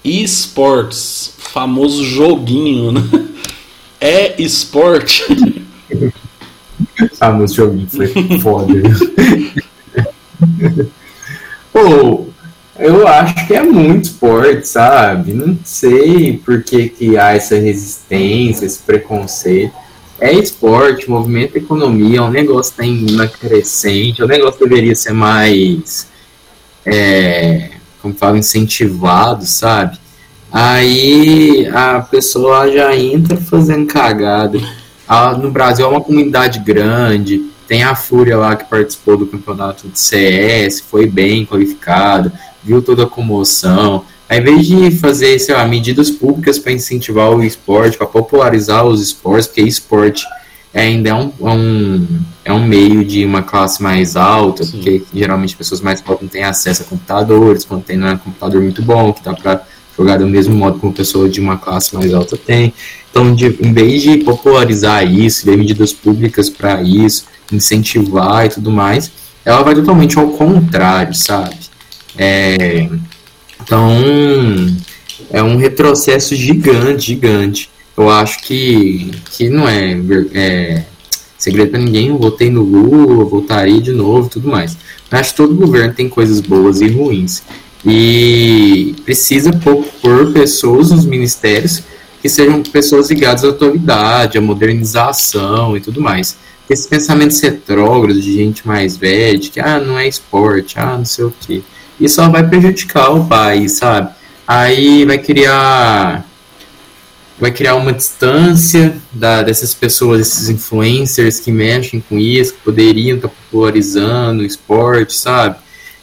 esportes, 0.04 1.32
famoso 1.38 2.04
joguinho, 2.04 2.92
né? 2.92 3.00
é 3.98 4.34
esporte. 4.40 5.24
ah, 7.18 7.32
meu 7.32 7.48
joguinho 7.48 7.88
foi 7.88 8.08
foda. 8.38 8.74
Pô, 11.72 12.26
eu 12.78 13.06
acho 13.06 13.46
que 13.46 13.54
é 13.54 13.62
muito 13.62 14.04
esporte, 14.04 14.66
sabe? 14.66 15.32
Não 15.32 15.58
sei 15.64 16.38
por 16.44 16.62
que, 16.62 16.88
que 16.88 17.16
há 17.16 17.32
essa 17.32 17.56
resistência, 17.56 18.66
esse 18.66 18.80
preconceito. 18.80 19.72
É 20.20 20.32
esporte, 20.32 21.10
movimento 21.10 21.56
economia, 21.56 22.22
um 22.22 22.30
negócio 22.30 22.72
que 22.72 22.78
tem 22.78 23.06
uma 23.10 23.26
crescente, 23.26 24.22
o 24.22 24.26
negócio 24.26 24.60
deveria 24.60 24.94
ser 24.94 25.12
mais, 25.12 26.08
é, 26.86 27.70
como 28.00 28.14
falo, 28.14 28.36
incentivado, 28.36 29.44
sabe? 29.44 29.98
Aí 30.52 31.68
a 31.74 32.00
pessoa 32.00 32.70
já 32.70 32.96
entra 32.96 33.36
fazendo 33.36 33.86
cagada. 33.86 34.58
Ah, 35.06 35.32
no 35.32 35.50
Brasil 35.50 35.84
é 35.84 35.88
uma 35.88 36.00
comunidade 36.00 36.60
grande, 36.60 37.44
tem 37.66 37.82
a 37.82 37.94
Fúria 37.94 38.36
lá 38.36 38.56
que 38.56 38.64
participou 38.64 39.16
do 39.16 39.26
campeonato 39.26 39.88
de 39.88 39.98
CS, 39.98 40.80
foi 40.80 41.06
bem 41.06 41.46
qualificado, 41.46 42.30
viu 42.62 42.82
toda 42.82 43.04
a 43.04 43.06
comoção. 43.06 44.04
Ao 44.28 44.38
invés 44.38 44.66
de 44.66 44.90
fazer, 44.92 45.38
sei 45.38 45.54
lá, 45.54 45.66
medidas 45.66 46.10
públicas 46.10 46.58
para 46.58 46.72
incentivar 46.72 47.30
o 47.30 47.42
esporte, 47.42 47.96
para 47.96 48.06
popularizar 48.06 48.84
os 48.84 49.02
esportes, 49.02 49.46
porque 49.46 49.62
esporte 49.62 50.24
ainda 50.72 51.10
é 51.10 51.14
um, 51.14 51.32
é 51.40 51.50
um, 51.50 52.06
é 52.46 52.52
um 52.52 52.66
meio 52.66 53.04
de 53.04 53.24
uma 53.24 53.42
classe 53.42 53.82
mais 53.82 54.16
alta, 54.16 54.64
Sim. 54.64 54.72
porque 54.72 55.04
geralmente 55.14 55.56
pessoas 55.56 55.80
mais 55.80 56.00
pobres 56.00 56.22
não 56.22 56.28
têm 56.28 56.42
acesso 56.42 56.82
a 56.82 56.84
computadores, 56.84 57.64
quando 57.64 57.84
tem 57.84 57.96
não 57.96 58.08
é 58.08 58.14
um 58.14 58.18
computador 58.18 58.60
muito 58.60 58.82
bom, 58.82 59.12
que 59.12 59.22
dá 59.22 59.34
para 59.34 59.62
jogar 59.96 60.18
do 60.18 60.26
mesmo 60.26 60.54
modo 60.54 60.78
como 60.78 60.92
pessoa 60.92 61.28
de 61.28 61.40
uma 61.40 61.56
classe 61.56 61.94
mais 61.94 62.12
alta 62.12 62.36
tem. 62.36 62.72
Então, 63.10 63.34
de, 63.34 63.46
em 63.60 63.72
vez 63.72 64.02
de 64.02 64.18
popularizar 64.18 65.04
isso, 65.04 65.46
ver 65.46 65.56
medidas 65.56 65.92
públicas 65.92 66.50
para 66.50 66.82
isso, 66.82 67.26
incentivar 67.52 68.46
e 68.46 68.48
tudo 68.48 68.70
mais, 68.70 69.10
ela 69.44 69.62
vai 69.62 69.74
totalmente 69.74 70.18
ao 70.18 70.28
contrário, 70.28 71.14
sabe? 71.14 71.56
É, 72.16 72.88
então, 73.62 73.88
é 75.30 75.42
um 75.42 75.56
retrocesso 75.56 76.34
gigante, 76.34 77.06
gigante. 77.06 77.70
Eu 77.96 78.10
acho 78.10 78.42
que, 78.42 79.10
que 79.30 79.48
não 79.48 79.68
é, 79.68 79.96
é 80.32 80.84
segredo 81.38 81.70
para 81.70 81.80
ninguém. 81.80 82.08
Eu 82.08 82.18
votei 82.18 82.50
no 82.50 82.62
Lula, 82.62 83.24
votaria 83.24 83.80
de 83.80 83.92
novo 83.92 84.28
tudo 84.28 84.48
mais. 84.48 84.76
Mas 85.10 85.30
que 85.30 85.36
todo 85.36 85.54
governo 85.54 85.94
tem 85.94 86.08
coisas 86.08 86.40
boas 86.40 86.80
e 86.80 86.88
ruins. 86.88 87.42
E 87.86 88.94
precisa 89.04 89.50
pôr 89.52 90.32
pessoas 90.32 90.90
nos 90.90 91.04
ministérios 91.04 91.82
que 92.22 92.28
sejam 92.28 92.62
pessoas 92.62 93.10
ligadas 93.10 93.44
à 93.44 93.48
autoridade, 93.48 94.38
à 94.38 94.40
modernização 94.40 95.76
e 95.76 95.80
tudo 95.80 96.00
mais. 96.00 96.38
Esse 96.68 96.88
pensamento 96.88 97.38
retrógrado 97.38 98.18
de 98.18 98.32
gente 98.32 98.66
mais 98.66 98.96
velha, 98.96 99.38
de 99.38 99.50
que 99.50 99.60
ah, 99.60 99.78
não 99.78 99.98
é 99.98 100.08
esporte, 100.08 100.78
ah, 100.78 100.96
não 100.96 101.04
sei 101.04 101.26
o 101.26 101.34
quê. 101.38 101.62
Isso 102.00 102.14
só 102.16 102.28
vai 102.30 102.48
prejudicar 102.48 103.10
o 103.10 103.26
país, 103.26 103.72
sabe? 103.72 104.14
Aí 104.46 105.04
vai 105.04 105.18
criar 105.18 106.24
vai 107.38 107.50
criar 107.50 107.74
uma 107.74 107.92
distância 107.92 108.96
da, 109.12 109.42
dessas 109.42 109.74
pessoas, 109.74 110.20
esses 110.20 110.48
influencers 110.48 111.40
que 111.40 111.52
mexem 111.52 112.00
com 112.00 112.18
isso, 112.18 112.54
que 112.54 112.60
poderiam 112.60 113.16
estar 113.16 113.28
popularizando 113.28 114.42
o 114.42 114.46
esporte, 114.46 115.14
sabe? 115.14 115.56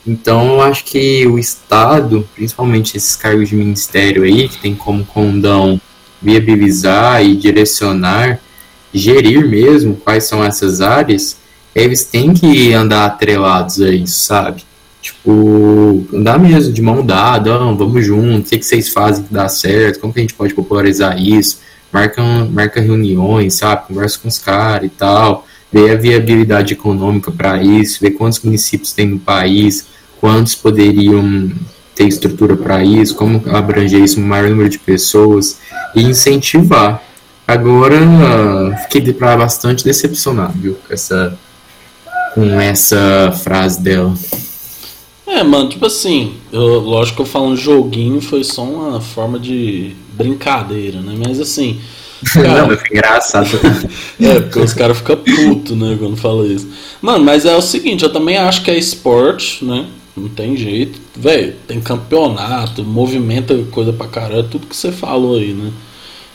Então, 0.05 0.53
eu 0.53 0.61
acho 0.61 0.83
que 0.85 1.27
o 1.27 1.37
Estado, 1.37 2.27
principalmente 2.35 2.97
esses 2.97 3.15
cargos 3.15 3.49
de 3.49 3.55
ministério 3.55 4.23
aí, 4.23 4.49
que 4.49 4.57
tem 4.57 4.73
como 4.73 5.05
condão 5.05 5.79
viabilizar 6.21 7.23
e 7.23 7.35
direcionar, 7.35 8.39
gerir 8.93 9.47
mesmo 9.47 9.95
quais 9.95 10.25
são 10.25 10.43
essas 10.43 10.81
áreas, 10.81 11.37
eles 11.73 12.03
têm 12.03 12.33
que 12.33 12.73
andar 12.73 13.05
atrelados 13.05 13.81
a 13.81 13.89
isso, 13.89 14.19
sabe? 14.19 14.63
Tipo, 15.01 16.05
andar 16.13 16.37
mesmo 16.37 16.73
de 16.73 16.81
mão 16.81 17.03
dada, 17.03 17.59
oh, 17.59 17.75
vamos 17.75 18.05
juntos, 18.05 18.47
o 18.47 18.49
que, 18.49 18.59
que 18.59 18.65
vocês 18.65 18.89
fazem 18.89 19.23
que 19.23 19.33
dá 19.33 19.47
certo, 19.47 19.99
como 19.99 20.13
que 20.13 20.19
a 20.19 20.23
gente 20.23 20.33
pode 20.33 20.53
popularizar 20.53 21.19
isso, 21.19 21.59
marca, 21.91 22.21
marca 22.51 22.81
reuniões, 22.81 23.55
sabe? 23.55 23.87
Conversa 23.87 24.19
com 24.19 24.27
os 24.27 24.37
caras 24.37 24.85
e 24.85 24.89
tal, 24.89 25.47
ver 25.71 25.91
a 25.91 25.95
viabilidade 25.95 26.73
econômica 26.73 27.31
para 27.31 27.61
isso, 27.63 27.99
ver 28.01 28.11
quantos 28.11 28.41
municípios 28.41 28.91
tem 28.91 29.07
no 29.07 29.19
país, 29.19 29.87
quantos 30.19 30.53
poderiam 30.53 31.49
ter 31.95 32.07
estrutura 32.07 32.55
para 32.57 32.83
isso, 32.83 33.15
como 33.15 33.41
abranger 33.49 34.01
isso 34.01 34.19
um 34.19 34.25
maior 34.25 34.49
número 34.49 34.69
de 34.69 34.79
pessoas 34.79 35.59
e 35.95 36.01
incentivar. 36.01 37.01
Agora, 37.47 37.97
fiquei 38.83 39.13
bastante 39.13 39.83
decepcionado 39.83 40.53
viu, 40.57 40.77
com, 40.87 40.93
essa, 40.93 41.37
com 42.33 42.59
essa 42.59 43.31
frase 43.43 43.81
dela. 43.81 44.13
É, 45.27 45.43
mano, 45.43 45.69
tipo 45.69 45.85
assim, 45.85 46.35
eu, 46.51 46.79
lógico 46.79 47.17
que 47.17 47.21
eu 47.21 47.25
falo 47.25 47.47
um 47.47 47.55
joguinho 47.55 48.19
foi 48.21 48.43
só 48.43 48.63
uma 48.63 48.99
forma 48.99 49.39
de 49.39 49.95
brincadeira, 50.13 50.99
né? 50.99 51.15
Mas 51.17 51.39
assim. 51.39 51.79
Não, 52.35 52.77
foi 52.77 52.89
engraçado. 52.91 53.47
é, 54.19 54.39
porque 54.41 54.59
os 54.59 54.73
caras 54.73 54.97
ficam 54.97 55.17
putos, 55.17 55.75
né, 55.75 55.95
quando 55.99 56.15
fala 56.17 56.45
isso. 56.47 56.67
Mano, 57.01 57.23
mas 57.23 57.45
é 57.45 57.55
o 57.55 57.61
seguinte, 57.61 58.03
eu 58.03 58.11
também 58.11 58.37
acho 58.37 58.63
que 58.63 58.71
é 58.71 58.77
esporte, 58.77 59.65
né? 59.65 59.85
Não 60.15 60.29
tem 60.29 60.55
jeito. 60.55 60.99
Velho, 61.15 61.55
tem 61.67 61.79
campeonato, 61.79 62.83
movimenta 62.83 63.57
coisa 63.71 63.91
pra 63.91 64.07
caralho, 64.07 64.43
tudo 64.43 64.67
que 64.67 64.75
você 64.75 64.91
falou 64.91 65.37
aí, 65.37 65.53
né? 65.53 65.71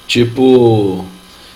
Tipo. 0.06 1.04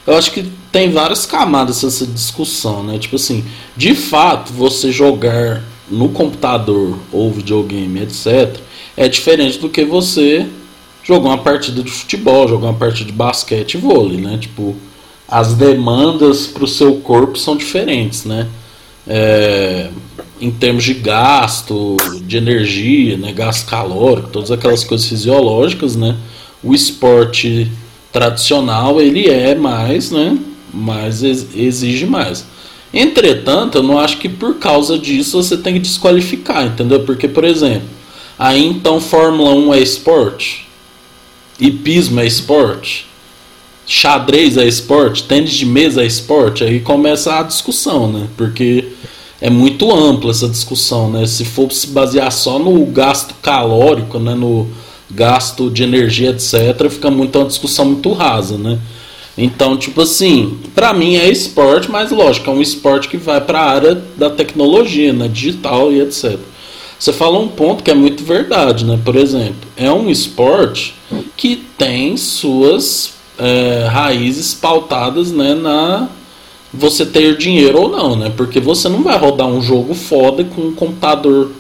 Eu 0.06 0.16
acho 0.16 0.32
que 0.32 0.44
tem 0.72 0.90
várias 0.90 1.26
camadas 1.26 1.84
essa 1.84 2.06
discussão, 2.06 2.82
né? 2.82 2.98
Tipo 2.98 3.16
assim, 3.16 3.44
de 3.76 3.94
fato, 3.94 4.52
você 4.52 4.90
jogar 4.90 5.62
no 5.90 6.08
computador 6.08 6.98
ou 7.12 7.32
videogame, 7.32 8.00
etc., 8.00 8.58
é 8.96 9.08
diferente 9.08 9.58
do 9.58 9.68
que 9.68 9.84
você 9.84 10.46
jogar 11.02 11.30
uma 11.30 11.38
partida 11.38 11.82
de 11.82 11.90
futebol, 11.90 12.48
jogar 12.48 12.68
uma 12.68 12.78
partida 12.78 13.10
de 13.10 13.16
basquete 13.16 13.74
e 13.74 13.78
vôlei, 13.78 14.18
né? 14.18 14.38
Tipo, 14.38 14.76
as 15.28 15.54
demandas 15.54 16.46
para 16.46 16.64
o 16.64 16.68
seu 16.68 16.96
corpo 16.96 17.38
são 17.38 17.56
diferentes, 17.56 18.24
né? 18.24 18.48
É, 19.06 19.90
em 20.40 20.50
termos 20.50 20.84
de 20.84 20.94
gasto, 20.94 21.96
de 22.24 22.36
energia, 22.36 23.16
né, 23.16 23.32
gasto 23.32 23.68
calórico, 23.68 24.30
todas 24.30 24.50
aquelas 24.50 24.82
coisas 24.82 25.06
fisiológicas, 25.06 25.96
né, 25.96 26.16
o 26.62 26.74
esporte 26.74 27.70
tradicional 28.10 29.00
ele 29.00 29.28
é 29.28 29.54
mais, 29.54 30.10
né, 30.10 30.38
mais 30.72 31.22
exige 31.22 32.06
mais. 32.06 32.46
Entretanto, 32.92 33.78
eu 33.78 33.82
não 33.82 33.98
acho 33.98 34.18
que 34.18 34.28
por 34.28 34.58
causa 34.58 34.98
disso 34.98 35.40
você 35.40 35.56
tem 35.56 35.74
que 35.74 35.80
desqualificar, 35.80 36.66
entendeu? 36.66 37.00
Porque, 37.04 37.28
por 37.28 37.44
exemplo, 37.44 37.88
aí 38.36 38.64
então 38.64 39.00
Fórmula 39.00 39.54
1 39.54 39.74
é 39.74 39.80
esporte, 39.80 40.66
hipismo 41.60 42.20
é 42.20 42.26
esporte, 42.26 43.06
xadrez 43.86 44.56
é 44.56 44.66
esporte, 44.66 45.24
tênis 45.24 45.52
de 45.52 45.66
mesa 45.66 46.02
é 46.02 46.06
esporte, 46.06 46.64
aí 46.64 46.80
começa 46.80 47.38
a 47.38 47.42
discussão, 47.42 48.10
né? 48.10 48.28
Porque 48.36 48.84
é 49.40 49.50
muito 49.50 49.90
ampla 49.92 50.30
essa 50.30 50.48
discussão, 50.48 51.10
né? 51.10 51.26
Se 51.26 51.44
for 51.44 51.70
se 51.72 51.88
basear 51.88 52.30
só 52.30 52.58
no 52.58 52.84
gasto 52.86 53.34
calórico, 53.42 54.18
né? 54.18 54.34
No 54.34 54.68
gasto 55.10 55.70
de 55.70 55.82
energia, 55.82 56.30
etc., 56.30 56.88
fica 56.88 57.10
muito 57.10 57.38
uma 57.38 57.48
discussão 57.48 57.86
muito 57.86 58.12
rasa, 58.12 58.56
né? 58.56 58.78
Então, 59.36 59.76
tipo 59.76 60.02
assim, 60.02 60.58
para 60.74 60.92
mim 60.92 61.16
é 61.16 61.28
esporte, 61.30 61.90
mas 61.90 62.10
lógico, 62.10 62.50
é 62.50 62.52
um 62.52 62.60
esporte 62.60 63.08
que 63.08 63.16
vai 63.16 63.40
para 63.40 63.60
a 63.60 63.70
área 63.70 63.94
da 64.16 64.28
tecnologia, 64.28 65.12
né? 65.12 65.28
Digital 65.28 65.92
e 65.92 66.00
etc. 66.00 66.38
Você 66.98 67.12
falou 67.12 67.42
um 67.42 67.48
ponto 67.48 67.82
que 67.82 67.90
é 67.90 67.94
muito 67.94 68.22
verdade, 68.22 68.84
né? 68.84 69.00
Por 69.02 69.16
exemplo, 69.16 69.68
é 69.76 69.90
um 69.90 70.10
esporte 70.10 70.94
que 71.40 71.56
tem 71.78 72.18
suas 72.18 73.14
é, 73.38 73.88
raízes 73.90 74.52
pautadas 74.52 75.32
né, 75.32 75.54
na 75.54 76.06
você 76.70 77.06
ter 77.06 77.34
dinheiro 77.38 77.80
ou 77.80 77.88
não, 77.88 78.14
né? 78.14 78.30
Porque 78.36 78.60
você 78.60 78.90
não 78.90 79.02
vai 79.02 79.16
rodar 79.16 79.46
um 79.46 79.62
jogo 79.62 79.94
foda 79.94 80.44
com 80.44 80.60
um 80.60 80.74
computador 80.74 81.50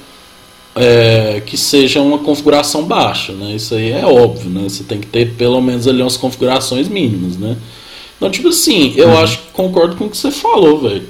é, 0.76 1.42
que 1.46 1.56
seja 1.56 2.02
uma 2.02 2.18
configuração 2.18 2.84
baixa, 2.84 3.32
né? 3.32 3.54
Isso 3.54 3.74
aí 3.74 3.90
é 3.90 4.04
óbvio, 4.04 4.50
né? 4.50 4.68
Você 4.68 4.84
tem 4.84 5.00
que 5.00 5.06
ter 5.06 5.32
pelo 5.32 5.62
menos 5.62 5.88
ali 5.88 6.02
umas 6.02 6.18
configurações 6.18 6.86
mínimas, 6.86 7.38
né? 7.38 7.56
Então, 8.18 8.30
tipo 8.30 8.48
assim, 8.48 8.92
eu 8.96 9.08
uhum. 9.08 9.18
acho 9.18 9.38
que 9.38 9.44
concordo 9.54 9.96
com 9.96 10.04
o 10.04 10.10
que 10.10 10.16
você 10.18 10.30
falou, 10.30 10.78
velho. 10.82 11.08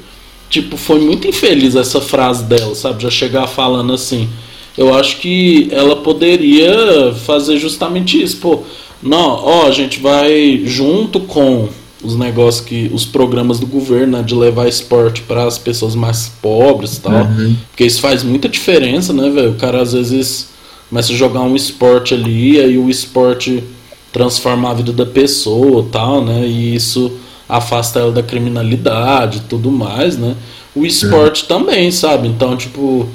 Tipo, 0.49 0.77
foi 0.77 1.01
muito 1.01 1.27
infeliz 1.27 1.75
essa 1.75 2.01
frase 2.01 2.45
dela, 2.45 2.77
sabe? 2.77 3.03
Já 3.03 3.11
chegar 3.11 3.49
falando 3.49 3.93
assim. 3.93 4.29
Eu 4.77 4.95
acho 4.95 5.19
que 5.19 5.69
ela 5.71 5.97
poderia 5.97 7.13
fazer 7.27 7.59
justamente 7.59 8.21
isso. 8.23 8.39
Pô, 8.39 8.61
não, 9.03 9.45
ó, 9.45 9.67
a 9.67 9.71
gente 9.71 9.99
vai 10.01 10.63
junto 10.65 11.21
com 11.21 11.69
os 12.03 12.17
negócios 12.17 12.65
que 12.65 12.91
os 12.93 13.05
programas 13.05 13.61
do 13.61 13.67
governo 13.67 14.19
né, 14.19 14.23
de 14.23 14.35
levar 14.35 14.69
esporte 14.69 15.23
para 15.23 15.45
as 15.45 15.59
pessoas 15.59 15.95
mais 15.95 16.33
pobres 16.41 16.99
tal 16.99 17.13
uhum. 17.13 17.55
porque 17.69 17.85
isso 17.85 18.01
faz 18.01 18.23
muita 18.23 18.49
diferença 18.49 19.13
né 19.13 19.29
velho 19.29 19.51
o 19.51 19.55
cara 19.57 19.83
às 19.83 19.93
vezes 19.93 20.49
começa 20.89 21.13
a 21.13 21.17
jogar 21.17 21.43
um 21.43 21.55
esporte 21.55 22.15
ali 22.15 22.57
e 22.57 22.61
aí 22.61 22.79
o 22.79 22.89
esporte 22.89 23.63
transforma 24.11 24.71
a 24.71 24.75
vida 24.75 24.93
da 24.93 25.05
pessoa 25.05 25.87
tal 25.93 26.25
né 26.25 26.47
e 26.47 26.75
isso 26.75 27.13
afasta 27.47 27.99
ela 27.99 28.13
da 28.13 28.23
criminalidade 28.23 29.39
e 29.39 29.43
tudo 29.43 29.71
mais 29.71 30.17
né 30.17 30.35
o 30.75 30.87
esporte 30.87 31.43
uhum. 31.43 31.49
também 31.49 31.91
sabe 31.91 32.29
então 32.29 32.57
tipo 32.57 33.07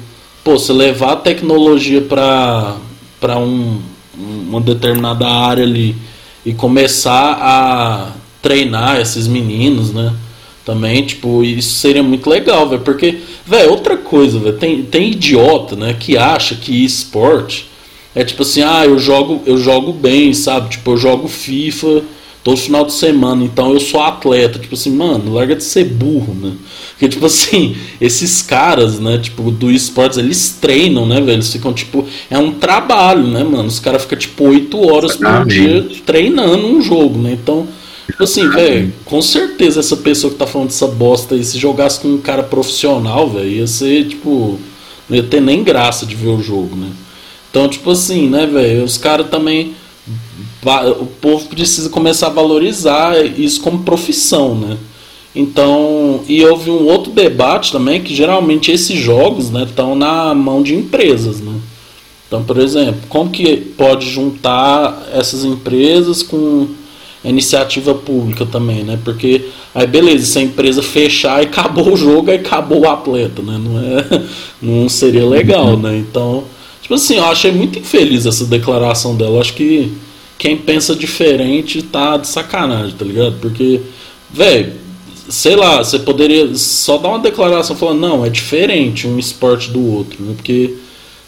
pô 0.46 0.56
você 0.56 0.72
levar 0.72 1.14
a 1.14 1.16
tecnologia 1.16 2.00
para 2.00 2.76
para 3.18 3.36
um, 3.36 3.80
uma 4.16 4.60
determinada 4.60 5.26
área 5.26 5.64
ali 5.64 5.96
e 6.44 6.54
começar 6.54 7.36
a 7.40 8.12
treinar 8.40 9.00
esses 9.00 9.26
meninos, 9.26 9.92
né? 9.92 10.14
Também, 10.64 11.04
tipo, 11.04 11.42
isso 11.42 11.74
seria 11.74 12.02
muito 12.02 12.30
legal, 12.30 12.68
velho. 12.68 12.82
Porque, 12.82 13.18
velho, 13.44 13.70
outra 13.70 13.96
coisa, 13.96 14.38
velho, 14.38 14.56
tem, 14.56 14.82
tem 14.84 15.10
idiota, 15.10 15.74
né, 15.74 15.96
que 15.98 16.16
acha 16.16 16.54
que 16.54 16.84
esporte 16.84 17.68
é 18.14 18.24
tipo 18.24 18.42
assim, 18.42 18.62
ah, 18.62 18.84
eu 18.84 18.98
jogo, 18.98 19.42
eu 19.44 19.58
jogo 19.58 19.92
bem, 19.92 20.32
sabe? 20.32 20.70
Tipo, 20.70 20.92
eu 20.92 20.96
jogo 20.96 21.28
FIFA 21.28 22.02
todo 22.46 22.56
final 22.58 22.84
de 22.86 22.92
semana, 22.92 23.42
então 23.42 23.72
eu 23.72 23.80
sou 23.80 24.00
atleta. 24.00 24.56
Tipo 24.56 24.76
assim, 24.76 24.92
mano, 24.92 25.34
larga 25.34 25.56
de 25.56 25.64
ser 25.64 25.82
burro, 25.82 26.32
né? 26.32 26.52
Porque, 26.90 27.08
tipo 27.08 27.26
assim, 27.26 27.74
esses 28.00 28.40
caras, 28.40 29.00
né, 29.00 29.18
tipo, 29.18 29.50
do 29.50 29.68
esportes, 29.68 30.16
eles 30.16 30.56
treinam, 30.60 31.04
né, 31.06 31.16
velho? 31.16 31.32
Eles 31.32 31.52
ficam, 31.52 31.72
tipo, 31.72 32.06
é 32.30 32.38
um 32.38 32.52
trabalho, 32.52 33.24
né, 33.26 33.42
mano? 33.42 33.66
Os 33.66 33.80
caras 33.80 34.02
ficam, 34.02 34.16
tipo, 34.16 34.44
oito 34.44 34.78
horas 34.78 35.16
por 35.16 35.44
dia 35.44 35.88
treinando 36.06 36.68
um 36.68 36.80
jogo, 36.80 37.20
né? 37.20 37.32
Então, 37.32 37.66
tipo 38.06 38.22
assim, 38.22 38.48
velho, 38.48 38.92
com 39.04 39.20
certeza 39.20 39.80
essa 39.80 39.96
pessoa 39.96 40.32
que 40.32 40.38
tá 40.38 40.46
falando 40.46 40.68
dessa 40.68 40.86
bosta 40.86 41.34
aí, 41.34 41.42
se 41.42 41.58
jogasse 41.58 41.98
com 41.98 42.06
um 42.06 42.18
cara 42.18 42.44
profissional, 42.44 43.28
velho, 43.28 43.50
ia 43.50 43.66
ser, 43.66 44.06
tipo, 44.06 44.56
não 45.10 45.16
ia 45.16 45.24
ter 45.24 45.40
nem 45.40 45.64
graça 45.64 46.06
de 46.06 46.14
ver 46.14 46.28
o 46.28 46.40
jogo, 46.40 46.76
né? 46.76 46.90
Então, 47.50 47.68
tipo 47.68 47.90
assim, 47.90 48.28
né, 48.28 48.46
velho, 48.46 48.84
os 48.84 48.96
caras 48.96 49.28
também 49.28 49.74
o 51.00 51.06
povo 51.06 51.46
precisa 51.46 51.88
começar 51.88 52.28
a 52.28 52.30
valorizar 52.30 53.24
isso 53.38 53.60
como 53.60 53.82
profissão, 53.82 54.54
né? 54.54 54.76
Então, 55.34 56.22
e 56.26 56.42
houve 56.44 56.70
um 56.70 56.86
outro 56.86 57.12
debate 57.12 57.70
também 57.70 58.00
que 58.00 58.14
geralmente 58.14 58.72
esses 58.72 58.98
jogos, 58.98 59.50
né, 59.50 59.64
estão 59.64 59.94
na 59.94 60.34
mão 60.34 60.62
de 60.62 60.74
empresas, 60.74 61.40
né? 61.40 61.52
Então, 62.26 62.42
por 62.42 62.58
exemplo, 62.58 63.02
como 63.08 63.30
que 63.30 63.56
pode 63.56 64.08
juntar 64.08 65.08
essas 65.12 65.44
empresas 65.44 66.22
com 66.22 66.68
a 67.22 67.28
iniciativa 67.28 67.94
pública 67.94 68.46
também, 68.46 68.82
né? 68.82 68.98
Porque 69.04 69.44
aí 69.74 69.86
beleza, 69.86 70.24
se 70.24 70.38
a 70.38 70.42
empresa 70.42 70.82
fechar 70.82 71.42
e 71.42 71.46
acabou 71.46 71.92
o 71.92 71.96
jogo, 71.96 72.30
aí 72.30 72.38
acabou 72.38 72.80
o 72.80 72.88
atleta, 72.88 73.42
né? 73.42 73.58
Não 73.62 73.78
é, 73.78 74.22
não 74.62 74.88
seria 74.88 75.26
legal, 75.26 75.76
né? 75.76 75.98
Então, 75.98 76.44
tipo 76.86 76.94
assim, 76.94 77.16
eu 77.16 77.24
achei 77.24 77.50
muito 77.50 77.80
infeliz 77.80 78.26
essa 78.26 78.44
declaração 78.44 79.16
dela. 79.16 79.40
Acho 79.40 79.54
que 79.54 79.92
quem 80.38 80.56
pensa 80.56 80.94
diferente 80.94 81.82
tá 81.82 82.16
de 82.16 82.28
sacanagem, 82.28 82.94
tá 82.96 83.04
ligado? 83.04 83.40
Porque, 83.40 83.80
velho, 84.32 84.72
sei 85.28 85.56
lá, 85.56 85.78
você 85.78 85.98
poderia 85.98 86.54
só 86.54 86.96
dar 86.96 87.08
uma 87.08 87.18
declaração 87.18 87.74
falando, 87.74 87.98
não, 87.98 88.24
é 88.24 88.30
diferente 88.30 89.08
um 89.08 89.18
esporte 89.18 89.68
do 89.68 89.84
outro, 89.84 90.22
né? 90.22 90.34
Porque 90.36 90.74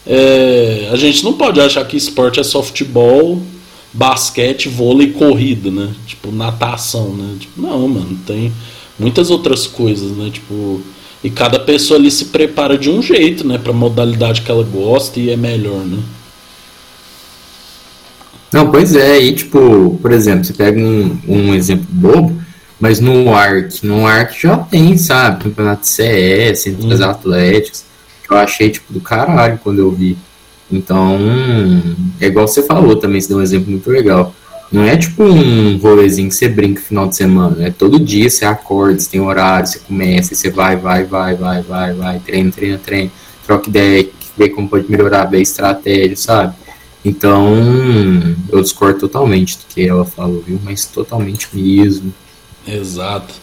é, 0.07 0.87
a 0.93 0.95
gente 0.95 1.25
não 1.25 1.33
pode 1.33 1.59
achar 1.59 1.83
que 1.83 1.97
esporte 1.97 2.39
é 2.39 2.43
só 2.43 2.63
futebol, 2.63 3.43
basquete, 3.91 4.69
vôlei 4.69 5.11
corrida, 5.11 5.69
né? 5.69 5.89
Tipo, 6.07 6.31
natação, 6.31 7.09
né? 7.15 7.35
Tipo, 7.37 7.61
não, 7.61 7.85
mano, 7.85 8.17
tem 8.25 8.49
muitas 8.97 9.29
outras 9.29 9.67
coisas, 9.67 10.11
né? 10.11 10.29
Tipo, 10.31 10.81
e 11.23 11.29
cada 11.29 11.59
pessoa 11.59 11.99
ali 11.99 12.09
se 12.09 12.25
prepara 12.25 12.77
de 12.77 12.89
um 12.89 13.01
jeito, 13.01 13.45
né? 13.45 13.57
Pra 13.57 13.73
modalidade 13.73 14.41
que 14.41 14.49
ela 14.49 14.63
gosta 14.63 15.19
e 15.19 15.29
é 15.29 15.35
melhor, 15.35 15.85
né? 15.85 16.01
Não, 18.51 18.71
pois 18.71 18.95
é, 18.95 19.19
e 19.19 19.33
tipo, 19.33 19.99
por 20.01 20.11
exemplo, 20.11 20.43
você 20.43 20.53
pega 20.53 20.79
um, 20.79 21.19
um 21.27 21.53
exemplo 21.53 21.85
bobo, 21.89 22.41
mas 22.79 22.99
no 22.99 23.33
ARC, 23.33 23.83
no 23.83 24.07
ARC 24.07 24.39
já 24.39 24.57
tem, 24.57 24.97
sabe, 24.97 25.43
campeonato 25.43 25.81
de 25.81 25.89
CS, 25.89 26.67
entre 26.67 26.87
hum. 26.87 26.91
as 26.91 27.01
atléticas, 27.01 27.85
que 28.23 28.33
eu 28.33 28.37
achei, 28.37 28.69
tipo, 28.69 28.91
do 28.91 29.01
caralho 29.01 29.59
quando 29.61 29.79
eu 29.79 29.91
vi. 29.91 30.17
Então, 30.71 31.17
é 32.19 32.27
igual 32.27 32.47
você 32.47 32.63
falou 32.63 32.95
também, 32.95 33.19
você 33.19 33.27
deu 33.27 33.37
um 33.37 33.41
exemplo 33.41 33.69
muito 33.69 33.89
legal. 33.89 34.33
Não 34.71 34.83
é 34.83 34.95
tipo 34.95 35.23
um 35.23 35.77
rolezinho 35.77 36.29
que 36.29 36.35
você 36.35 36.47
brinca 36.47 36.79
no 36.79 36.85
final 36.85 37.07
de 37.07 37.15
semana, 37.15 37.67
é 37.67 37.71
todo 37.71 37.99
dia 37.99 38.29
você 38.29 38.45
acorda, 38.45 38.99
você 38.99 39.09
tem 39.09 39.19
horário, 39.19 39.65
você 39.65 39.79
começa, 39.79 40.35
você 40.35 40.51
vai, 40.51 40.75
vai, 40.75 41.03
vai, 41.03 41.35
vai, 41.35 41.61
vai, 41.63 41.93
vai, 41.93 42.19
treina, 42.19 42.51
treina, 42.51 42.77
treina, 42.77 43.11
troca 43.45 43.67
ideia, 43.67 44.07
vê 44.37 44.49
como 44.49 44.69
pode 44.69 44.89
melhorar 44.89 45.27
a 45.33 45.39
estratégia, 45.39 46.15
sabe? 46.15 46.53
Então, 47.03 47.55
eu 48.51 48.61
discordo 48.61 48.99
totalmente 48.99 49.57
do 49.57 49.73
que 49.73 49.87
ela 49.87 50.05
falou, 50.05 50.43
viu? 50.45 50.59
Mas 50.63 50.85
totalmente 50.85 51.47
mesmo. 51.53 52.13
Exato. 52.67 53.33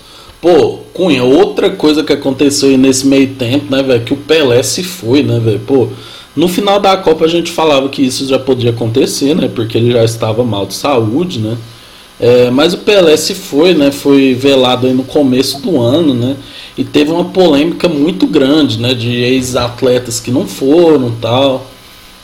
Pô, 0.40 0.78
Cunha, 0.92 1.24
outra 1.24 1.70
coisa 1.70 2.04
que 2.04 2.12
aconteceu 2.12 2.68
aí 2.68 2.76
nesse 2.76 3.06
meio 3.06 3.34
tempo, 3.34 3.74
né, 3.74 3.82
velho, 3.82 4.04
que 4.04 4.12
o 4.12 4.16
Pelé 4.16 4.62
se 4.62 4.84
foi, 4.84 5.22
né, 5.22 5.40
velho? 5.40 5.60
Pô, 5.60 5.88
no 6.36 6.48
final 6.48 6.78
da 6.78 6.96
Copa 6.98 7.24
a 7.24 7.28
gente 7.28 7.50
falava 7.50 7.88
que 7.88 8.02
isso 8.02 8.26
já 8.28 8.38
podia 8.38 8.70
acontecer, 8.70 9.34
né? 9.34 9.48
Porque 9.48 9.78
ele 9.78 9.90
já 9.92 10.04
estava 10.04 10.44
mal 10.44 10.66
de 10.66 10.74
saúde, 10.74 11.38
né? 11.40 11.56
É, 12.20 12.50
mas 12.50 12.74
o 12.74 12.78
Pelé 12.78 13.16
se 13.16 13.34
foi, 13.34 13.74
né? 13.74 13.90
Foi 13.90 14.34
velado 14.34 14.86
no 14.92 15.04
começo 15.04 15.60
do 15.62 15.80
ano, 15.80 16.12
né? 16.12 16.36
E 16.76 16.84
teve 16.84 17.10
uma 17.10 17.24
polêmica 17.26 17.88
muito 17.88 18.26
grande, 18.26 18.78
né? 18.78 18.92
De 18.92 19.10
ex-atletas 19.10 20.20
que 20.20 20.30
não 20.30 20.46
foram 20.46 21.12
tal. 21.20 21.66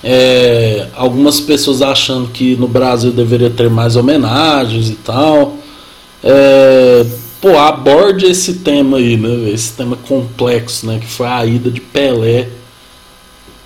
É, 0.04 0.88
algumas 0.94 1.40
pessoas 1.40 1.80
achando 1.80 2.28
que 2.28 2.56
no 2.56 2.68
Brasil 2.68 3.12
deveria 3.12 3.50
ter 3.50 3.70
mais 3.70 3.96
homenagens 3.96 4.90
e 4.90 4.94
tal. 4.94 5.56
É, 6.22 7.04
pô, 7.40 7.58
aborde 7.58 8.26
esse 8.26 8.54
tema 8.54 8.98
aí, 8.98 9.16
né? 9.16 9.50
Esse 9.50 9.72
tema 9.72 9.96
complexo, 9.96 10.86
né? 10.86 10.98
Que 11.00 11.06
foi 11.06 11.26
a 11.26 11.46
ida 11.46 11.70
de 11.70 11.80
Pelé. 11.80 12.48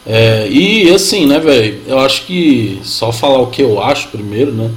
É, 0.06 0.48
e 0.48 0.88
assim, 0.94 1.26
né, 1.26 1.40
velho? 1.40 1.80
Eu 1.86 1.98
acho 1.98 2.24
que 2.26 2.78
só 2.84 3.10
falar 3.10 3.40
o 3.40 3.48
que 3.48 3.60
eu 3.60 3.82
acho 3.82 4.08
primeiro, 4.08 4.52
né? 4.52 4.70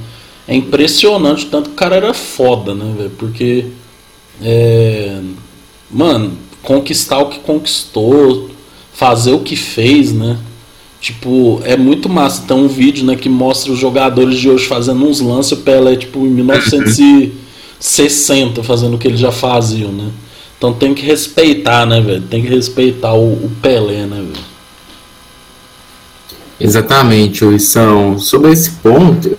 É 0.48 0.56
impressionante 0.56 1.46
tanto 1.46 1.70
que 1.70 1.74
o 1.74 1.78
cara 1.78 1.96
era 1.96 2.12
foda, 2.12 2.74
né, 2.74 2.92
velho? 2.96 3.10
Porque, 3.10 3.66
é, 4.42 5.20
mano, 5.88 6.32
conquistar 6.62 7.18
o 7.18 7.28
que 7.28 7.38
conquistou, 7.38 8.50
fazer 8.92 9.32
o 9.32 9.40
que 9.40 9.54
fez, 9.54 10.12
né? 10.12 10.36
Tipo, 11.00 11.60
é 11.64 11.76
muito 11.76 12.08
massa. 12.08 12.42
Tem 12.46 12.56
um 12.56 12.68
vídeo, 12.68 13.04
né, 13.06 13.16
que 13.16 13.28
mostra 13.28 13.72
os 13.72 13.78
jogadores 13.78 14.38
de 14.38 14.50
hoje 14.50 14.66
fazendo 14.66 15.06
uns 15.06 15.20
lances, 15.20 15.52
o 15.52 15.58
Pelé, 15.58 15.96
tipo, 15.96 16.26
em 16.26 16.30
1960, 16.30 18.62
fazendo 18.64 18.96
o 18.96 18.98
que 18.98 19.06
eles 19.08 19.20
já 19.20 19.32
faziam, 19.32 19.92
né? 19.92 20.10
Então 20.58 20.72
tem 20.74 20.92
que 20.92 21.06
respeitar, 21.06 21.86
né, 21.86 22.00
velho? 22.00 22.22
Tem 22.22 22.42
que 22.42 22.48
respeitar 22.48 23.14
o, 23.14 23.32
o 23.32 23.50
Pelé, 23.62 24.04
né? 24.04 24.19
Exatamente, 26.60 27.44
Luizão. 27.44 28.18
Sobre 28.18 28.52
esse 28.52 28.70
ponto, 28.70 29.36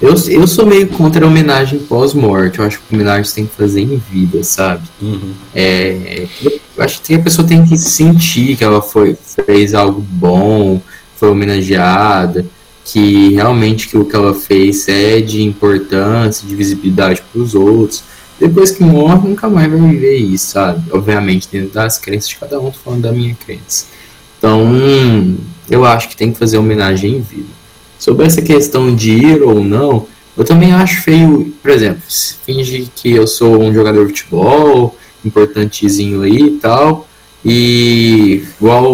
eu, 0.00 0.14
eu 0.28 0.46
sou 0.46 0.66
meio 0.66 0.88
contra 0.88 1.24
a 1.24 1.28
homenagem 1.28 1.80
pós-morte. 1.80 2.58
Eu 2.58 2.64
acho 2.64 2.80
que 2.80 2.94
homenagem 2.94 3.32
tem 3.32 3.46
que 3.46 3.54
fazer 3.54 3.82
em 3.82 3.96
vida, 3.96 4.42
sabe? 4.44 4.82
Uhum. 5.00 5.32
É, 5.54 6.26
eu 6.76 6.84
acho 6.84 7.02
que 7.02 7.14
a 7.14 7.18
pessoa 7.18 7.46
tem 7.46 7.64
que 7.66 7.76
sentir 7.76 8.56
que 8.56 8.64
ela 8.64 8.80
foi, 8.80 9.16
fez 9.46 9.74
algo 9.74 10.00
bom, 10.00 10.80
foi 11.16 11.28
homenageada, 11.28 12.44
que 12.84 13.34
realmente 13.34 13.88
que 13.88 13.96
o 13.96 14.04
que 14.04 14.16
ela 14.16 14.34
fez 14.34 14.88
é 14.88 15.20
de 15.20 15.42
importância, 15.42 16.46
de 16.46 16.54
visibilidade 16.54 17.22
para 17.32 17.40
os 17.40 17.54
outros. 17.54 18.02
Depois 18.40 18.72
que 18.72 18.82
morre, 18.82 19.28
nunca 19.28 19.48
mais 19.48 19.70
vai 19.70 19.80
viver 19.80 20.16
isso, 20.16 20.52
sabe? 20.52 20.82
Obviamente, 20.90 21.48
dentro 21.50 21.74
das 21.74 21.96
crenças 21.96 22.28
de 22.28 22.36
cada 22.36 22.58
um, 22.58 22.72
tô 22.72 22.78
falando 22.84 23.02
da 23.02 23.12
minha 23.12 23.36
crença. 23.36 23.86
Então, 24.36 24.66
eu 25.74 25.84
acho 25.84 26.08
que 26.08 26.16
tem 26.16 26.32
que 26.32 26.38
fazer 26.38 26.58
homenagem 26.58 27.16
em 27.16 27.20
vida. 27.20 27.48
Sobre 27.98 28.26
essa 28.26 28.42
questão 28.42 28.94
de 28.94 29.12
ir 29.12 29.42
ou 29.42 29.62
não, 29.62 30.06
eu 30.36 30.44
também 30.44 30.72
acho 30.72 31.02
feio, 31.02 31.54
por 31.62 31.70
exemplo, 31.70 32.02
finge 32.44 32.90
que 32.94 33.12
eu 33.12 33.26
sou 33.26 33.62
um 33.62 33.72
jogador 33.72 34.06
de 34.06 34.12
futebol, 34.12 34.96
importantezinho 35.24 36.22
aí 36.22 36.38
e 36.38 36.50
tal, 36.58 37.06
e 37.44 38.44
igual 38.58 38.92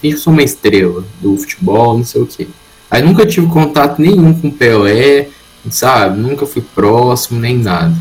finge 0.00 0.16
que 0.16 0.20
sou 0.20 0.32
uma 0.32 0.42
estrela 0.42 1.04
do 1.20 1.36
futebol, 1.36 1.98
não 1.98 2.04
sei 2.04 2.22
o 2.22 2.26
que. 2.26 2.48
Aí 2.90 3.02
nunca 3.02 3.26
tive 3.26 3.46
contato 3.48 4.00
nenhum 4.00 4.32
com 4.32 4.48
o 4.48 4.52
Pelé, 4.52 5.28
sabe? 5.70 6.20
Nunca 6.20 6.46
fui 6.46 6.62
próximo, 6.74 7.40
nem 7.40 7.58
nada. 7.58 7.94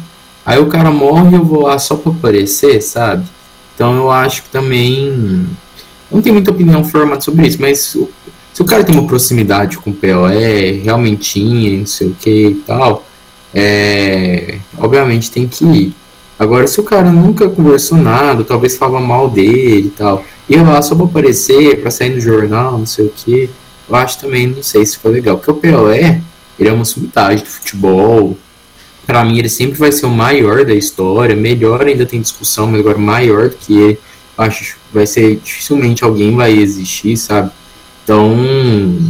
Aí 0.45 0.59
o 0.59 0.67
cara 0.67 0.91
morre 0.91 1.31
e 1.31 1.33
eu 1.33 1.43
vou 1.43 1.63
lá 1.63 1.79
só 1.79 1.95
pra 1.95 2.11
aparecer, 2.11 2.81
sabe? 2.81 3.25
Então 3.73 3.95
eu 3.95 4.11
acho 4.11 4.43
que 4.43 4.49
também. 4.49 5.47
Não 6.11 6.21
tenho 6.21 6.35
muita 6.35 6.51
opinião 6.51 6.83
formada 6.83 7.21
sobre 7.21 7.47
isso, 7.47 7.59
mas 7.59 7.97
se 8.53 8.61
o 8.61 8.65
cara 8.65 8.83
tem 8.83 8.95
uma 8.97 9.07
proximidade 9.07 9.77
com 9.77 9.89
o 9.89 9.93
Pelé, 9.93 10.79
realmente 10.83 11.33
tinha, 11.33 11.77
não 11.77 11.85
sei 11.85 12.07
o 12.07 12.15
que 12.15 12.47
e 12.47 12.55
tal, 12.55 13.05
é, 13.53 14.59
obviamente 14.77 15.31
tem 15.31 15.47
que 15.47 15.65
ir. 15.65 15.95
Agora, 16.37 16.67
se 16.67 16.79
o 16.79 16.83
cara 16.83 17.11
nunca 17.11 17.49
conversou 17.49 17.97
nada, 17.97 18.43
talvez 18.43 18.77
fala 18.77 18.99
mal 18.99 19.29
dele 19.29 19.87
e 19.87 19.91
tal, 19.91 20.23
e 20.49 20.55
lá 20.57 20.81
só 20.81 20.93
pra 20.93 21.05
aparecer, 21.05 21.81
pra 21.81 21.89
sair 21.89 22.11
no 22.11 22.19
jornal, 22.19 22.77
não 22.77 22.85
sei 22.85 23.05
o 23.05 23.09
que. 23.09 23.49
Eu 23.87 23.95
acho 23.95 24.19
também, 24.19 24.47
não 24.47 24.61
sei 24.61 24.85
se 24.85 24.97
foi 24.97 25.11
legal. 25.11 25.37
Porque 25.37 25.51
o 25.51 25.55
Pelé, 25.55 26.21
ele 26.59 26.69
é 26.69 26.71
uma 26.71 26.85
subidade 26.85 27.43
do 27.43 27.49
futebol. 27.49 28.37
Para 29.05 29.23
mim, 29.23 29.37
ele 29.39 29.49
sempre 29.49 29.77
vai 29.77 29.91
ser 29.91 30.05
o 30.05 30.09
maior 30.09 30.65
da 30.65 30.73
história. 30.73 31.35
Melhor 31.35 31.85
ainda 31.85 32.05
tem 32.05 32.21
discussão, 32.21 32.67
mas 32.67 32.79
agora 32.79 32.97
maior 32.97 33.49
do 33.49 33.55
que 33.55 33.77
ele. 33.77 33.99
Acho 34.37 34.75
que 34.75 34.79
vai 34.93 35.07
ser 35.07 35.37
dificilmente 35.37 36.03
alguém 36.03 36.35
vai 36.35 36.51
existir, 36.51 37.15
sabe? 37.17 37.51
Então, 38.03 38.35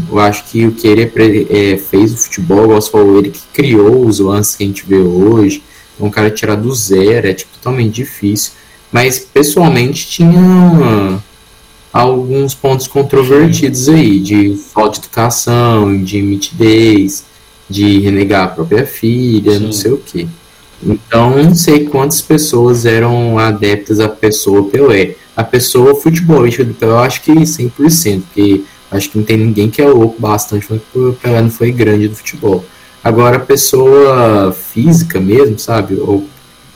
eu 0.10 0.20
acho 0.20 0.46
que 0.46 0.66
o 0.66 0.72
que 0.72 0.88
ele 0.88 1.02
é, 1.04 1.74
é, 1.74 1.78
fez 1.78 2.14
o 2.14 2.18
futebol, 2.18 2.64
igual 2.64 2.82
você 2.82 2.90
falou, 2.90 3.18
ele 3.18 3.30
que 3.30 3.42
criou 3.54 4.06
os 4.06 4.20
lances 4.20 4.56
que 4.56 4.64
a 4.64 4.68
gente 4.68 4.86
vê 4.86 4.98
hoje. 4.98 5.62
Então, 5.96 6.08
um 6.08 6.10
cara 6.10 6.32
tirar 6.32 6.56
do 6.56 6.74
zero 6.74 7.28
é 7.28 7.34
tipo, 7.34 7.52
totalmente 7.56 7.94
difícil. 7.96 8.54
Mas 8.92 9.20
pessoalmente 9.20 10.08
tinha 10.08 11.20
alguns 11.92 12.54
pontos 12.54 12.88
controvertidos 12.88 13.90
aí, 13.90 14.20
de 14.22 14.56
falta 14.74 15.00
de 15.00 15.06
educação, 15.06 16.02
de 16.02 16.22
mitidez, 16.22 17.26
de 17.70 18.00
renegar 18.00 18.46
a 18.46 18.48
própria 18.48 18.86
filha, 18.86 19.58
Sim. 19.58 19.60
não 19.60 19.72
sei 19.74 19.92
o 19.92 19.98
que. 19.98 20.28
Então, 20.84 21.36
não 21.36 21.56
sei 21.56 21.86
quantas 21.86 22.22
pessoas 22.22 22.86
eram 22.86 23.38
adeptas 23.38 24.00
à 24.00 24.10
pessoa 24.10 24.70
Pelé. 24.70 25.16
A 25.36 25.44
pessoa 25.44 25.96
futebolística 25.96 26.64
do 26.64 26.74
Pelé, 26.74 26.94
eu 26.94 27.00
acho 27.00 27.22
que 27.22 27.32
100%, 27.32 28.22
porque 28.22 28.64
acho 28.92 29.10
que 29.10 29.18
não 29.18 29.26
tem 29.26 29.38
ninguém 29.38 29.70
que 29.70 29.82
é 29.82 29.88
louco 29.88 30.20
bastante, 30.20 30.68
porque 30.68 31.00
o 31.00 31.14
Pelé 31.14 31.42
não 31.42 31.52
foi 31.52 31.72
grande 31.72 32.08
do 32.08 32.16
futebol. 32.16 32.64
Agora, 33.04 33.38
a 33.38 33.40
pessoa 33.40 34.52
física 34.52 35.20
mesmo, 35.20 35.60
sabe? 35.60 35.96
Ou 35.96 36.26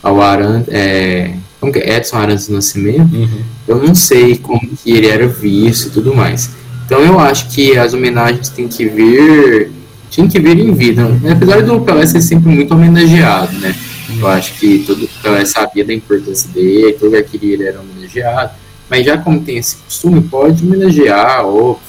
ao 0.01 0.21
Aran, 0.21 0.63
é, 0.67 1.33
como 1.59 1.71
que 1.71 1.79
é? 1.79 1.97
Edson 1.97 2.17
Arantes 2.17 2.47
do 2.47 2.53
Nascimento, 2.53 3.13
uhum. 3.13 3.41
eu 3.67 3.77
não 3.77 3.93
sei 3.93 4.37
como 4.37 4.61
que 4.61 4.91
ele 4.91 5.07
era 5.07 5.27
visto 5.27 5.87
e 5.87 5.91
tudo 5.91 6.15
mais. 6.15 6.49
Então 6.85 6.99
eu 7.01 7.19
acho 7.19 7.49
que 7.49 7.77
as 7.77 7.93
homenagens 7.93 8.49
têm 8.49 8.67
que 8.67 8.85
vir, 8.85 9.71
tinha 10.09 10.27
que 10.27 10.39
vir 10.39 10.57
em 10.57 10.73
vida. 10.73 11.05
Apesar 11.31 11.61
do 11.61 11.81
Pelé 11.81 12.05
ser 12.05 12.21
sempre 12.21 12.49
muito 12.49 12.73
homenageado, 12.73 13.53
né? 13.59 13.75
Eu 14.20 14.28
acho 14.28 14.53
que 14.55 14.80
todo 14.86 15.09
Pelé 15.22 15.45
sabia 15.45 15.86
da 15.86 15.93
importância 15.93 16.49
dele, 16.49 16.93
todo 16.93 17.15
aquele 17.15 17.53
ele 17.53 17.67
era 17.67 17.80
homenageado. 17.80 18.51
Mas 18.89 19.05
já 19.05 19.17
como 19.17 19.41
tem 19.41 19.57
esse 19.57 19.78
costume, 19.78 20.22
pode 20.22 20.63
homenagear, 20.63 21.45
ou 21.45 21.80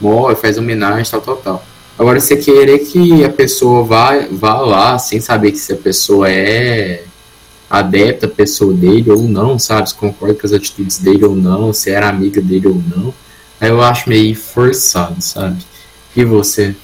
morre, 0.00 0.34
faz 0.34 0.58
homenagem, 0.58 1.10
tal, 1.10 1.20
tal, 1.20 1.36
tal. 1.36 1.64
Agora, 1.98 2.20
você 2.20 2.36
querer 2.36 2.78
que 2.80 3.24
a 3.24 3.28
pessoa 3.28 3.82
vá, 3.82 4.12
vá 4.30 4.60
lá 4.60 4.98
sem 4.98 5.20
saber 5.20 5.52
que 5.52 5.58
se 5.58 5.72
a 5.72 5.76
pessoa 5.76 6.30
é 6.30 7.04
adepta 7.68 8.26
pessoa 8.26 8.72
dele 8.72 9.10
ou 9.10 9.22
não, 9.22 9.58
sabe? 9.58 9.88
Se 9.88 9.94
concorda 9.94 10.34
com 10.34 10.46
as 10.46 10.52
atitudes 10.52 10.98
dele 10.98 11.24
ou 11.24 11.36
não, 11.36 11.72
se 11.72 11.90
era 11.90 12.08
amiga 12.08 12.40
dele 12.40 12.68
ou 12.68 12.82
não. 12.96 13.12
Aí 13.60 13.68
eu 13.68 13.82
acho 13.82 14.08
meio 14.08 14.34
forçado, 14.34 15.20
sabe? 15.20 15.58
E 16.16 16.24
você? 16.24 16.74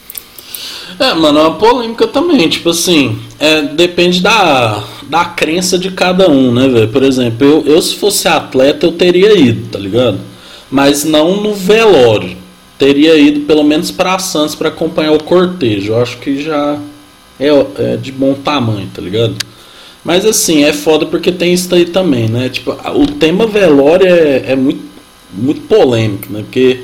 É, 0.98 1.14
mano, 1.14 1.38
é 1.38 1.42
uma 1.42 1.58
polêmica 1.58 2.06
também. 2.06 2.48
Tipo 2.48 2.70
assim, 2.70 3.18
é, 3.38 3.62
depende 3.62 4.20
da, 4.20 4.84
da 5.08 5.24
crença 5.24 5.78
de 5.78 5.90
cada 5.90 6.30
um, 6.30 6.52
né, 6.52 6.68
velho? 6.68 6.88
Por 6.88 7.02
exemplo, 7.02 7.46
eu, 7.46 7.64
eu 7.66 7.82
se 7.82 7.96
fosse 7.96 8.28
atleta, 8.28 8.86
eu 8.86 8.92
teria 8.92 9.38
ido, 9.38 9.68
tá 9.68 9.78
ligado? 9.78 10.18
Mas 10.70 11.04
não 11.04 11.40
no 11.42 11.54
velório. 11.54 12.36
Teria 12.78 13.16
ido 13.16 13.40
pelo 13.40 13.62
menos 13.62 13.90
para 13.90 14.18
Santos 14.18 14.54
para 14.54 14.68
acompanhar 14.68 15.12
o 15.12 15.22
cortejo. 15.22 15.92
Eu 15.92 16.02
acho 16.02 16.18
que 16.18 16.42
já 16.42 16.78
é, 17.38 17.48
é 17.78 17.96
de 17.96 18.10
bom 18.10 18.34
tamanho, 18.34 18.88
tá 18.92 19.00
ligado? 19.00 19.36
Mas 20.04 20.26
assim, 20.26 20.64
é 20.64 20.72
foda 20.72 21.06
porque 21.06 21.32
tem 21.32 21.54
isso 21.54 21.74
aí 21.74 21.86
também, 21.86 22.28
né? 22.28 22.48
Tipo, 22.48 22.72
o 22.72 23.06
tema 23.06 23.46
velório 23.46 24.06
é, 24.06 24.52
é 24.52 24.56
muito, 24.56 24.82
muito 25.32 25.62
polêmico, 25.62 26.32
né? 26.32 26.40
Porque 26.42 26.80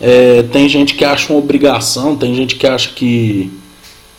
é, 0.00 0.42
tem 0.44 0.68
gente 0.68 0.94
que 0.94 1.04
acha 1.04 1.32
uma 1.32 1.38
obrigação, 1.38 2.16
tem 2.16 2.34
gente 2.34 2.56
que 2.56 2.66
acha 2.66 2.90
que 2.90 3.50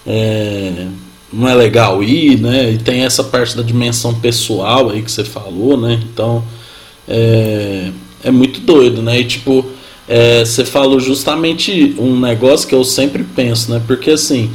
é, 0.05 0.87
não 1.35 1.47
é 1.49 1.53
legal 1.53 2.01
ir, 2.01 2.39
né? 2.39 2.71
E 2.71 2.77
tem 2.77 3.01
essa 3.01 3.23
parte 3.23 3.55
da 3.55 3.61
dimensão 3.61 4.13
pessoal 4.13 4.89
aí 4.89 5.01
que 5.01 5.11
você 5.11 5.23
falou, 5.23 5.77
né? 5.77 5.99
Então 6.11 6.43
é, 7.07 7.91
é 8.23 8.31
muito 8.31 8.61
doido, 8.61 9.01
né? 9.01 9.19
E 9.19 9.25
tipo, 9.25 9.65
é, 10.07 10.45
você 10.45 10.63
falou 10.63 10.99
justamente 10.99 11.95
um 11.99 12.19
negócio 12.19 12.67
que 12.67 12.75
eu 12.75 12.83
sempre 12.83 13.23
penso, 13.23 13.71
né? 13.71 13.81
Porque 13.85 14.11
assim, 14.11 14.49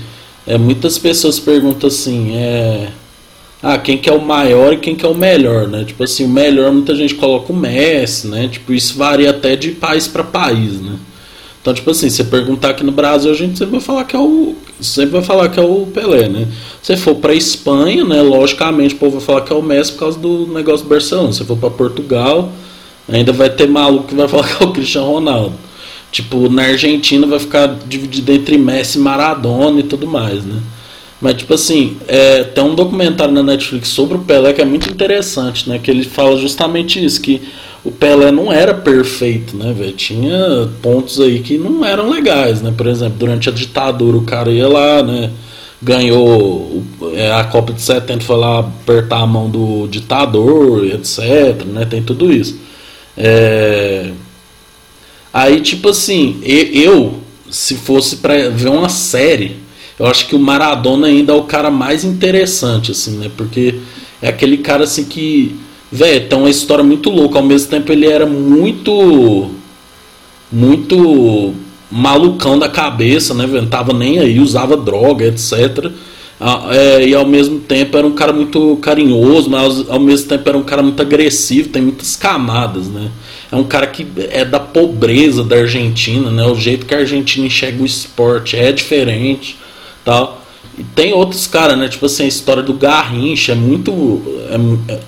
é, 0.47 0.57
muitas 0.57 0.99
pessoas 0.99 1.39
perguntam 1.39 1.89
assim, 1.89 2.35
é 2.37 2.89
ah, 3.63 3.77
quem 3.77 3.99
que 3.99 4.09
é 4.09 4.13
o 4.13 4.21
maior 4.21 4.73
e 4.73 4.79
quem 4.79 4.97
que 4.97 5.05
é 5.05 5.09
o 5.09 5.15
melhor, 5.15 5.69
né? 5.69 5.85
Tipo 5.85 6.05
assim, 6.05 6.25
o 6.25 6.29
melhor 6.29 6.73
muita 6.73 6.95
gente 6.97 7.15
coloca 7.15 7.53
o 7.53 7.57
Messi, 7.57 8.27
né? 8.27 8.49
Tipo, 8.49 8.73
isso 8.73 8.97
varia 8.97 9.31
até 9.31 9.55
de 9.55 9.73
país 9.73 10.09
para 10.09 10.25
país, 10.25 10.81
né? 10.81 10.97
Então, 11.61 11.75
tipo 11.75 11.91
assim, 11.91 12.09
você 12.09 12.25
perguntar 12.25 12.71
aqui 12.71 12.83
no 12.83 12.93
Brasil, 12.93 13.31
a 13.31 13.35
gente 13.35 13.59
sempre 13.59 13.73
vai 13.73 13.81
falar 13.81 14.05
que 14.05 14.17
é 14.17 14.19
o 14.19 14.57
sempre 14.81 15.11
vai 15.11 15.23
falar 15.23 15.49
que 15.51 15.61
é 15.61 15.63
o 15.63 15.87
Pelé, 15.87 16.27
né? 16.27 16.49
Se 16.83 16.97
for 16.97 17.17
para 17.17 17.35
Espanha, 17.35 18.03
né, 18.03 18.23
logicamente 18.23 18.95
o 18.95 18.99
povo 18.99 19.19
vai 19.19 19.27
falar 19.27 19.41
que 19.43 19.53
é 19.53 19.57
o 19.57 19.63
Messi 19.63 19.93
por 19.93 20.01
causa 20.01 20.19
do 20.19 20.47
negócio 20.47 20.87
do 20.87 20.89
Barcelona. 20.89 21.33
Se 21.33 21.45
for 21.45 21.59
para 21.59 21.71
Portugal, 21.71 22.51
ainda 23.07 23.31
vai 23.33 23.51
ter 23.51 23.69
maluco 23.69 24.09
que 24.09 24.15
vai 24.15 24.27
falar 24.29 24.49
que 24.49 24.63
é 24.63 24.67
o 24.67 24.73
Cristiano 24.73 25.07
Ronaldo. 25.07 25.55
Tipo, 26.11 26.49
na 26.49 26.63
Argentina 26.63 27.27
vai 27.27 27.39
ficar 27.39 27.67
dividido 27.87 28.33
entre 28.33 28.57
Messi 28.57 28.99
Maradona 28.99 29.81
e 29.81 29.85
tudo 29.85 30.07
mais, 30.07 30.45
né? 30.45 30.61
Mas, 31.21 31.37
tipo 31.37 31.53
assim, 31.53 31.99
é, 32.09 32.45
tem 32.45 32.65
um 32.65 32.75
documentário 32.75 33.35
na 33.35 33.43
Netflix 33.43 33.89
sobre 33.89 34.17
o 34.17 34.21
Pelé 34.21 34.55
que 34.55 34.63
é 34.63 34.65
muito 34.65 34.91
interessante, 34.91 35.69
né? 35.69 35.79
Que 35.79 35.91
ele 35.91 36.05
fala 36.05 36.37
justamente 36.39 37.05
isso, 37.05 37.21
que 37.21 37.43
o 37.85 37.91
Pelé 37.91 38.31
não 38.33 38.51
era 38.51 38.73
perfeito, 38.73 39.55
né, 39.55 39.75
velho? 39.77 39.93
Tinha 39.93 40.71
pontos 40.81 41.21
aí 41.21 41.41
que 41.41 41.59
não 41.59 41.85
eram 41.85 42.09
legais, 42.09 42.63
né? 42.63 42.73
Por 42.75 42.87
exemplo, 42.87 43.19
durante 43.19 43.51
a 43.51 43.53
ditadura 43.53 44.17
o 44.17 44.25
cara 44.25 44.51
ia 44.51 44.67
lá, 44.67 45.03
né? 45.03 45.31
Ganhou 45.83 46.83
é, 47.15 47.33
a 47.33 47.45
Copa 47.45 47.73
de 47.75 47.83
70, 47.83 48.25
foi 48.25 48.37
lá 48.37 48.61
apertar 48.61 49.21
a 49.21 49.27
mão 49.27 49.51
do 49.51 49.87
ditador, 49.89 50.87
etc, 50.87 51.65
né? 51.67 51.85
Tem 51.85 52.03
tudo 52.03 52.33
isso. 52.33 52.59
É... 53.17 54.11
Aí, 55.33 55.61
tipo 55.61 55.91
assim, 55.91 56.41
eu, 56.43 57.21
se 57.51 57.77
fosse 57.77 58.17
pra 58.17 58.49
ver 58.49 58.69
uma 58.69 58.89
série 58.89 59.57
eu 60.01 60.07
acho 60.07 60.27
que 60.27 60.35
o 60.35 60.39
Maradona 60.39 61.09
ainda 61.09 61.35
é 61.35 61.37
o 61.37 61.43
cara 61.43 61.71
mais 61.71 62.05
interessante, 62.05 62.91
assim, 62.91 63.19
né? 63.19 63.31
Porque 63.37 63.75
é 64.23 64.29
aquele 64.31 64.57
cara 64.57 64.85
assim 64.85 65.05
que. 65.05 65.55
Velho, 65.93 66.27
tem 66.27 66.39
uma 66.39 66.49
história 66.49 66.83
muito 66.83 67.11
louca. 67.11 67.39
Ao 67.39 67.45
mesmo 67.45 67.69
tempo 67.69 67.93
ele 67.93 68.07
era 68.07 68.25
muito. 68.25 69.51
Muito 70.51 71.53
malucão 71.91 72.59
da 72.59 72.67
cabeça, 72.67 73.35
né? 73.35 73.47
Velho? 73.47 73.67
Tava 73.67 73.93
nem 73.93 74.19
aí, 74.19 74.41
usava 74.41 74.75
droga, 74.75 75.27
etc. 75.27 75.93
Ah, 76.41 76.69
é, 76.71 77.07
e 77.07 77.15
ao 77.15 77.27
mesmo 77.27 77.61
tempo 77.61 77.99
era 77.99 78.07
um 78.07 78.15
cara 78.15 78.33
muito 78.33 78.77
carinhoso, 78.77 79.51
mas 79.51 79.87
ao 79.91 80.01
mesmo 80.01 80.31
tempo 80.31 80.49
era 80.49 80.57
um 80.57 80.63
cara 80.63 80.83
muito 80.83 81.03
agressivo, 81.03 81.69
tem 81.69 81.83
muitas 81.83 82.17
camadas, 82.17 82.89
né? 82.89 83.11
É 83.53 83.57
um 83.57 83.65
cara 83.65 83.87
que 83.87 84.07
é 84.31 84.47
da 84.47 84.59
pobreza 84.59 85.45
da 85.45 85.57
Argentina, 85.57 86.31
né? 86.31 86.47
O 86.47 86.55
jeito 86.55 86.87
que 86.87 86.95
a 86.95 86.99
Argentina 87.01 87.47
enxerga 87.47 87.83
o 87.83 87.87
esporte 87.87 88.57
é 88.57 88.73
diferente 88.73 89.60
tal. 90.05 90.43
E 90.79 90.83
tem 90.83 91.13
outros 91.13 91.47
caras, 91.47 91.79
né? 91.79 91.89
Tipo 91.89 92.07
assim, 92.07 92.25
a 92.25 92.29
história 92.29 92.63
do 92.63 92.75
Garrincha 92.75 93.53
é 93.53 93.55
muito. 93.55 94.23
É, 94.49 94.93
é, 94.95 95.01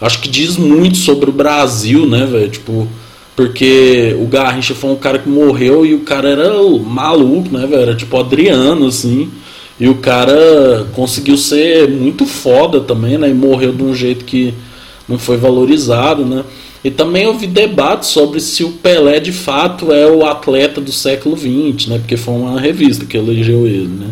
acho 0.00 0.20
que 0.20 0.28
diz 0.28 0.56
muito 0.56 0.96
sobre 0.96 1.30
o 1.30 1.32
Brasil, 1.32 2.06
né, 2.06 2.26
velho? 2.26 2.48
Tipo, 2.48 2.88
porque 3.36 4.16
o 4.20 4.26
Garrincha 4.26 4.74
foi 4.74 4.90
um 4.90 4.96
cara 4.96 5.18
que 5.18 5.28
morreu 5.28 5.86
e 5.86 5.94
o 5.94 6.00
cara 6.00 6.28
era 6.28 6.52
maluco, 6.84 7.56
né, 7.56 7.66
velho? 7.66 7.82
Era 7.82 7.94
tipo 7.94 8.18
Adriano, 8.18 8.86
assim. 8.86 9.30
E 9.78 9.88
o 9.88 9.94
cara 9.94 10.86
conseguiu 10.94 11.38
ser 11.38 11.88
muito 11.88 12.26
foda 12.26 12.80
também, 12.80 13.16
né? 13.16 13.30
E 13.30 13.34
morreu 13.34 13.72
de 13.72 13.82
um 13.82 13.94
jeito 13.94 14.24
que 14.24 14.52
não 15.08 15.18
foi 15.18 15.36
valorizado, 15.36 16.24
né? 16.24 16.44
E 16.82 16.90
também 16.90 17.26
houve 17.26 17.46
debate 17.46 18.06
sobre 18.06 18.40
se 18.40 18.64
o 18.64 18.72
Pelé 18.72 19.20
de 19.20 19.32
fato 19.32 19.92
é 19.92 20.06
o 20.06 20.24
atleta 20.26 20.80
do 20.80 20.92
século 20.92 21.36
XX, 21.36 21.88
né? 21.88 21.98
Porque 21.98 22.16
foi 22.16 22.34
uma 22.34 22.60
revista 22.60 23.04
que 23.04 23.16
elegeu 23.16 23.66
ele, 23.66 23.88
né? 23.88 24.08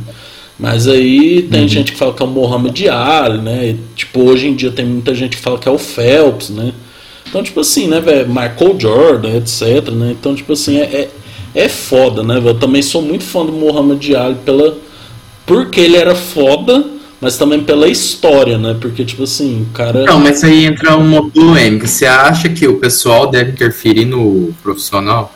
Mas 0.59 0.89
aí 0.89 1.43
tem 1.43 1.63
uhum. 1.63 1.69
gente 1.69 1.93
que 1.93 1.99
fala 1.99 2.13
que 2.13 2.21
é 2.21 2.27
o 2.27 2.29
Mohamed 2.29 2.89
Ali, 2.89 3.41
né? 3.41 3.69
E, 3.69 3.77
tipo, 3.95 4.23
hoje 4.23 4.49
em 4.49 4.57
dia 4.57 4.73
tem 4.73 4.85
muita 4.85 5.15
gente 5.15 5.37
que 5.37 5.43
fala 5.43 5.59
que 5.59 5.69
é 5.69 5.71
o 5.71 5.79
Phelps, 5.79 6.51
né? 6.51 6.73
Então, 7.29 7.43
tipo 7.43 7.61
assim, 7.61 7.87
né, 7.87 8.01
velho? 8.01 8.27
Michael 8.29 8.77
Jordan, 8.79 9.37
etc, 9.37 9.93
né? 9.93 10.17
Então, 10.19 10.35
tipo 10.35 10.53
assim, 10.55 10.79
é, 10.79 10.83
é, 10.85 11.09
é 11.55 11.69
foda, 11.69 12.25
né, 12.25 12.35
velho? 12.35 12.49
Eu 12.49 12.59
também 12.59 12.83
sou 12.83 13.01
muito 13.01 13.23
fã 13.23 13.47
do 13.47 13.53
Mohamed 13.53 14.17
Ali 14.17 14.35
pela... 14.45 14.77
Porque 15.47 15.81
ele 15.81 15.97
era 15.97 16.15
foda, 16.15 16.85
mas 17.21 17.39
também 17.39 17.63
pela 17.63 17.89
história, 17.89 18.59
né? 18.59 18.77
Porque, 18.81 19.05
tipo 19.05 19.23
assim, 19.23 19.63
o 19.63 19.73
cara... 19.73 20.05
Não, 20.05 20.19
mas 20.19 20.43
aí 20.43 20.65
entra 20.67 20.97
uma 20.97 21.31
polêmica. 21.31 21.87
Você 21.87 22.05
acha 22.05 22.49
que 22.49 22.67
o 22.67 22.79
pessoal 22.79 23.31
deve 23.31 23.53
interferir 23.53 24.07
no 24.07 24.53
profissional? 24.61 25.33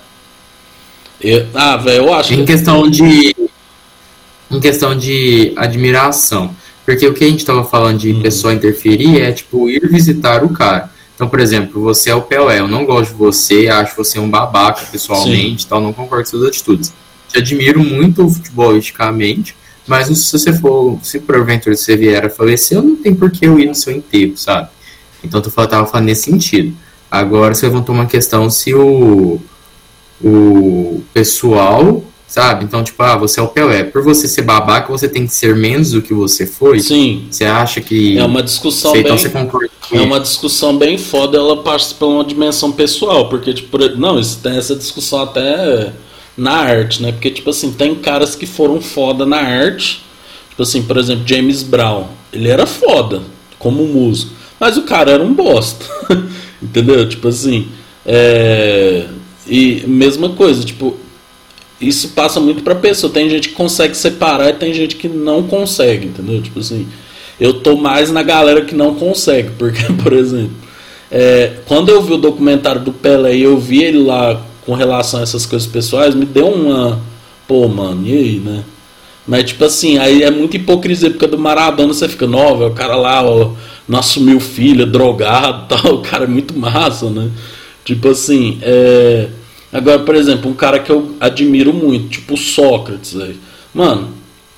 Eu... 1.20 1.46
Ah, 1.54 1.76
velho, 1.76 2.06
eu 2.06 2.12
acho... 2.12 2.34
Em 2.34 2.44
questão 2.44 2.90
de 2.90 3.34
em 4.53 4.61
questão 4.61 4.96
de 4.96 5.53
admiração. 5.57 6.55
Porque 6.84 7.07
o 7.07 7.14
que 7.14 7.24
a 7.24 7.28
gente 7.28 7.40
estava 7.40 7.64
falando 7.64 7.98
de 7.98 8.14
pessoa 8.14 8.53
interferir 8.53 9.20
é, 9.20 9.32
tipo, 9.32 9.68
ir 9.68 9.88
visitar 9.88 10.44
o 10.44 10.50
cara. 10.50 10.90
Então, 11.14 11.28
por 11.28 11.38
exemplo, 11.38 11.80
você 11.80 12.11
é 12.11 12.14
o 12.14 12.22
Pelé, 12.22 12.59
eu 12.59 12.66
não 12.66 12.84
gosto 12.84 13.12
de 13.12 13.16
você, 13.16 13.68
acho 13.68 13.96
você 13.96 14.18
um 14.18 14.28
babaca 14.28 14.84
pessoalmente, 14.90 15.66
tal, 15.66 15.80
não 15.80 15.92
concordo 15.92 16.24
com 16.24 16.30
suas 16.30 16.48
atitudes. 16.48 16.92
Te 17.28 17.38
admiro 17.38 17.78
muito 17.82 18.28
futebolisticamente, 18.28 19.55
mas 19.86 20.07
se 20.07 20.32
você 20.32 20.53
for, 20.53 20.98
se 21.03 21.20
porventura 21.20 21.76
você 21.76 21.96
vier 21.96 22.26
a 22.26 22.30
falecer, 22.30 22.78
eu 22.78 22.82
não 22.82 22.96
tem 22.96 23.14
por 23.14 23.30
que 23.30 23.46
eu 23.46 23.59
ir 23.59 23.66
no 23.66 23.74
seu 23.74 23.92
enterro, 23.92 24.36
sabe? 24.36 24.68
Então, 25.22 25.40
eu 25.40 25.66
tava 25.68 25.86
falando 25.86 26.07
nesse 26.07 26.30
sentido. 26.30 26.74
Agora, 27.09 27.55
você 27.55 27.66
levantou 27.66 27.94
uma 27.94 28.07
questão 28.07 28.50
se 28.50 28.74
o, 28.74 29.40
o 30.20 31.03
pessoal 31.14 32.03
Sabe? 32.33 32.64
Então, 32.64 32.83
tipo, 32.83 33.03
ah, 33.03 33.14
você 33.14 33.39
é 33.39 33.43
o 33.43 33.49
Pelé. 33.49 33.85
Por 33.85 34.03
você 34.03 34.26
ser 34.26 34.41
babaca, 34.41 34.91
você 34.91 35.07
tem 35.07 35.26
que 35.26 35.35
ser 35.35 35.55
menos 35.55 35.91
do 35.91 36.01
que 36.01 36.14
você 36.14 36.47
foi? 36.47 36.80
Sim. 36.80 37.26
Você 37.30 37.45
acha 37.45 37.78
que. 37.83 38.16
É 38.16 38.24
uma 38.24 38.43
discussão 38.43 38.93
bem... 38.93 39.03
Então 39.03 39.18
você 39.18 39.28
concorda 39.28 39.68
É 39.93 40.01
uma 40.01 40.18
discussão 40.18 40.78
bem 40.78 40.97
foda, 40.97 41.37
ela 41.37 41.62
passa 41.62 41.95
por 41.95 42.07
uma 42.07 42.24
dimensão 42.24 42.72
pessoal, 42.72 43.28
porque, 43.28 43.53
tipo, 43.53 43.76
não, 43.99 44.18
isso 44.18 44.39
tem 44.43 44.57
essa 44.57 44.74
discussão 44.74 45.20
até 45.20 45.93
na 46.35 46.53
arte, 46.53 47.03
né? 47.03 47.12
Porque, 47.12 47.30
tipo 47.30 47.51
assim, 47.51 47.70
tem 47.70 47.95
caras 47.97 48.35
que 48.35 48.47
foram 48.47 48.80
foda 48.80 49.26
na 49.26 49.37
arte, 49.37 50.03
tipo 50.49 50.62
assim, 50.62 50.80
por 50.80 50.97
exemplo, 50.97 51.24
James 51.28 51.62
Brown, 51.62 52.07
ele 52.33 52.49
era 52.49 52.64
foda 52.64 53.20
como 53.59 53.85
músico, 53.85 54.33
mas 54.59 54.78
o 54.78 54.85
cara 54.85 55.11
era 55.11 55.22
um 55.22 55.35
bosta, 55.35 55.85
entendeu? 56.62 57.07
Tipo 57.07 57.28
assim, 57.28 57.68
é... 58.07 59.05
e 59.47 59.85
mesma 59.87 60.30
coisa, 60.30 60.64
tipo, 60.64 60.97
isso 61.89 62.09
passa 62.11 62.41
muito 62.41 62.62
pra 62.62 62.74
pessoa, 62.74 63.12
tem 63.12 63.28
gente 63.28 63.51
que 63.51 63.55
consegue 63.55 63.97
separar 63.97 64.51
e 64.51 64.55
tem 64.55 64.72
gente 64.72 64.97
que 64.97 65.09
não 65.09 65.43
consegue, 65.43 66.07
entendeu? 66.07 66.41
Tipo 66.41 66.61
assim, 66.61 66.87
eu 67.41 67.55
tô 67.55 67.76
mais 67.76 68.11
na 68.11 68.22
galera 68.22 68.64
que 68.64 68.74
não 68.74 68.95
consegue, 68.95 69.51
porque, 69.59 69.85
por 70.03 70.12
exemplo, 70.12 70.57
é, 71.11 71.53
quando 71.66 71.91
eu 71.91 72.01
vi 72.01 72.14
o 72.14 72.18
documentário 72.18 72.80
do 72.80 72.93
Pelé 72.93 73.37
e 73.37 73.43
eu 73.43 73.59
vi 73.59 73.83
ele 73.83 73.99
lá 73.99 74.41
com 74.64 74.74
relação 74.74 75.20
a 75.20 75.22
essas 75.22 75.45
coisas 75.45 75.68
pessoais, 75.68 76.14
me 76.14 76.24
deu 76.24 76.49
uma. 76.49 77.01
Pô, 77.47 77.68
mano, 77.68 78.07
e 78.07 78.12
aí, 78.12 78.39
né? 78.39 78.64
Mas, 79.26 79.45
tipo 79.45 79.64
assim, 79.64 79.99
aí 79.99 80.22
é 80.22 80.30
muita 80.30 80.57
hipocrisia, 80.57 81.11
porque 81.11 81.26
do 81.26 81.39
Maradona 81.39 81.93
você 81.93 82.09
fica, 82.09 82.26
nova, 82.26 82.66
o 82.66 82.74
cara 82.74 82.97
lá, 82.97 83.22
ó, 83.22 83.53
não 83.87 83.99
assumiu 83.99 84.41
filho, 84.41 84.87
drogado 84.87 85.66
tal, 85.76 85.95
o 85.95 86.01
cara 86.01 86.24
é 86.24 86.28
muito 86.28 86.59
massa, 86.59 87.11
né? 87.11 87.30
Tipo 87.85 88.09
assim, 88.09 88.59
é. 88.62 89.28
Agora, 89.72 90.00
por 90.00 90.14
exemplo, 90.14 90.50
um 90.50 90.54
cara 90.54 90.78
que 90.78 90.90
eu 90.90 91.16
admiro 91.18 91.72
muito, 91.72 92.08
tipo 92.08 92.36
Sócrates, 92.36 93.18
aí. 93.18 93.36
Mano, 93.72 94.10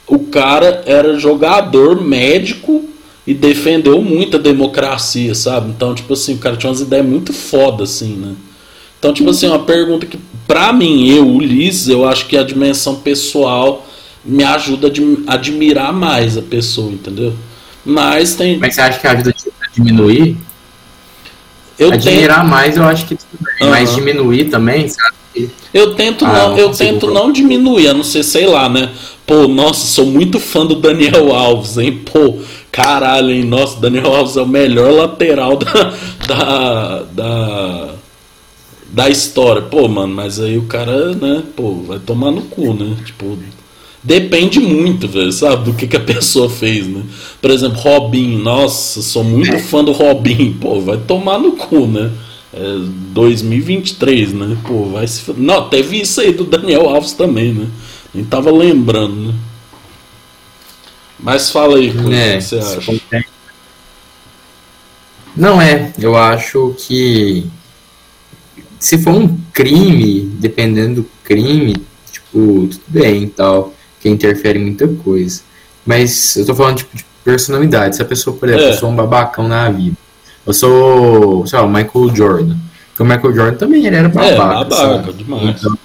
o 0.06 0.18
cara 0.18 0.82
era 0.86 1.18
jogador, 1.18 2.02
médico 2.02 2.84
e 3.26 3.32
defendeu 3.32 4.02
muito 4.02 4.36
a 4.36 4.40
democracia, 4.40 5.34
sabe? 5.34 5.70
Então, 5.70 5.94
tipo 5.94 6.12
assim, 6.12 6.34
o 6.34 6.38
cara 6.38 6.56
tinha 6.56 6.68
umas 6.68 6.80
ideias 6.80 7.06
muito 7.06 7.32
foda, 7.32 7.84
assim, 7.84 8.14
né? 8.14 8.34
Então, 8.98 9.12
tipo 9.12 9.30
assim, 9.30 9.46
uma 9.46 9.60
pergunta 9.60 10.04
que, 10.04 10.18
pra 10.46 10.72
mim, 10.72 11.08
eu, 11.08 11.26
Ulisses, 11.26 11.88
eu 11.88 12.06
acho 12.06 12.26
que 12.26 12.36
a 12.36 12.42
dimensão 12.42 12.96
pessoal 12.96 13.86
me 14.24 14.42
ajuda 14.42 14.90
a 15.26 15.34
admirar 15.34 15.92
mais 15.92 16.36
a 16.36 16.42
pessoa, 16.42 16.90
entendeu? 16.90 17.34
Mas 17.84 18.34
tem. 18.34 18.58
Mas 18.58 18.74
você 18.74 18.80
acha 18.80 18.98
que 18.98 19.06
ajuda 19.06 19.34
a 19.60 19.70
diminuir? 19.74 20.36
Eu 21.78 21.92
Admirar 21.92 22.40
tento... 22.40 22.50
mais, 22.50 22.76
eu 22.76 22.84
acho 22.84 23.06
que 23.06 23.16
tudo 23.16 23.38
bem, 23.40 23.66
uhum. 23.66 23.70
mas 23.70 23.94
diminuir 23.94 24.44
também, 24.44 24.88
sabe? 24.88 25.14
Eu 25.72 25.94
tento 25.94 26.24
ah, 26.24 26.32
não, 26.32 26.56
eu 26.56 26.70
tento 26.70 27.08
não 27.10 27.32
diminuir, 27.32 27.88
a 27.88 27.94
não 27.94 28.04
ser, 28.04 28.22
sei 28.22 28.46
lá, 28.46 28.68
né? 28.68 28.90
Pô, 29.26 29.48
nossa, 29.48 29.86
sou 29.86 30.06
muito 30.06 30.38
fã 30.38 30.64
do 30.64 30.76
Daniel 30.76 31.34
Alves, 31.34 31.76
hein? 31.78 32.00
Pô, 32.04 32.38
caralho, 32.70 33.30
hein? 33.30 33.42
Nossa, 33.44 33.80
Daniel 33.80 34.14
Alves 34.14 34.36
é 34.36 34.42
o 34.42 34.46
melhor 34.46 34.92
lateral 34.92 35.56
da, 35.56 35.94
da, 36.28 37.02
da, 37.10 37.88
da 38.86 39.08
história. 39.08 39.62
Pô, 39.62 39.88
mano, 39.88 40.14
mas 40.14 40.38
aí 40.38 40.56
o 40.56 40.66
cara, 40.66 41.14
né? 41.14 41.42
Pô, 41.56 41.74
vai 41.82 41.98
tomar 41.98 42.30
no 42.30 42.42
cu, 42.42 42.74
né? 42.74 42.96
Tipo, 43.04 43.36
depende 44.04 44.60
muito, 44.60 45.08
velho, 45.08 45.32
sabe? 45.32 45.64
Do 45.64 45.74
que, 45.74 45.88
que 45.88 45.96
a 45.96 46.00
pessoa 46.00 46.50
fez, 46.50 46.86
né? 46.86 47.02
Por 47.40 47.50
exemplo, 47.50 47.80
Robin, 47.80 48.36
nossa, 48.36 49.00
sou 49.00 49.24
muito 49.24 49.58
fã 49.58 49.82
do 49.82 49.92
Robin. 49.92 50.52
Pô, 50.60 50.80
vai 50.80 50.98
tomar 50.98 51.38
no 51.38 51.52
cu, 51.52 51.86
né? 51.86 52.12
É 52.52 52.76
2023, 53.12 54.34
né? 54.34 54.56
Pô, 54.64 54.84
vai 54.90 55.08
se. 55.08 55.32
Não, 55.32 55.68
teve 55.68 56.00
isso 56.00 56.20
aí 56.20 56.32
do 56.32 56.44
Daniel 56.44 56.88
Alves 56.88 57.12
também, 57.12 57.52
né? 57.52 57.66
Nem 58.12 58.24
tava 58.24 58.52
lembrando, 58.52 59.28
né? 59.28 59.34
Mas 61.18 61.50
fala 61.50 61.78
aí, 61.78 61.90
o 61.90 62.12
é, 62.12 62.36
que 62.36 62.42
você 62.42 62.58
acha? 62.58 63.24
Não 65.34 65.60
é, 65.60 65.92
eu 65.98 66.14
acho 66.14 66.76
que 66.78 67.44
se 68.78 68.98
for 68.98 69.14
um 69.14 69.36
crime, 69.52 70.20
dependendo 70.38 71.02
do 71.02 71.10
crime, 71.24 71.74
tipo, 72.12 72.68
tudo 72.68 72.82
bem 72.86 73.22
e 73.22 73.26
tal, 73.28 73.74
que 74.04 74.08
interfere 74.10 74.58
em 74.58 74.64
muita 74.64 74.86
coisa. 74.86 75.40
Mas 75.86 76.36
eu 76.36 76.44
tô 76.44 76.54
falando 76.54 76.76
tipo, 76.76 76.94
de 76.94 77.06
personalidade. 77.24 77.96
Se 77.96 78.02
a 78.02 78.04
pessoa, 78.04 78.36
por 78.36 78.46
exemplo, 78.46 78.66
é. 78.66 78.70
eu 78.70 78.74
sou 78.74 78.90
um 78.90 78.94
babacão 78.94 79.48
na 79.48 79.70
vida. 79.70 79.96
Eu 80.46 80.52
sou, 80.52 81.46
sei 81.46 81.58
lá, 81.58 81.64
o 81.64 81.68
Michael 81.68 82.14
Jordan. 82.14 82.56
Porque 82.88 83.02
o 83.02 83.06
Michael 83.06 83.34
Jordan 83.34 83.56
também 83.56 83.86
ele 83.86 83.96
era 83.96 84.10
babaca. 84.10 84.74
É, 84.74 84.88
babaca, 84.88 85.12
demais. 85.14 85.56
Então, 85.56 85.78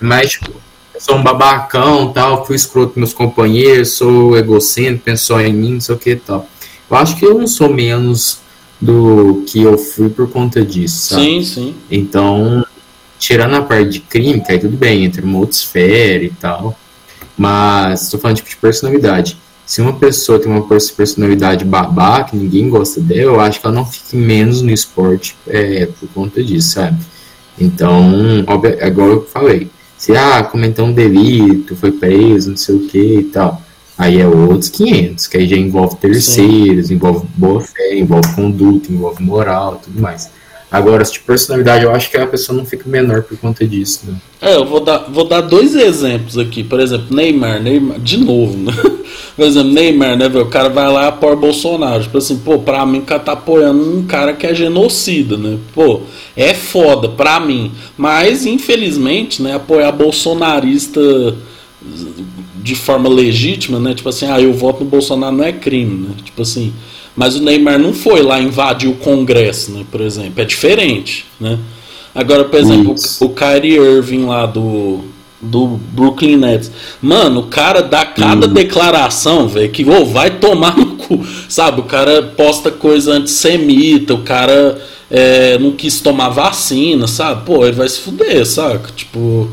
mas, 0.00 0.30
tipo, 0.30 0.52
sou 0.98 1.16
um 1.16 1.22
babacão, 1.22 2.10
tal, 2.14 2.46
fui 2.46 2.56
escroto 2.56 2.94
com 2.94 3.00
meus 3.00 3.12
companheiros, 3.12 3.90
sou 3.90 4.38
egocêntrico, 4.38 5.04
pensou 5.04 5.38
em 5.38 5.52
mim, 5.52 5.74
não 5.74 5.80
sei 5.82 5.94
o 5.94 5.98
que 5.98 6.10
e 6.12 6.16
tal. 6.16 6.48
Eu 6.90 6.96
acho 6.96 7.16
que 7.16 7.26
eu 7.26 7.38
não 7.38 7.46
sou 7.46 7.68
menos 7.68 8.38
do 8.80 9.44
que 9.46 9.60
eu 9.62 9.76
fui 9.76 10.08
por 10.08 10.30
conta 10.30 10.64
disso, 10.64 11.08
sabe? 11.08 11.22
Sim, 11.22 11.42
sim. 11.42 11.74
Então, 11.90 12.64
tirando 13.18 13.54
a 13.54 13.62
parte 13.62 13.90
de 13.90 14.00
crime, 14.00 14.40
que 14.40 14.50
aí 14.50 14.58
tudo 14.58 14.78
bem, 14.78 15.04
entra 15.04 15.22
uma 15.22 15.38
outra 15.38 15.56
esfera 15.56 16.24
e 16.24 16.30
tal. 16.30 16.78
Mas 17.36 18.02
estou 18.02 18.20
falando 18.20 18.36
tipo, 18.36 18.48
de 18.48 18.56
personalidade. 18.56 19.36
Se 19.66 19.80
uma 19.80 19.94
pessoa 19.94 20.38
tem 20.38 20.52
uma 20.52 20.66
personalidade 20.66 21.64
babaca, 21.64 22.36
ninguém 22.36 22.68
gosta 22.68 23.00
dela, 23.00 23.32
eu 23.32 23.40
acho 23.40 23.60
que 23.60 23.66
ela 23.66 23.74
não 23.74 23.86
fica 23.86 24.16
menos 24.16 24.60
no 24.60 24.70
esporte 24.70 25.36
é, 25.46 25.86
por 25.86 26.08
conta 26.10 26.44
disso, 26.44 26.72
sabe? 26.72 26.98
Então, 27.58 28.44
óbvio, 28.46 28.76
é 28.78 28.86
igual 28.86 29.08
eu 29.08 29.22
falei, 29.24 29.70
se 29.96 30.14
ah, 30.14 30.42
cometeu 30.42 30.84
um 30.84 30.92
delito, 30.92 31.74
foi 31.76 31.92
preso, 31.92 32.50
não 32.50 32.56
sei 32.56 32.74
o 32.74 32.86
que 32.86 33.18
e 33.20 33.24
tal. 33.24 33.62
Aí 33.96 34.20
é 34.20 34.26
outros 34.26 34.68
500, 34.70 35.26
que 35.28 35.36
aí 35.36 35.48
já 35.48 35.56
envolve 35.56 35.96
terceiros, 35.96 36.88
Sim. 36.88 36.94
envolve 36.94 37.26
boa 37.36 37.60
fé, 37.60 37.96
envolve 37.96 38.34
conduta, 38.34 38.92
envolve 38.92 39.22
moral 39.22 39.80
tudo 39.82 40.00
mais. 40.00 40.28
Agora, 40.74 41.04
de 41.04 41.20
personalidade, 41.20 41.84
eu 41.84 41.92
acho 41.92 42.10
que 42.10 42.16
a 42.16 42.26
pessoa 42.26 42.58
não 42.58 42.66
fica 42.66 42.88
menor 42.90 43.22
por 43.22 43.38
conta 43.38 43.64
disso, 43.64 44.00
né? 44.08 44.16
É, 44.40 44.56
eu 44.56 44.64
vou 44.64 44.80
dar, 44.80 45.06
vou 45.08 45.24
dar 45.24 45.40
dois 45.40 45.76
exemplos 45.76 46.36
aqui. 46.36 46.64
Por 46.64 46.80
exemplo, 46.80 47.14
Neymar, 47.14 47.62
Neymar, 47.62 48.00
de 48.00 48.16
novo, 48.16 48.56
né? 48.56 48.72
Por 49.36 49.46
exemplo, 49.46 49.70
Neymar, 49.70 50.16
né, 50.16 50.28
velho? 50.28 50.44
O 50.44 50.48
cara 50.48 50.68
vai 50.68 50.90
lá 50.92 51.04
e 51.04 51.08
apoia 51.08 51.36
Bolsonaro. 51.36 52.02
Tipo 52.02 52.18
assim, 52.18 52.38
pô, 52.38 52.58
pra 52.58 52.84
mim 52.84 52.98
o 52.98 53.02
cara 53.02 53.20
tá 53.20 53.32
apoiando 53.32 53.96
um 53.96 54.04
cara 54.04 54.32
que 54.32 54.48
é 54.48 54.52
genocida, 54.52 55.36
né? 55.36 55.58
Pô, 55.72 56.00
é 56.36 56.54
foda, 56.54 57.08
pra 57.08 57.38
mim. 57.38 57.70
Mas, 57.96 58.44
infelizmente, 58.44 59.40
né, 59.40 59.54
apoiar 59.54 59.92
bolsonarista 59.92 61.00
de 62.56 62.74
forma 62.74 63.08
legítima, 63.08 63.78
né? 63.78 63.94
Tipo 63.94 64.08
assim, 64.08 64.26
ah, 64.26 64.40
eu 64.40 64.52
voto 64.52 64.82
no 64.82 64.90
Bolsonaro 64.90 65.36
não 65.36 65.44
é 65.44 65.52
crime, 65.52 66.08
né? 66.08 66.14
Tipo 66.24 66.42
assim. 66.42 66.72
Mas 67.16 67.36
o 67.36 67.42
Neymar 67.42 67.78
não 67.78 67.92
foi 67.92 68.22
lá 68.22 68.40
invadir 68.40 68.88
o 68.88 68.94
Congresso, 68.94 69.72
né, 69.72 69.84
por 69.90 70.00
exemplo. 70.00 70.42
É 70.42 70.44
diferente, 70.44 71.26
né? 71.40 71.58
Agora, 72.14 72.44
por 72.44 72.58
exemplo, 72.58 72.94
o, 73.20 73.24
o 73.24 73.28
Kyrie 73.30 73.76
Irving 73.76 74.26
lá 74.26 74.46
do, 74.46 75.00
do 75.40 75.66
Brooklyn 75.66 76.36
Nets. 76.36 76.70
Mano, 77.00 77.40
o 77.40 77.46
cara 77.46 77.82
dá 77.82 78.04
cada 78.04 78.46
hum. 78.46 78.52
declaração, 78.52 79.48
velho, 79.48 79.70
que 79.70 79.84
oh, 79.84 80.04
vai 80.06 80.38
tomar 80.38 80.76
no 80.76 80.96
cu. 80.96 81.24
Sabe, 81.48 81.80
o 81.80 81.84
cara 81.84 82.22
posta 82.22 82.70
coisa 82.70 83.12
antissemita, 83.12 84.14
o 84.14 84.22
cara 84.22 84.80
é, 85.10 85.58
não 85.58 85.72
quis 85.72 86.00
tomar 86.00 86.30
vacina, 86.30 87.06
sabe? 87.06 87.44
Pô, 87.44 87.64
ele 87.64 87.76
vai 87.76 87.88
se 87.88 88.00
fuder, 88.00 88.46
saca? 88.46 88.90
Tipo. 88.94 89.50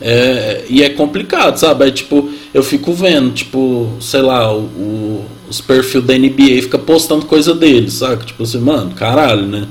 É, 0.00 0.64
e 0.68 0.82
é 0.82 0.90
complicado, 0.90 1.56
sabe? 1.56 1.84
Aí, 1.84 1.92
tipo, 1.92 2.30
eu 2.54 2.62
fico 2.62 2.92
vendo, 2.92 3.32
tipo, 3.32 3.92
sei 4.00 4.22
lá, 4.22 4.52
o, 4.52 4.60
o, 4.60 5.24
os 5.48 5.60
perfis 5.60 6.02
da 6.04 6.16
NBA 6.16 6.62
fica 6.62 6.78
postando 6.78 7.26
coisa 7.26 7.54
dele, 7.54 7.90
sabe? 7.90 8.24
Tipo 8.24 8.44
assim, 8.44 8.58
mano, 8.58 8.92
caralho, 8.94 9.46
né? 9.46 9.66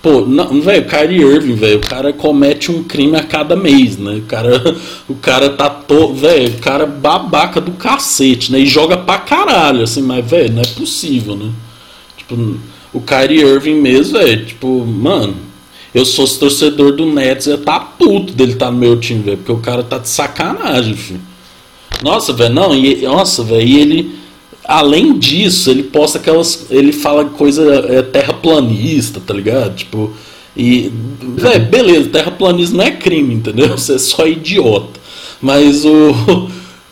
Pô, 0.00 0.20
não, 0.20 0.60
velho, 0.60 0.84
Kyrie 0.86 1.22
Irving, 1.22 1.54
velho, 1.54 1.78
o 1.78 1.80
cara 1.80 2.12
comete 2.12 2.70
um 2.70 2.84
crime 2.84 3.16
a 3.16 3.22
cada 3.22 3.56
mês, 3.56 3.96
né? 3.96 4.16
O 4.16 4.22
cara, 4.22 4.76
o 5.08 5.14
cara 5.14 5.50
tá 5.50 5.70
todo, 5.70 6.14
velho, 6.14 6.50
o 6.50 6.58
cara 6.58 6.84
babaca 6.84 7.60
do 7.60 7.72
cacete, 7.72 8.52
né? 8.52 8.60
E 8.60 8.66
joga 8.66 8.98
pra 8.98 9.18
caralho, 9.18 9.82
assim, 9.82 10.02
mas, 10.02 10.24
velho, 10.28 10.52
não 10.52 10.62
é 10.62 10.66
possível, 10.66 11.34
né? 11.34 11.50
Tipo, 12.18 12.36
o 12.92 13.00
Kyrie 13.00 13.40
Irving 13.40 13.80
mesmo, 13.80 14.18
velho, 14.18 14.44
tipo, 14.44 14.84
mano, 14.84 15.34
eu 15.94 16.04
sou 16.04 16.26
torcedor 16.26 16.92
do 16.92 17.06
Nets, 17.06 17.46
eu 17.46 17.58
tá 17.58 17.78
puto 17.78 18.32
dele 18.32 18.56
tá 18.56 18.68
no 18.68 18.78
meu 18.78 18.98
time, 18.98 19.22
velho. 19.22 19.36
Porque 19.38 19.52
o 19.52 19.58
cara 19.58 19.82
tá 19.84 19.96
de 19.96 20.08
sacanagem, 20.08 20.96
filho. 20.96 21.20
Nossa, 22.02 22.32
velho, 22.32 22.52
não, 22.52 22.74
e, 22.74 23.02
nossa, 23.02 23.44
velho, 23.44 23.66
e 23.66 23.80
ele. 23.80 24.24
Além 24.66 25.16
disso, 25.18 25.70
ele 25.70 25.84
posta 25.84 26.18
aquelas. 26.18 26.66
Ele 26.68 26.92
fala 26.92 27.26
coisa 27.26 27.62
é, 27.88 28.02
terraplanista, 28.02 29.20
tá 29.20 29.32
ligado? 29.32 29.76
Tipo. 29.76 30.12
E. 30.56 30.90
Velho, 31.20 31.66
beleza, 31.66 32.08
terraplanismo 32.08 32.78
não 32.78 32.84
é 32.84 32.90
crime, 32.90 33.34
entendeu? 33.34 33.68
Você 33.78 33.94
é 33.94 33.98
só 33.98 34.26
idiota. 34.26 35.00
Mas 35.40 35.84
o. 35.84 36.50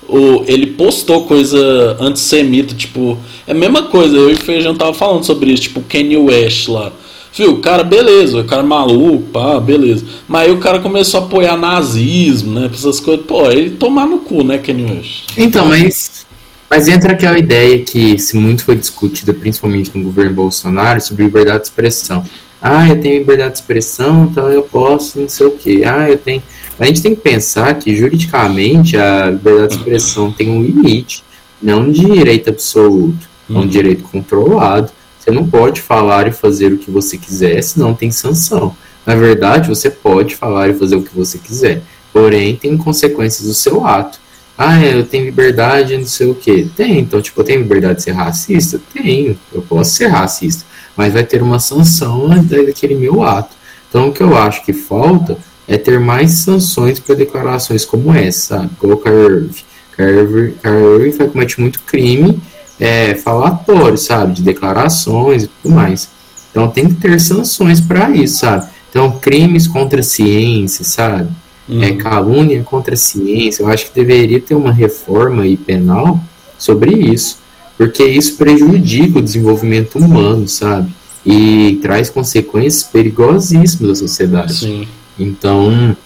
O, 0.08 0.44
ele 0.46 0.66
postou 0.66 1.24
coisa 1.24 1.96
antissemita, 1.98 2.74
tipo. 2.74 3.16
É 3.46 3.52
a 3.52 3.54
mesma 3.54 3.84
coisa, 3.84 4.14
eu 4.14 4.30
e 4.30 4.34
o 4.34 4.38
Feijão 4.38 4.74
tava 4.74 4.92
falando 4.92 5.24
sobre 5.24 5.50
isso, 5.50 5.62
tipo, 5.62 5.80
Kanye 5.80 6.18
West 6.18 6.68
lá. 6.68 6.92
Viu, 7.34 7.52
o 7.52 7.58
cara, 7.60 7.82
beleza, 7.82 8.40
o 8.40 8.44
cara 8.44 8.62
é 8.62 8.66
maluco, 8.66 9.22
pá, 9.32 9.58
beleza. 9.58 10.04
Mas 10.28 10.42
aí 10.42 10.52
o 10.52 10.58
cara 10.58 10.80
começou 10.80 11.20
a 11.20 11.24
apoiar 11.24 11.56
nazismo, 11.56 12.52
né? 12.60 12.70
Essas 12.72 13.00
coisas. 13.00 13.24
Pô, 13.24 13.50
ele 13.50 13.70
tomar 13.70 14.06
no 14.06 14.18
cu, 14.18 14.44
né, 14.44 14.58
Kenny 14.58 14.84
West? 14.84 15.30
Então, 15.36 15.66
mas. 15.66 16.26
Mas 16.68 16.88
entra 16.88 17.12
aquela 17.12 17.38
ideia 17.38 17.78
que 17.80 18.18
se 18.18 18.34
muito 18.34 18.64
foi 18.64 18.74
discutida, 18.76 19.34
principalmente 19.34 19.90
no 19.94 20.04
governo 20.04 20.32
Bolsonaro, 20.32 21.02
sobre 21.02 21.24
liberdade 21.24 21.58
de 21.58 21.64
expressão. 21.64 22.24
Ah, 22.62 22.88
eu 22.88 22.98
tenho 22.98 23.18
liberdade 23.18 23.52
de 23.52 23.58
expressão, 23.58 24.28
então 24.30 24.48
eu 24.48 24.62
posso 24.62 25.20
não 25.20 25.28
sei 25.28 25.46
o 25.48 25.50
quê. 25.50 25.82
Ah, 25.84 26.08
eu 26.08 26.16
tenho. 26.16 26.42
A 26.78 26.86
gente 26.86 27.02
tem 27.02 27.14
que 27.14 27.20
pensar 27.20 27.74
que 27.74 27.94
juridicamente 27.94 28.96
a 28.96 29.30
liberdade 29.30 29.74
de 29.74 29.78
expressão 29.80 30.32
tem 30.32 30.48
um 30.48 30.62
limite, 30.62 31.22
não 31.62 31.82
um 31.82 31.92
direito 31.92 32.48
absoluto, 32.48 33.28
é 33.50 33.52
um 33.52 33.56
uhum. 33.56 33.66
direito 33.66 34.04
controlado. 34.04 34.90
Você 35.22 35.30
não 35.30 35.48
pode 35.48 35.80
falar 35.80 36.26
e 36.26 36.32
fazer 36.32 36.72
o 36.72 36.78
que 36.78 36.90
você 36.90 37.16
quiser, 37.16 37.62
senão 37.62 37.94
tem 37.94 38.10
sanção. 38.10 38.76
Na 39.06 39.14
verdade, 39.14 39.68
você 39.68 39.88
pode 39.88 40.34
falar 40.34 40.68
e 40.68 40.74
fazer 40.74 40.96
o 40.96 41.02
que 41.02 41.14
você 41.14 41.38
quiser, 41.38 41.80
porém 42.12 42.56
tem 42.56 42.76
consequências 42.76 43.46
do 43.46 43.54
seu 43.54 43.86
ato. 43.86 44.18
Ah, 44.58 44.84
eu 44.84 45.06
tenho 45.06 45.24
liberdade, 45.24 45.96
não 45.96 46.06
sei 46.06 46.28
o 46.28 46.34
que. 46.34 46.68
Tem, 46.76 46.98
então, 46.98 47.22
tipo, 47.22 47.40
eu 47.40 47.44
tenho 47.44 47.62
liberdade 47.62 47.98
de 47.98 48.02
ser 48.02 48.10
racista? 48.10 48.80
Tenho, 48.92 49.38
eu 49.52 49.62
posso 49.62 49.92
ser 49.94 50.08
racista, 50.08 50.64
mas 50.96 51.12
vai 51.12 51.22
ter 51.22 51.40
uma 51.40 51.60
sanção 51.60 52.28
daquele 52.42 52.96
meu 52.96 53.22
ato. 53.22 53.54
Então, 53.88 54.08
o 54.08 54.12
que 54.12 54.24
eu 54.24 54.36
acho 54.36 54.64
que 54.64 54.72
falta 54.72 55.38
é 55.68 55.78
ter 55.78 56.00
mais 56.00 56.32
sanções 56.32 56.98
para 56.98 57.14
declarações 57.14 57.84
como 57.84 58.12
essa, 58.12 58.56
sabe? 58.56 58.70
Igual 58.76 58.98
o 58.98 59.00
Kyrie 59.00 60.54
Irving 60.64 61.12
foi 61.12 61.28
comete 61.28 61.60
muito 61.60 61.80
crime 61.82 62.40
é, 62.82 63.14
falatório, 63.14 63.96
sabe? 63.96 64.34
De 64.34 64.42
declarações 64.42 65.44
e 65.44 65.46
tudo 65.46 65.72
mais. 65.72 66.08
Então 66.50 66.68
tem 66.68 66.88
que 66.88 66.94
ter 66.94 67.20
sanções 67.20 67.80
para 67.80 68.10
isso, 68.10 68.40
sabe? 68.40 68.66
Então, 68.90 69.12
crimes 69.20 69.68
contra 69.68 70.00
a 70.00 70.02
ciência, 70.02 70.84
sabe? 70.84 71.30
É, 71.68 71.72
uhum. 71.72 71.82
É, 71.82 71.92
calúnia 71.92 72.62
contra 72.64 72.94
a 72.94 72.96
ciência. 72.96 73.62
Eu 73.62 73.68
acho 73.68 73.86
que 73.86 73.94
deveria 73.94 74.40
ter 74.40 74.56
uma 74.56 74.72
reforma 74.72 75.44
aí 75.44 75.56
penal 75.56 76.20
sobre 76.58 76.90
isso. 76.90 77.38
Porque 77.78 78.04
isso 78.04 78.36
prejudica 78.36 79.20
o 79.20 79.22
desenvolvimento 79.22 79.96
humano, 79.96 80.48
sabe? 80.48 80.92
E 81.24 81.78
traz 81.80 82.10
consequências 82.10 82.82
perigosíssimas 82.82 83.92
à 83.92 83.94
sociedade. 83.94 84.54
Sim. 84.54 84.88
Então, 85.16 85.96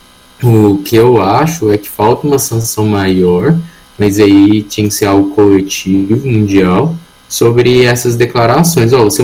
o 0.42 0.78
que 0.84 0.94
eu 0.94 1.22
acho 1.22 1.72
é 1.72 1.78
que 1.78 1.88
falta 1.88 2.26
uma 2.26 2.38
sanção 2.38 2.86
maior, 2.86 3.58
mas 3.98 4.18
aí 4.18 4.62
tinha 4.62 4.88
que 4.88 4.94
ser 4.94 5.06
algo 5.06 5.30
coletivo, 5.30 6.26
mundial, 6.26 6.94
sobre 7.28 7.84
essas 7.84 8.16
declarações. 8.16 8.92
Oh, 8.92 9.04
você 9.04 9.22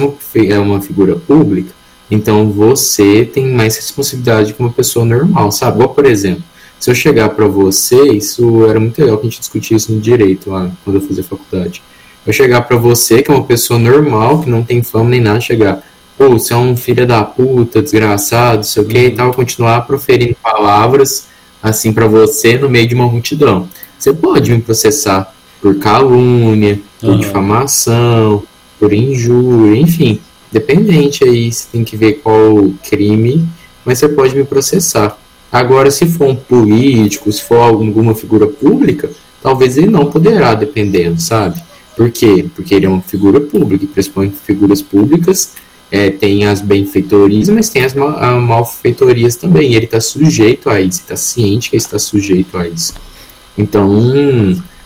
é 0.49 0.59
uma 0.59 0.79
é 0.79 0.81
figura 0.81 1.17
pública, 1.17 1.73
então 2.11 2.51
você 2.51 3.25
tem 3.25 3.47
mais 3.53 3.77
responsabilidade 3.77 4.55
que 4.55 4.61
uma 4.61 4.73
pessoa 4.73 5.05
normal, 5.05 5.51
sabe? 5.51 5.87
Por 5.89 6.07
exemplo, 6.07 6.43
se 6.79 6.91
eu 6.91 6.95
chegar 6.95 7.29
para 7.31 7.47
você, 7.47 8.09
isso 8.09 8.67
era 8.67 8.81
muito 8.81 9.01
legal 9.01 9.17
que 9.19 9.27
a 9.27 9.31
gente 9.31 9.39
discutia 9.39 9.77
isso 9.77 9.93
no 9.93 10.01
direito 10.01 10.51
lá, 10.51 10.71
quando 10.85 10.97
eu 10.97 11.03
fazia 11.03 11.23
faculdade. 11.23 11.83
Eu 12.27 12.33
chegar 12.33 12.63
para 12.63 12.77
você, 12.77 13.23
que 13.23 13.31
é 13.31 13.35
uma 13.35 13.45
pessoa 13.45 13.79
normal, 13.79 14.41
que 14.41 14.51
não 14.51 14.63
tem 14.63 14.83
fama 14.83 15.11
nem 15.11 15.21
nada, 15.21 15.41
chegar, 15.41 15.83
pô, 16.19 16.31
você 16.31 16.53
é 16.53 16.57
um 16.57 16.77
filho 16.77 17.07
da 17.07 17.25
puta, 17.25 17.83
desgraçado, 17.83 18.65
sei 18.65 18.83
o 18.83 18.87
que, 18.87 18.99
e 18.99 19.09
uhum. 19.09 19.15
tal, 19.15 19.33
continuar 19.33 19.83
proferindo 19.83 20.37
palavras 20.43 21.29
assim 21.63 21.93
para 21.93 22.07
você 22.07 22.59
no 22.59 22.69
meio 22.69 22.89
de 22.89 22.95
uma 22.95 23.07
multidão. 23.07 23.69
Você 24.03 24.13
pode 24.13 24.51
me 24.51 24.61
processar 24.61 25.33
por 25.61 25.79
calúnia, 25.79 26.81
por 27.01 27.11
uhum. 27.11 27.19
difamação, 27.21 28.43
por 28.77 28.93
injúria, 28.93 29.79
enfim, 29.79 30.19
dependente 30.51 31.23
aí, 31.23 31.53
você 31.53 31.69
tem 31.71 31.85
que 31.85 31.97
ver 31.97 32.15
qual 32.15 32.73
crime, 32.83 33.49
mas 33.85 34.01
você 34.01 34.09
pode 34.09 34.35
me 34.35 34.43
processar. 34.43 35.17
Agora, 35.53 35.89
se 35.89 36.05
for 36.07 36.27
um 36.27 36.35
político, 36.35 37.31
se 37.31 37.45
for 37.45 37.59
alguma 37.59 38.13
figura 38.13 38.49
pública, 38.49 39.09
talvez 39.41 39.79
ele 39.79 39.87
não 39.87 40.07
poderá, 40.07 40.55
dependendo, 40.55 41.21
sabe? 41.21 41.63
Por 41.97 42.11
quê? 42.11 42.47
Porque 42.57 42.75
ele 42.75 42.87
é 42.87 42.89
uma 42.89 43.03
figura 43.03 43.41
pública, 43.41 43.85
e 43.85 43.87
principalmente 43.87 44.35
figuras 44.45 44.83
públicas 44.83 45.53
é, 45.93 46.11
tem 46.11 46.45
as 46.45 46.61
benfeitorias, 46.61 47.49
mas 47.51 47.69
tem 47.69 47.85
as 47.85 47.95
mal, 47.95 48.41
malfeitorias 48.41 49.37
também. 49.37 49.71
E 49.71 49.77
ele 49.77 49.85
está 49.85 50.01
sujeito 50.01 50.69
a 50.69 50.81
isso, 50.81 51.03
está 51.03 51.15
ciente 51.15 51.71
que 51.71 51.77
está 51.77 52.01
sujeito 52.01 52.59
a 52.59 52.67
isso. 52.67 52.95
Então, 53.57 53.91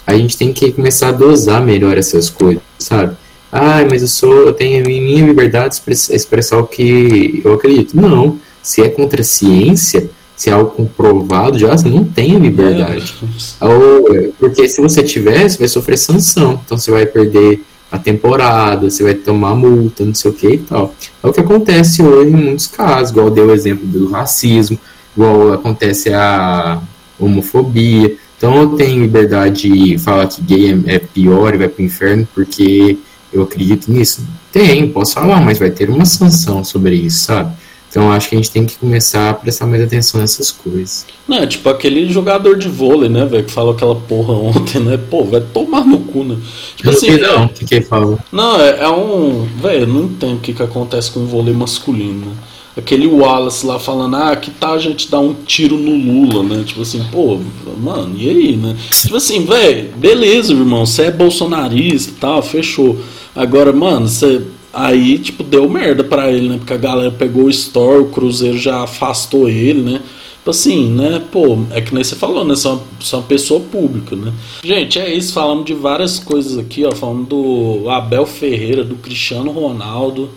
a 0.06 0.14
gente 0.16 0.36
tem 0.36 0.52
que 0.52 0.72
começar 0.72 1.08
a 1.08 1.12
dosar 1.12 1.62
melhor 1.64 1.96
essas 1.98 2.30
coisas, 2.30 2.62
sabe? 2.78 3.16
Ah, 3.50 3.86
mas 3.90 4.02
eu 4.02 4.08
sou, 4.08 4.34
eu 4.46 4.52
tenho 4.52 4.84
minha 4.84 5.24
liberdade 5.24 5.80
de 5.84 5.92
expressar 6.14 6.58
o 6.58 6.66
que 6.66 7.40
eu 7.44 7.54
acredito. 7.54 7.96
Não. 7.96 8.38
Se 8.62 8.82
é 8.82 8.88
contra 8.88 9.20
a 9.20 9.24
ciência, 9.24 10.10
se 10.36 10.50
é 10.50 10.52
algo 10.52 10.70
comprovado, 10.70 11.58
já 11.58 11.74
não 11.84 12.04
tem 12.04 12.36
a 12.36 12.38
liberdade. 12.38 13.14
É. 13.60 13.64
Ou, 13.64 14.32
porque 14.38 14.68
se 14.68 14.80
você 14.80 15.02
tiver, 15.02 15.48
você 15.48 15.58
vai 15.58 15.68
sofrer 15.68 15.96
sanção. 15.96 16.60
Então 16.64 16.76
você 16.76 16.90
vai 16.90 17.06
perder 17.06 17.62
a 17.90 17.98
temporada, 17.98 18.90
você 18.90 19.02
vai 19.02 19.14
tomar 19.14 19.54
multa, 19.54 20.04
não 20.04 20.14
sei 20.14 20.30
o 20.30 20.34
que 20.34 20.48
e 20.48 20.58
tal. 20.58 20.94
É 21.22 21.26
o 21.26 21.32
que 21.32 21.40
acontece 21.40 22.02
hoje 22.02 22.30
em 22.30 22.36
muitos 22.36 22.66
casos, 22.66 23.10
igual 23.10 23.30
deu 23.30 23.46
o 23.46 23.54
exemplo 23.54 23.86
do 23.86 24.10
racismo, 24.10 24.78
igual 25.16 25.52
acontece 25.54 26.12
a 26.12 26.82
homofobia. 27.18 28.16
Então 28.37 28.55
eu 28.57 28.68
tenho 28.76 29.03
liberdade 29.03 29.68
de 29.68 29.99
falar 29.99 30.26
que 30.26 30.43
gay 30.43 30.72
é, 30.87 30.97
é 30.97 30.99
pior 30.99 31.55
e 31.55 31.59
vai 31.59 31.68
pro 31.68 31.82
inferno 31.82 32.28
porque 32.34 32.99
eu 33.32 33.43
acredito 33.43 33.91
nisso. 33.91 34.26
Tem, 34.53 34.89
posso 34.89 35.14
falar, 35.14 35.41
mas 35.41 35.59
vai 35.59 35.70
ter 35.70 35.91
uma 35.91 36.05
sanção 36.05 36.62
sobre 36.64 36.95
isso, 36.95 37.24
sabe? 37.24 37.55
Então 37.89 38.12
acho 38.12 38.28
que 38.28 38.34
a 38.34 38.39
gente 38.39 38.51
tem 38.51 38.66
que 38.66 38.76
começar 38.76 39.30
a 39.30 39.34
prestar 39.34 39.66
mais 39.66 39.82
atenção 39.82 40.20
nessas 40.20 40.51
coisas. 40.51 41.07
Não, 41.26 41.39
é 41.39 41.47
tipo 41.47 41.66
aquele 41.68 42.12
jogador 42.12 42.59
de 42.59 42.68
vôlei, 42.68 43.09
né, 43.09 43.24
velho, 43.24 43.45
que 43.45 43.51
falou 43.51 43.72
aquela 43.72 43.95
porra 43.95 44.34
ontem, 44.34 44.80
né? 44.80 44.99
Pô, 44.99 45.24
vai 45.24 45.41
tomar 45.41 45.84
no 45.87 46.01
cu, 46.01 46.22
né? 46.24 46.37
Tipo 46.76 46.91
assim, 46.91 47.16
não, 47.16 47.47
o 47.47 47.49
que, 47.49 47.64
que 47.64 47.74
ele 47.76 47.84
falou? 47.84 48.18
Não, 48.30 48.61
é, 48.61 48.82
é 48.82 48.89
um. 48.89 49.47
Velho, 49.62 49.80
eu 49.80 49.87
não 49.87 50.05
entendo 50.05 50.37
o 50.37 50.41
que, 50.41 50.53
que 50.53 50.62
acontece 50.62 51.11
com 51.11 51.20
o 51.20 51.26
vôlei 51.26 51.55
masculino, 51.55 52.26
né? 52.26 52.32
Aquele 52.77 53.07
Wallace 53.07 53.64
lá 53.64 53.79
falando, 53.79 54.16
ah, 54.16 54.37
que 54.37 54.51
tal 54.51 54.74
a 54.74 54.79
gente 54.79 55.11
dar 55.11 55.20
um 55.20 55.33
tiro 55.33 55.79
no 55.79 55.97
Lula, 55.97 56.43
né? 56.43 56.62
Tipo 56.62 56.83
assim, 56.83 57.03
pô, 57.11 57.41
mano, 57.79 58.14
e 58.18 58.29
aí, 58.29 58.57
né? 58.57 58.77
Tipo 58.91 59.16
assim, 59.16 59.45
velho, 59.47 59.93
beleza, 59.97 60.53
irmão, 60.53 60.85
você 60.85 61.05
é 61.05 61.11
bolsonarista 61.11 62.11
e 62.11 62.14
tal, 62.14 62.43
fechou. 62.43 62.99
Agora, 63.35 63.72
mano, 63.72 64.07
você 64.07 64.43
Aí, 64.77 65.16
tipo, 65.18 65.43
deu 65.43 65.66
merda 65.70 66.05
pra 66.05 66.31
ele, 66.31 66.51
né? 66.51 66.59
Porque 66.59 66.74
a 66.74 66.77
galera 66.77 67.11
pegou 67.11 67.45
o 67.45 67.51
store, 67.51 68.03
o 68.03 68.11
Cruzeiro 68.11 68.59
já 68.59 68.83
afastou 68.83 69.49
ele, 69.49 69.81
né? 69.81 70.03
Tipo 70.37 70.51
assim, 70.51 70.91
né? 70.91 71.22
Pô, 71.33 71.61
é 71.70 71.81
que 71.81 71.95
nem 71.95 72.05
você 72.05 72.14
falou, 72.14 72.45
né? 72.45 72.55
Você 72.55 72.68
é 72.68 72.70
uma, 72.72 72.83
você 73.01 73.14
é 73.14 73.18
uma 73.18 73.24
pessoa 73.24 73.59
pública, 73.59 74.14
né? 74.14 74.35
Gente, 74.62 74.99
é 74.99 75.12
isso. 75.12 75.33
Falamos 75.33 75.64
de 75.64 75.72
várias 75.72 76.18
coisas 76.18 76.59
aqui, 76.59 76.85
ó. 76.85 76.93
Falamos 76.93 77.27
do 77.27 77.89
Abel 77.89 78.27
Ferreira, 78.27 78.85
do 78.85 78.97
Cristiano 78.97 79.51
Ronaldo, 79.51 80.29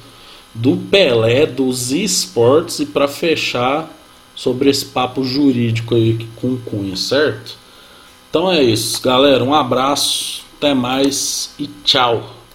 do 0.54 0.78
Pelé, 0.78 1.45
dos 1.45 1.91
esportes 1.91 2.80
e 2.80 2.86
para 2.86 3.08
fechar 3.08 3.89
sobre 4.36 4.70
esse 4.70 4.86
papo 4.86 5.24
jurídico 5.24 5.95
aí 5.95 6.28
com 6.38 6.58
Cunha, 6.58 6.95
certo? 6.95 7.58
Então 8.30 8.52
é 8.52 8.62
isso, 8.64 9.02
galera. 9.02 9.43
Um 9.43 9.54
abraço, 9.54 10.43
até 10.58 10.74
mais 10.74 11.54
e 11.60 11.68
tchau. 11.84 12.39